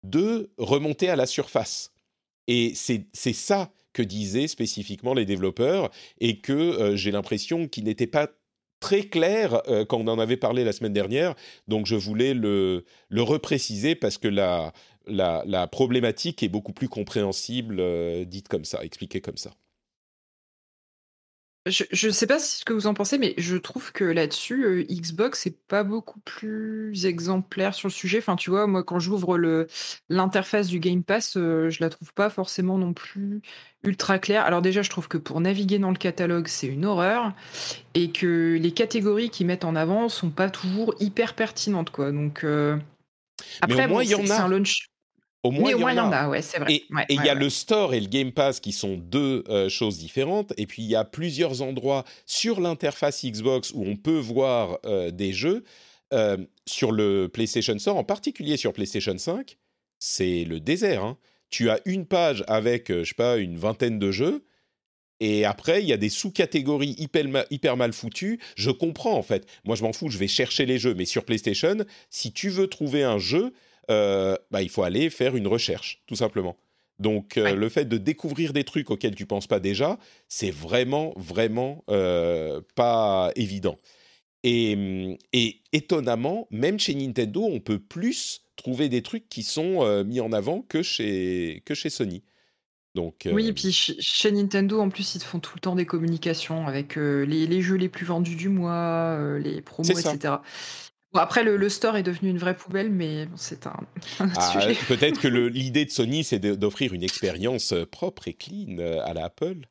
[0.02, 1.92] de remonter à la surface.
[2.46, 8.06] Et c'est ça que disaient spécifiquement les développeurs et que euh, j'ai l'impression qu'ils n'étaient
[8.06, 8.30] pas
[8.80, 11.34] très clairs euh, quand on en avait parlé la semaine dernière.
[11.68, 12.84] Donc je voulais le,
[13.16, 14.72] repréciser parce que la,
[15.68, 19.52] problématique est beaucoup plus compréhensible, euh, dite comme ça, expliquée comme ça.
[21.66, 24.84] Je ne sais pas ce que vous en pensez, mais je trouve que là-dessus, euh,
[24.84, 28.18] Xbox est pas beaucoup plus exemplaire sur le sujet.
[28.18, 29.66] Enfin, tu vois, moi, quand j'ouvre le
[30.08, 33.42] l'interface du Game Pass, euh, je la trouve pas forcément non plus
[33.82, 34.44] ultra claire.
[34.44, 37.32] Alors déjà, je trouve que pour naviguer dans le catalogue, c'est une horreur,
[37.94, 42.12] et que les catégories qu'ils mettent en avant sont pas toujours hyper pertinentes, quoi.
[42.12, 42.76] Donc euh,
[43.60, 44.42] après, moi, il y en a.
[44.42, 44.88] Un launch.
[45.42, 46.74] Au moins, il y, en a, ouais, c'est vrai.
[46.74, 49.98] Et il y a le store et le Game Pass qui sont deux euh, choses
[49.98, 50.52] différentes.
[50.56, 55.10] Et puis il y a plusieurs endroits sur l'interface Xbox où on peut voir euh,
[55.10, 55.62] des jeux.
[56.12, 56.36] Euh,
[56.66, 59.56] sur le PlayStation Store, en particulier sur PlayStation 5,
[59.98, 61.04] c'est le désert.
[61.04, 61.18] Hein.
[61.50, 64.44] Tu as une page avec, je sais pas, une vingtaine de jeux.
[65.18, 68.38] Et après, il y a des sous-catégories hyper, hyper, mal foutues.
[68.56, 69.46] Je comprends en fait.
[69.64, 70.94] Moi, je m'en fous, je vais chercher les jeux.
[70.94, 71.76] Mais sur PlayStation,
[72.10, 73.52] si tu veux trouver un jeu,
[73.90, 76.56] euh, bah, il faut aller faire une recherche, tout simplement.
[76.98, 79.98] Donc euh, le fait de découvrir des trucs auxquels tu penses pas déjà,
[80.28, 83.78] c'est vraiment, vraiment euh, pas évident.
[84.42, 90.20] Et, et, étonnamment, même chez Nintendo, on peut plus trouver des trucs qui sont mis
[90.20, 92.22] en avant que chez, que chez Sony.
[92.94, 96.66] Donc, oui, et puis chez Nintendo, en plus, ils font tout le temps des communications
[96.66, 100.36] avec les, les, jeux les plus vendus du mois, les promos, etc
[101.18, 103.76] après, le, store est devenu une vraie poubelle, mais c'est un,
[104.18, 104.76] ah, sujet.
[104.88, 109.14] Peut-être que l'idée de Sony, c'est d'offrir une expérience euh, propre et clean euh, à
[109.14, 109.66] l'Apple.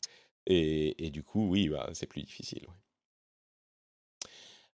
[0.47, 2.67] Et, et, du coup, oui, bah, c'est plus difficile.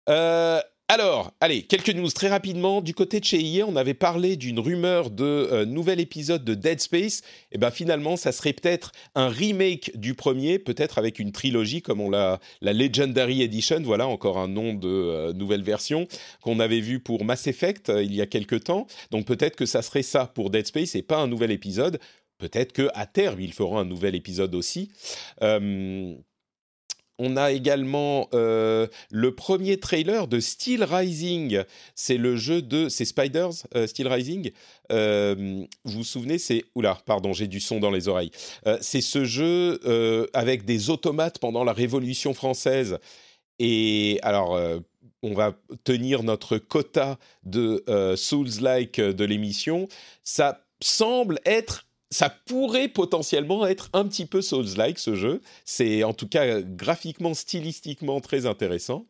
[0.10, 0.62] Euh,
[0.92, 2.82] alors, allez, quelques news très rapidement.
[2.82, 6.54] Du côté de chez EA, on avait parlé d'une rumeur de euh, nouvel épisode de
[6.54, 7.20] Dead Space.
[7.20, 11.82] Et eh bien finalement, ça serait peut-être un remake du premier, peut-être avec une trilogie
[11.82, 16.10] comme on l'a, la Legendary Edition, voilà encore un nom de euh, nouvelle version
[16.42, 18.86] qu'on avait vu pour Mass Effect euh, il y a quelques temps.
[19.12, 22.02] Donc peut-être que ça serait ça pour Dead Space et pas un nouvel épisode.
[22.38, 24.92] Peut-être que à terme, ils feront un nouvel épisode aussi.
[27.24, 31.62] On a également euh, le premier trailer de Steel Rising.
[31.94, 32.90] C'est le jeu de.
[32.90, 34.50] C'est Spiders, euh, Steel Rising.
[34.92, 36.64] Euh, vous vous souvenez C'est.
[36.74, 38.32] Oula, pardon, j'ai du son dans les oreilles.
[38.82, 39.80] c'est ce jeu
[40.34, 42.98] avec des automates pendant la Révolution française.
[43.60, 44.60] Et alors.
[45.24, 45.54] on va
[45.84, 47.84] tenir notre quota de
[48.18, 49.88] Souls-like de l'émission.
[50.24, 55.42] Ça semble être ça pourrait potentiellement être un petit peu Souls-like ce jeu.
[55.66, 59.06] C'est en tout cas graphiquement, stylistiquement très intéressant.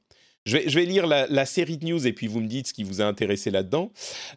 [0.46, 2.74] Je vais, je vais lire la, série de news et puis vous me dites ce
[2.74, 3.92] qui vous a intéressé là-dedans.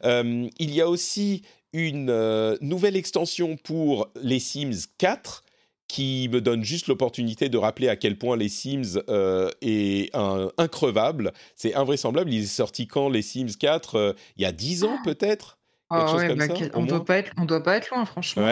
[0.05, 1.43] Euh, il y a aussi
[1.73, 5.45] une euh, nouvelle extension pour les Sims 4
[5.89, 11.33] qui me donne juste l'opportunité de rappeler à quel point les Sims euh, est increvable.
[11.57, 12.33] C'est invraisemblable.
[12.33, 15.59] Il est sorti quand les Sims 4 Il y a 10 ans peut-être?
[15.91, 18.49] Ah bah, on ne doit, pas être, doit pas être loin, franchement.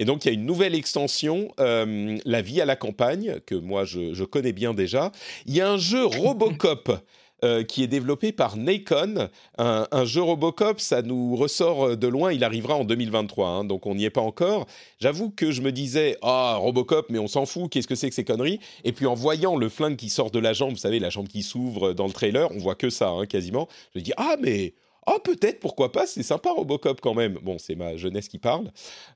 [0.00, 3.54] Et donc, il y a une nouvelle extension, euh, La vie à la campagne, que
[3.54, 5.10] moi, je, connais bien déjà.
[5.46, 6.92] Il y a un jeu Robocop.
[7.44, 9.28] Euh, qui est développé par Nacon.
[9.58, 13.94] Un, jeu Robocop, ça nous ressort de loin, il arrivera en 2023, hein, donc on
[13.94, 14.66] n'y est pas encore.
[14.98, 18.16] J'avoue que je me disais, ah, Robocop, mais on s'en fout, qu'est-ce que c'est que
[18.16, 18.58] ces conneries?
[18.82, 21.28] Et puis en voyant le flingue qui sort de la jambe, vous savez, la jambe
[21.28, 24.34] qui s'ouvre dans le trailer, on voit que ça, hein, quasiment, je me dis, ah,
[24.40, 24.74] mais
[25.08, 27.34] oh peut-être, pourquoi pas, c'est sympa Robocop quand même.
[27.42, 28.70] Bon, c'est ma jeunesse qui parle.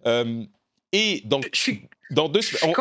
[0.06, 0.44] Euh,
[0.93, 1.40] et dans,
[2.10, 2.74] dans deux semaines...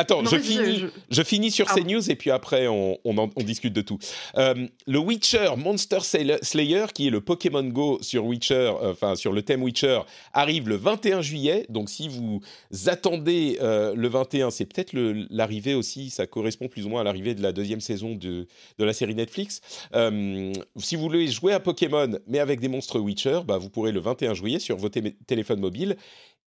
[0.00, 1.22] Attends, je, finis, je...
[1.22, 3.98] finis sur ces news et puis après on, on, discute de tout.
[4.38, 9.34] Euh, le Witcher Monster Slayer, qui est le Pokémon Go sur Witcher, euh, enfin sur
[9.34, 10.00] le thème Witcher,
[10.32, 11.66] arrive le 21 juillet.
[11.68, 12.40] Donc si vous
[12.86, 14.94] attendez euh, le 21, c'est peut-être
[15.28, 18.46] l'arrivée aussi, ça correspond plus ou moins à l'arrivée de la deuxième saison de,
[18.78, 19.60] de la série Netflix.
[19.92, 24.00] si vous voulez jouer à Pokémon mais avec des monstres Witcher, bah, vous pourrez le
[24.00, 25.98] 21 juillet sur vos téléphones mobiles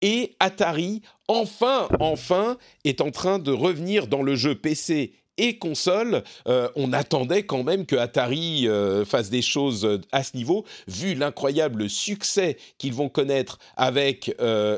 [0.02, 6.22] et Atari, enfin, enfin, est en train de revenir dans le jeu PC et console,
[6.48, 10.66] euh, on attendait quand même que Atari euh, fasse des choses euh, à ce niveau,
[10.86, 14.34] vu l'incroyable succès qu'ils vont connaître avec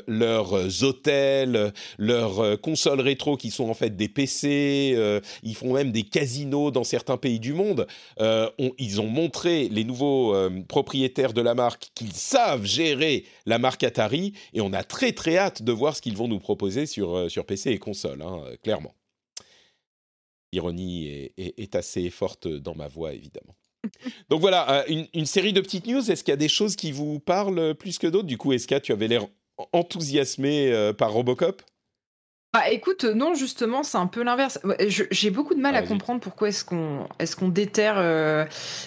[0.06, 4.96] leurs hôtels, leurs consoles rétro qui sont en fait des PC,
[5.42, 7.86] ils font même des casinos dans certains pays du monde.
[8.78, 10.34] ils ont montré les nouveaux
[10.68, 15.36] propriétaires de la marque qu'ils savent gérer la marque Atari et on a très très
[15.36, 18.94] hâte de voir ce qu'ils vont nous proposer sur, sur PC et console, hein, clairement.
[20.52, 23.56] L'ironie est, assez forte dans ma voix, évidemment.
[24.28, 26.10] Donc voilà, une, une, série de petites news.
[26.10, 28.26] Est-ce qu'il y a des choses qui vous parlent plus que d'autres?
[28.26, 29.26] Du coup, Eska, tu avais l'air
[29.72, 31.62] enthousiasmé par Robocop?
[32.54, 34.58] Bah écoute, non, justement, c'est un peu l'inverse.
[34.86, 38.44] J'ai beaucoup de mal à comprendre pourquoi est-ce qu'on est qu'on déterre euh,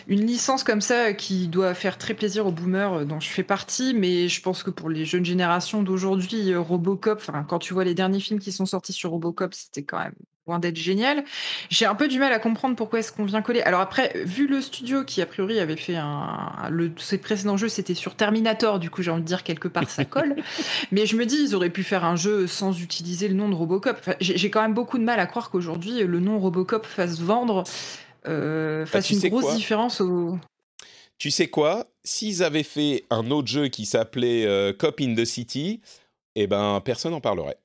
[0.07, 3.41] une licence comme ça qui doit faire très plaisir aux boomers euh, dont je fais
[3.41, 7.85] partie, mais je pense que pour les jeunes générations d'aujourd'hui, euh, Robocop, quand tu vois
[7.85, 10.13] les derniers films qui sont sortis sur Robocop, c'était quand même
[10.47, 11.23] loin d'être génial.
[11.69, 13.61] J'ai un peu du mal à comprendre pourquoi est-ce qu'on vient coller.
[13.61, 17.69] Alors après, vu le studio qui a priori avait fait un, le, ses précédents jeux,
[17.69, 20.35] c'était sur Terminator, du coup j'ai envie de dire quelque part ça colle.
[20.91, 23.55] Mais je me dis, ils auraient pu faire un jeu sans utiliser le nom de
[23.55, 23.97] Robocop.
[24.19, 27.63] j'ai quand même beaucoup de mal à croire qu'aujourd'hui le nom Robocop fasse vendre,
[28.27, 30.37] euh, bah, fasse une grosse différence au.
[31.17, 31.87] Tu sais quoi?
[32.03, 35.81] S'ils avaient fait un autre jeu qui s'appelait euh, Cop in the City,
[36.35, 37.57] eh ben personne n'en parlerait.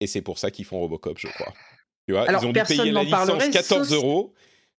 [0.00, 1.52] Et c'est pour ça qu'ils font Robocop, je crois
[2.10, 4.34] ils ont dû payer la licence 14 euros.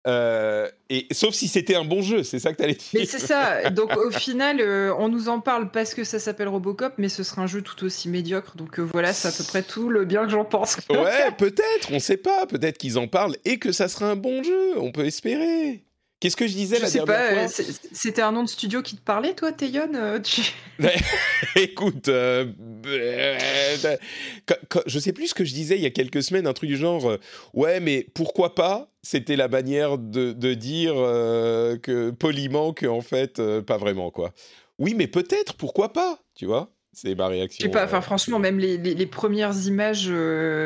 [0.07, 2.89] Euh, et sauf si c'était un bon jeu, c'est ça que tu allais dire.
[2.95, 3.69] Mais c'est ça.
[3.71, 7.23] Donc au final, euh, on nous en parle parce que ça s'appelle Robocop, mais ce
[7.23, 8.57] sera un jeu tout aussi médiocre.
[8.57, 10.79] Donc euh, voilà, c'est à peu près tout le bien que j'en pense.
[10.89, 12.47] ouais, peut-être, on sait pas.
[12.47, 14.79] Peut-être qu'ils en parlent et que ça sera un bon jeu.
[14.79, 15.85] On peut espérer.
[16.21, 19.01] Qu'est-ce que je disais je la sais pas, C'était un nom de studio qui te
[19.01, 20.19] parlait, toi, Taeyon euh,
[21.57, 22.45] Écoute, euh,
[24.85, 26.77] je sais plus ce que je disais il y a quelques semaines, un truc du
[26.77, 27.17] genre, euh,
[27.55, 30.93] ouais, mais pourquoi pas C'était la manière de, dire
[31.83, 34.35] que poliment que en fait, pas vraiment quoi.
[34.79, 37.63] Oui, mais peut-être, pourquoi pas Tu vois C'est ma réaction.
[37.63, 37.87] Je sais pas.
[37.87, 40.09] Enfin, franchement, même les, les premières images,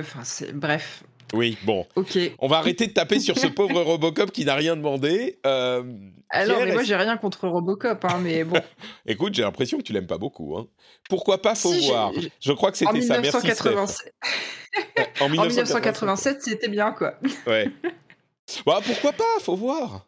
[0.01, 1.05] enfin, c'est bref.
[1.32, 1.86] Oui, bon.
[1.96, 2.18] Ok.
[2.38, 5.38] On va arrêter de taper sur ce pauvre Robocop qui n'a rien demandé.
[5.46, 5.82] Euh,
[6.28, 8.60] Alors, mais moi, j'ai rien contre Robocop, hein, mais bon.
[9.06, 10.56] Écoute, j'ai l'impression que tu l'aimes pas beaucoup.
[10.56, 10.66] Hein.
[11.09, 12.12] Pourquoi pas Faut voir?
[12.40, 13.20] Je crois que c'était ça.
[13.20, 13.36] Merci,
[15.20, 17.14] en 1987, c'était bien, quoi.
[17.46, 17.70] ouais.
[18.66, 20.06] Bah, pourquoi pas Faut voir?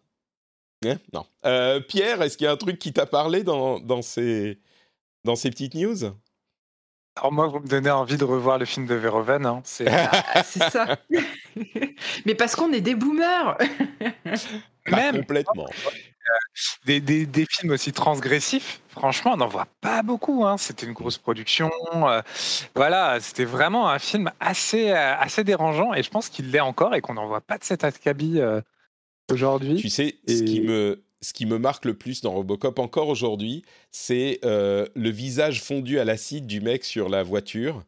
[0.85, 0.97] Hein?
[1.13, 1.25] Non.
[1.45, 4.59] Euh, Pierre, est-ce qu'il y a un truc qui t'a parlé dans, dans, ces,
[5.25, 6.13] dans ces petites news?
[7.17, 9.47] Alors moi, vous me donnez envie de revoir le film de Verhoeven.
[9.47, 9.63] Hein.
[10.35, 10.99] Ah, c'est ça.
[12.27, 13.57] Mais parce qu'on est des boomers.
[14.91, 15.67] Même complètement.
[16.85, 20.45] Des, des, des, films aussi transgressifs, franchement, on n'en voit pas beaucoup.
[20.45, 20.59] Hein.
[20.59, 21.71] C'était une grosse production.
[21.95, 22.21] Euh,
[22.75, 26.95] voilà, c'était vraiment un film assez, euh, assez dérangeant et je pense qu'il l'est encore
[26.95, 28.61] et qu'on n'en voit pas de cet acabit euh,
[29.31, 29.77] aujourd'hui.
[29.77, 33.65] Tu sais, ce qui me ce qui me marque le plus dans Robocop encore aujourd'hui,
[33.91, 37.83] c'est euh, le visage fondu à l'acide du mec sur la voiture.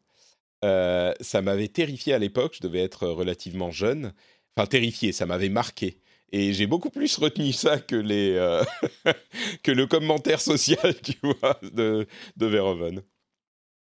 [0.64, 4.12] Euh, ça m'avait terrifié à l'époque, je devais être relativement jeune.
[4.56, 5.98] Enfin, terrifié, ça m'avait marqué.
[6.32, 8.64] Et j'ai beaucoup plus retenu ça que, les, euh,
[9.62, 13.02] que le commentaire social, tu vois, de, de Verhoeven.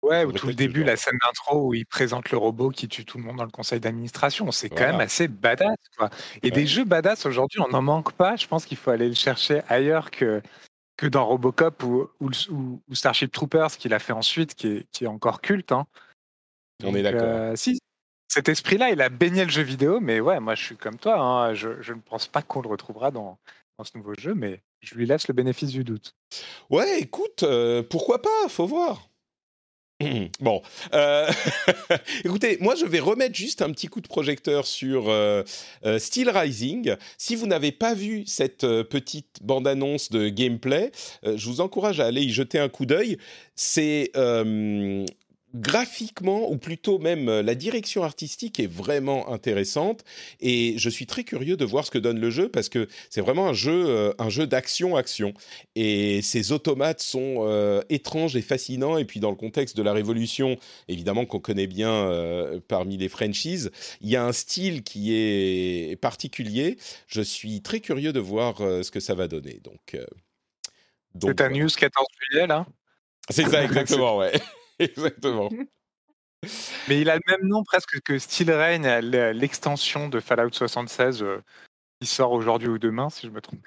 [0.03, 3.05] Ouais, ou tout le début, la scène d'intro où il présente le robot qui tue
[3.05, 4.51] tout le monde dans le conseil d'administration.
[4.51, 6.09] C'est quand même assez badass, quoi.
[6.43, 8.35] Et des jeux badass aujourd'hui, on n'en manque pas.
[8.35, 10.41] Je pense qu'il faut aller le chercher ailleurs que,
[10.97, 15.07] que dans Robocop ou, ou, Starship Troopers, qu'il a fait ensuite, qui est, qui est
[15.07, 15.71] encore culte.
[15.71, 15.87] Hein.
[16.83, 17.21] on est d'accord.
[17.23, 17.79] Euh, si,
[18.27, 21.17] cet esprit-là, il a baigné le jeu vidéo, mais ouais, moi je suis comme toi.
[21.17, 21.53] Hein.
[21.53, 23.39] Je, je, ne pense pas qu'on le retrouvera dans,
[23.77, 26.13] dans, ce nouveau jeu, mais je lui laisse le bénéfice du doute.
[26.69, 28.49] Ouais, écoute, euh, pourquoi pas?
[28.49, 29.07] Faut voir.
[30.39, 30.61] Bon,
[30.93, 31.29] euh,
[32.25, 35.43] écoutez, moi je vais remettre juste un petit coup de projecteur sur euh,
[35.85, 36.95] euh, Steel Rising.
[37.17, 40.91] Si vous n'avez pas vu cette petite bande-annonce de gameplay,
[41.23, 43.17] je vous encourage à aller y jeter un coup d'œil.
[43.55, 44.11] C'est
[45.53, 50.03] graphiquement, ou plutôt même euh, la direction artistique est vraiment intéressante.
[50.39, 53.21] Et je suis très curieux de voir ce que donne le jeu parce que c'est
[53.21, 55.33] vraiment un jeu, euh, un jeu d'action-action.
[55.75, 58.97] Et ces automates sont euh, étranges et fascinants.
[58.97, 60.57] Et puis dans le contexte de la Révolution,
[60.87, 61.83] évidemment qu'on connaît bien
[62.67, 63.71] parmi les franchises,
[64.01, 66.77] il y a un style qui est particulier.
[67.07, 69.59] Je suis très curieux de voir ce que ça va donner.
[69.63, 69.97] Donc,
[71.15, 72.65] donc c'est ta news 14 juillet là?
[73.29, 74.33] C'est ça exactement, ouais.
[74.83, 75.49] Exactement.
[76.87, 81.41] Mais il a le même nom presque que Steel Rain, l'extension de Fallout 76 euh,
[82.01, 83.59] qui sort aujourd'hui ou demain, si je me trompe.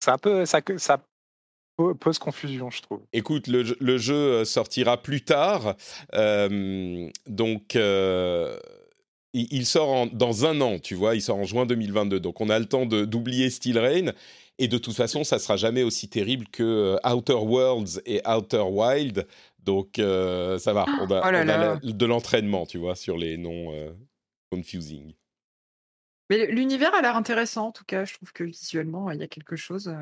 [0.00, 1.04] C'est un peu ça, ça
[1.76, 3.00] pose confusion, je trouve.
[3.12, 5.74] Écoute, le, le jeu euh, sortira plus tard,
[6.14, 7.76] euh, donc
[9.32, 12.58] il, sort dans un an, tu vois, il sort en juin 2022, donc on a
[12.58, 14.12] le temps d'oublier Steel Rain.
[14.60, 19.26] Et de toute façon, ça sera jamais aussi terrible que Outer Worlds et Outer Wild,
[19.64, 23.92] donc euh, ça va, on a, oh de l'entraînement, tu vois, sur les noms euh,
[24.50, 25.14] confusing.
[26.30, 28.04] Mais l'univers a l'air intéressant, en tout cas.
[28.04, 29.94] Je trouve que visuellement, il y a quelque chose.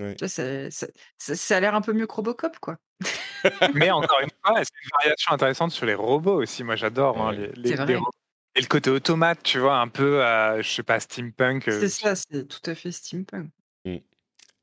[0.00, 2.76] Euh, ça, a l'air un peu mieux que Robocop, quoi.
[3.74, 6.64] Mais encore une fois, c'est une variation intéressante sur les robots aussi.
[6.64, 8.10] Moi, j'adore hein, les, robots
[8.54, 10.20] Et le côté automate, tu vois, un peu,
[10.60, 11.64] je sais pas, steampunk.
[11.64, 13.50] C'est ça, c'est tout à fait steampunk.
[13.84, 13.96] Mmh.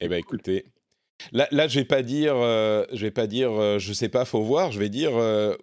[0.04, 0.66] Eh ben écoutez,
[1.32, 4.72] là, là je vais pas dire, je vais pas dire, je sais pas, faut voir.
[4.72, 5.14] Je vais dire,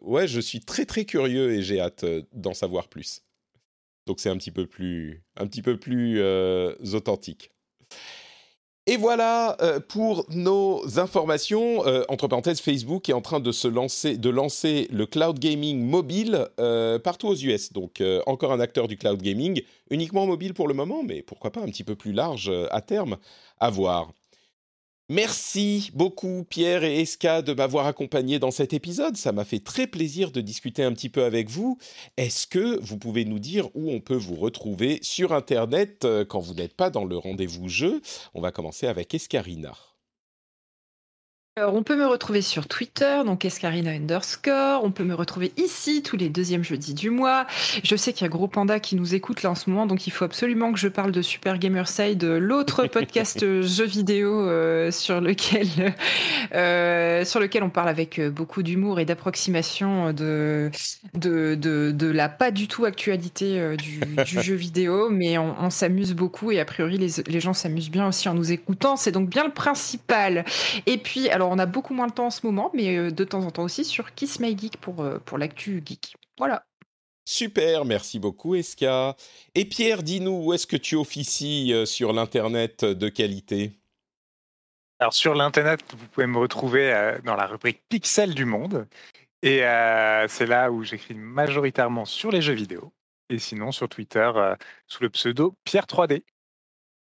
[0.01, 3.23] ouais, je suis très très curieux et j'ai hâte d'en savoir plus.
[4.07, 6.21] Donc c'est un petit peu plus, un petit peu plus
[6.95, 7.53] authentique.
[8.89, 11.87] Et voilà euh, pour nos informations.
[11.87, 15.79] Euh, entre parenthèses, Facebook est en train de se lancer, de lancer le cloud gaming
[15.83, 17.71] mobile euh, partout aux US.
[17.75, 21.61] Donc encore un acteur du cloud gaming, uniquement mobile pour le moment, mais pourquoi pas
[21.61, 23.19] un petit peu plus large à terme
[23.61, 24.11] à voir.
[25.11, 29.17] Merci beaucoup Pierre et Eska de m'avoir accompagné dans cet épisode.
[29.17, 31.79] Ça m'a fait très plaisir de discuter un petit peu avec vous.
[32.19, 36.41] Est-ce que vous pouvez nous dire où on peut vous retrouver sur Internet euh, quand
[36.41, 38.03] vous n'êtes pas dans le rendez-vous jeu?
[38.35, 39.73] On va commencer avec Escarina
[41.67, 44.85] on peut me retrouver sur Twitter, donc Escarina underscore.
[44.85, 47.47] On peut me retrouver ici tous les deuxièmes jeudis du mois.
[47.83, 50.07] Je sais qu'il y a Gros Panda qui nous écoute là en ce moment, donc
[50.07, 55.21] il faut absolument que je parle de Super Gamerside, l'autre podcast jeux vidéo euh, sur
[55.21, 55.67] lequel
[56.55, 60.71] euh, sur lequel on parle avec euh, beaucoup d'humour et d'approximation de,
[61.15, 64.01] de, de la pas du tout actualité du,
[64.41, 68.29] jeu vidéo, mais on, s'amuse beaucoup et a priori les, les gens s'amusent bien aussi
[68.29, 68.97] en nous écoutant.
[68.97, 70.45] C'est donc bien le principal.
[70.87, 73.25] Et puis alors on a beaucoup moins de temps en ce moment, mais euh, de
[73.25, 76.17] temps en temps aussi sur Kiss My Geek pour, euh, pour l'actu geek.
[76.39, 76.65] Voilà.
[77.25, 79.17] Super, merci beaucoup Eska.
[79.55, 83.73] Et Pierre, dis-nous, où est-ce que tu officies euh, sur l'Internet de qualité?
[85.01, 88.89] Alors sur l'Internet, vous pouvez me retrouver dans la rubrique Pixel du Monde.
[89.43, 89.59] Et
[90.29, 92.93] c'est là où j'écris majoritairement sur les jeux vidéo.
[93.31, 94.29] Et sinon sur Twitter,
[94.89, 96.25] sous le pseudo Pierre 3D.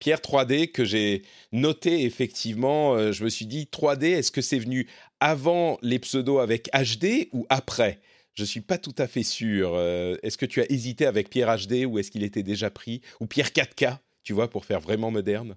[0.04, 1.22] Pierre 3D que j'ai
[1.54, 2.94] noté effectivement.
[2.94, 4.86] Euh, je me suis dit 3D, est-ce que c'est venu
[5.22, 8.02] avant les pseudos avec HD ou après?
[8.34, 9.72] Je suis pas tout à fait sûr.
[9.76, 13.02] Euh, est-ce que tu as hésité avec Pierre HD ou est-ce qu'il était déjà pris?
[13.22, 15.56] Ou Pierre 4K, tu vois, pour faire vraiment moderne?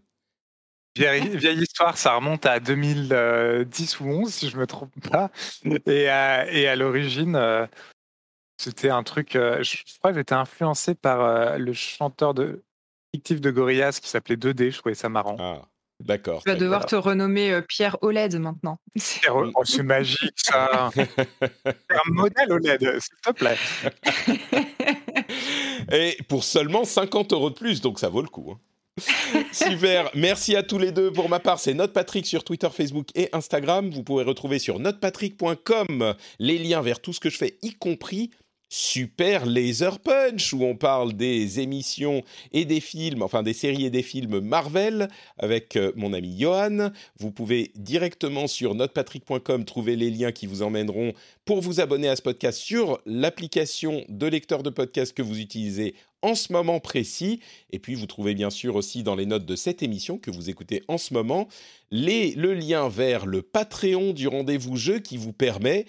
[0.94, 5.32] Vieille, histoire, ça remonte à 2010 ou 11, si je me trompe pas.
[5.86, 7.66] Et à, et à l'origine, euh,
[8.58, 9.30] c'était un truc.
[9.32, 12.62] je crois que j'étais influencé par le chanteur de
[13.18, 14.70] de Gorillaz qui s'appelait 2D.
[14.70, 15.36] Je trouvais ça marrant.
[15.38, 15.62] Ah,
[16.00, 16.42] d'accord.
[16.42, 18.78] Tu vas devoir te renommer euh, Pierre OLED maintenant.
[19.30, 20.90] Oh, c'est magique ça.
[21.64, 23.56] un modèle OLED, s'il te plaît.
[25.92, 28.52] Et pour seulement 50 euros de plus, donc ça vaut le coup.
[28.52, 28.60] Hein.
[29.52, 31.12] Super, merci à tous les deux.
[31.12, 33.90] Pour ma part, c'est Note Patrick sur Twitter, Facebook et Instagram.
[33.90, 38.30] Vous pouvez retrouver sur notepatrick.com les liens vers tout ce que je fais, y compris
[38.68, 42.22] Super Laser Punch, où on parle des émissions
[42.52, 46.90] et des films, enfin des séries et des films Marvel, avec euh, mon ami Johan.
[47.18, 51.12] Vous pouvez directement sur notrepatrick.com trouver les liens qui vous emmèneront
[51.44, 55.94] pour vous abonner à ce podcast sur l'application de lecteur de podcast que vous utilisez
[56.22, 57.40] en ce moment précis.
[57.70, 60.50] Et puis vous trouvez bien sûr aussi dans les notes de cette émission que vous
[60.50, 61.46] écoutez en ce moment
[61.92, 65.86] le lien vers le Patreon du rendez-vous jeu qui vous permet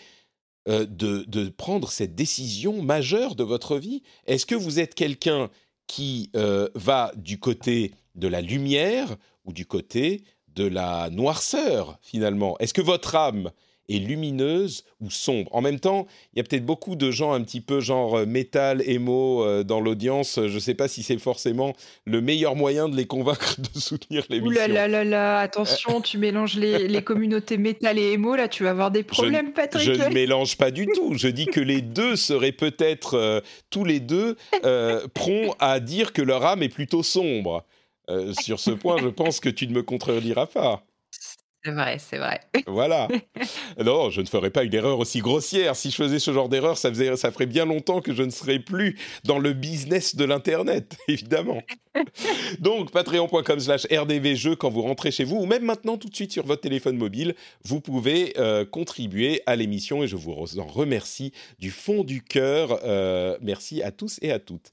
[0.68, 4.04] euh, de, prendre cette décision majeure de votre vie.
[4.26, 5.50] Est-ce que vous êtes quelqu'un
[5.88, 9.16] qui euh, va du côté de la lumière
[9.46, 10.24] ou du côté
[10.56, 12.58] de la noirceur finalement?
[12.60, 13.52] Est-ce que votre âme
[13.90, 15.54] est lumineuse ou sombre.
[15.54, 18.26] En même temps, il y a peut-être beaucoup de gens un petit peu genre euh,
[18.26, 20.36] métal, émo euh, dans l'audience.
[20.36, 21.74] Je ne sais pas si c'est forcément
[22.06, 24.50] le meilleur moyen de les convaincre de soutenir l'émission.
[24.50, 28.48] Ouh là là là là, attention, tu mélanges les, les, communautés métal et émo, là
[28.48, 29.94] tu vas avoir des problèmes, Patrick.
[29.94, 31.14] Je ne mélange pas du tout.
[31.16, 34.36] Je dis que les deux seraient peut-être euh, tous les deux
[35.14, 37.66] prompts à dire que leur âme est plutôt sombre.
[38.42, 40.87] sur ce point, je pense que tu ne me contrediras pas.
[41.68, 42.40] C'est vrai, c'est vrai.
[42.68, 43.10] Voilà.
[43.84, 45.76] Non, je ne ferais pas une erreur aussi grossière.
[45.76, 48.98] Si je faisais ce genre d'erreur, ça, ferait bien longtemps que je ne serais plus
[49.26, 51.62] dans le business de l'Internet, évidemment.
[52.60, 56.32] Donc, patreon.com slash rdvjeux, quand vous rentrez chez vous, ou même maintenant tout de suite
[56.32, 57.36] sur votre téléphone mobile,
[57.66, 62.80] vous pouvez euh, contribuer à l'émission et je vous en remercie du fond du cœur.
[62.86, 64.72] Euh, merci à tous et à toutes.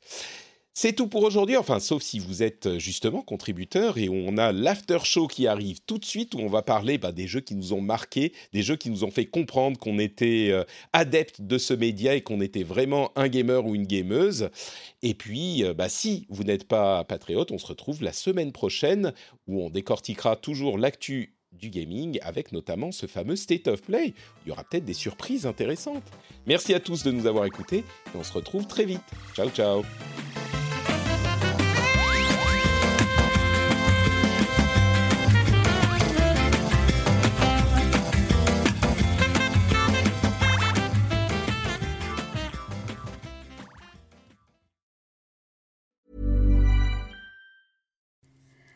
[0.77, 4.51] C'est tout pour aujourd'hui, enfin, sauf si vous êtes euh, justement contributeur et on a
[4.51, 7.55] l'after show qui arrive tout de suite où on va parler bah, des jeux qui
[7.55, 11.59] nous ont marqués, des jeux qui nous ont fait comprendre qu'on était euh, adepte de
[11.59, 14.51] ce média et qu'on était vraiment un gamer ou une gameuse.
[15.03, 19.13] Et puis, euh, bah, si vous n'êtes pas patriote, on se retrouve la semaine prochaine
[19.47, 24.13] où on décortiquera toujours l'actu du gaming avec notamment ce fameux State of Play.
[24.45, 26.03] Il y aura peut-être des surprises intéressantes.
[26.49, 29.03] Merci à tous de nous avoir écoutés et on se retrouve très vite.
[29.37, 29.85] Ciao ciao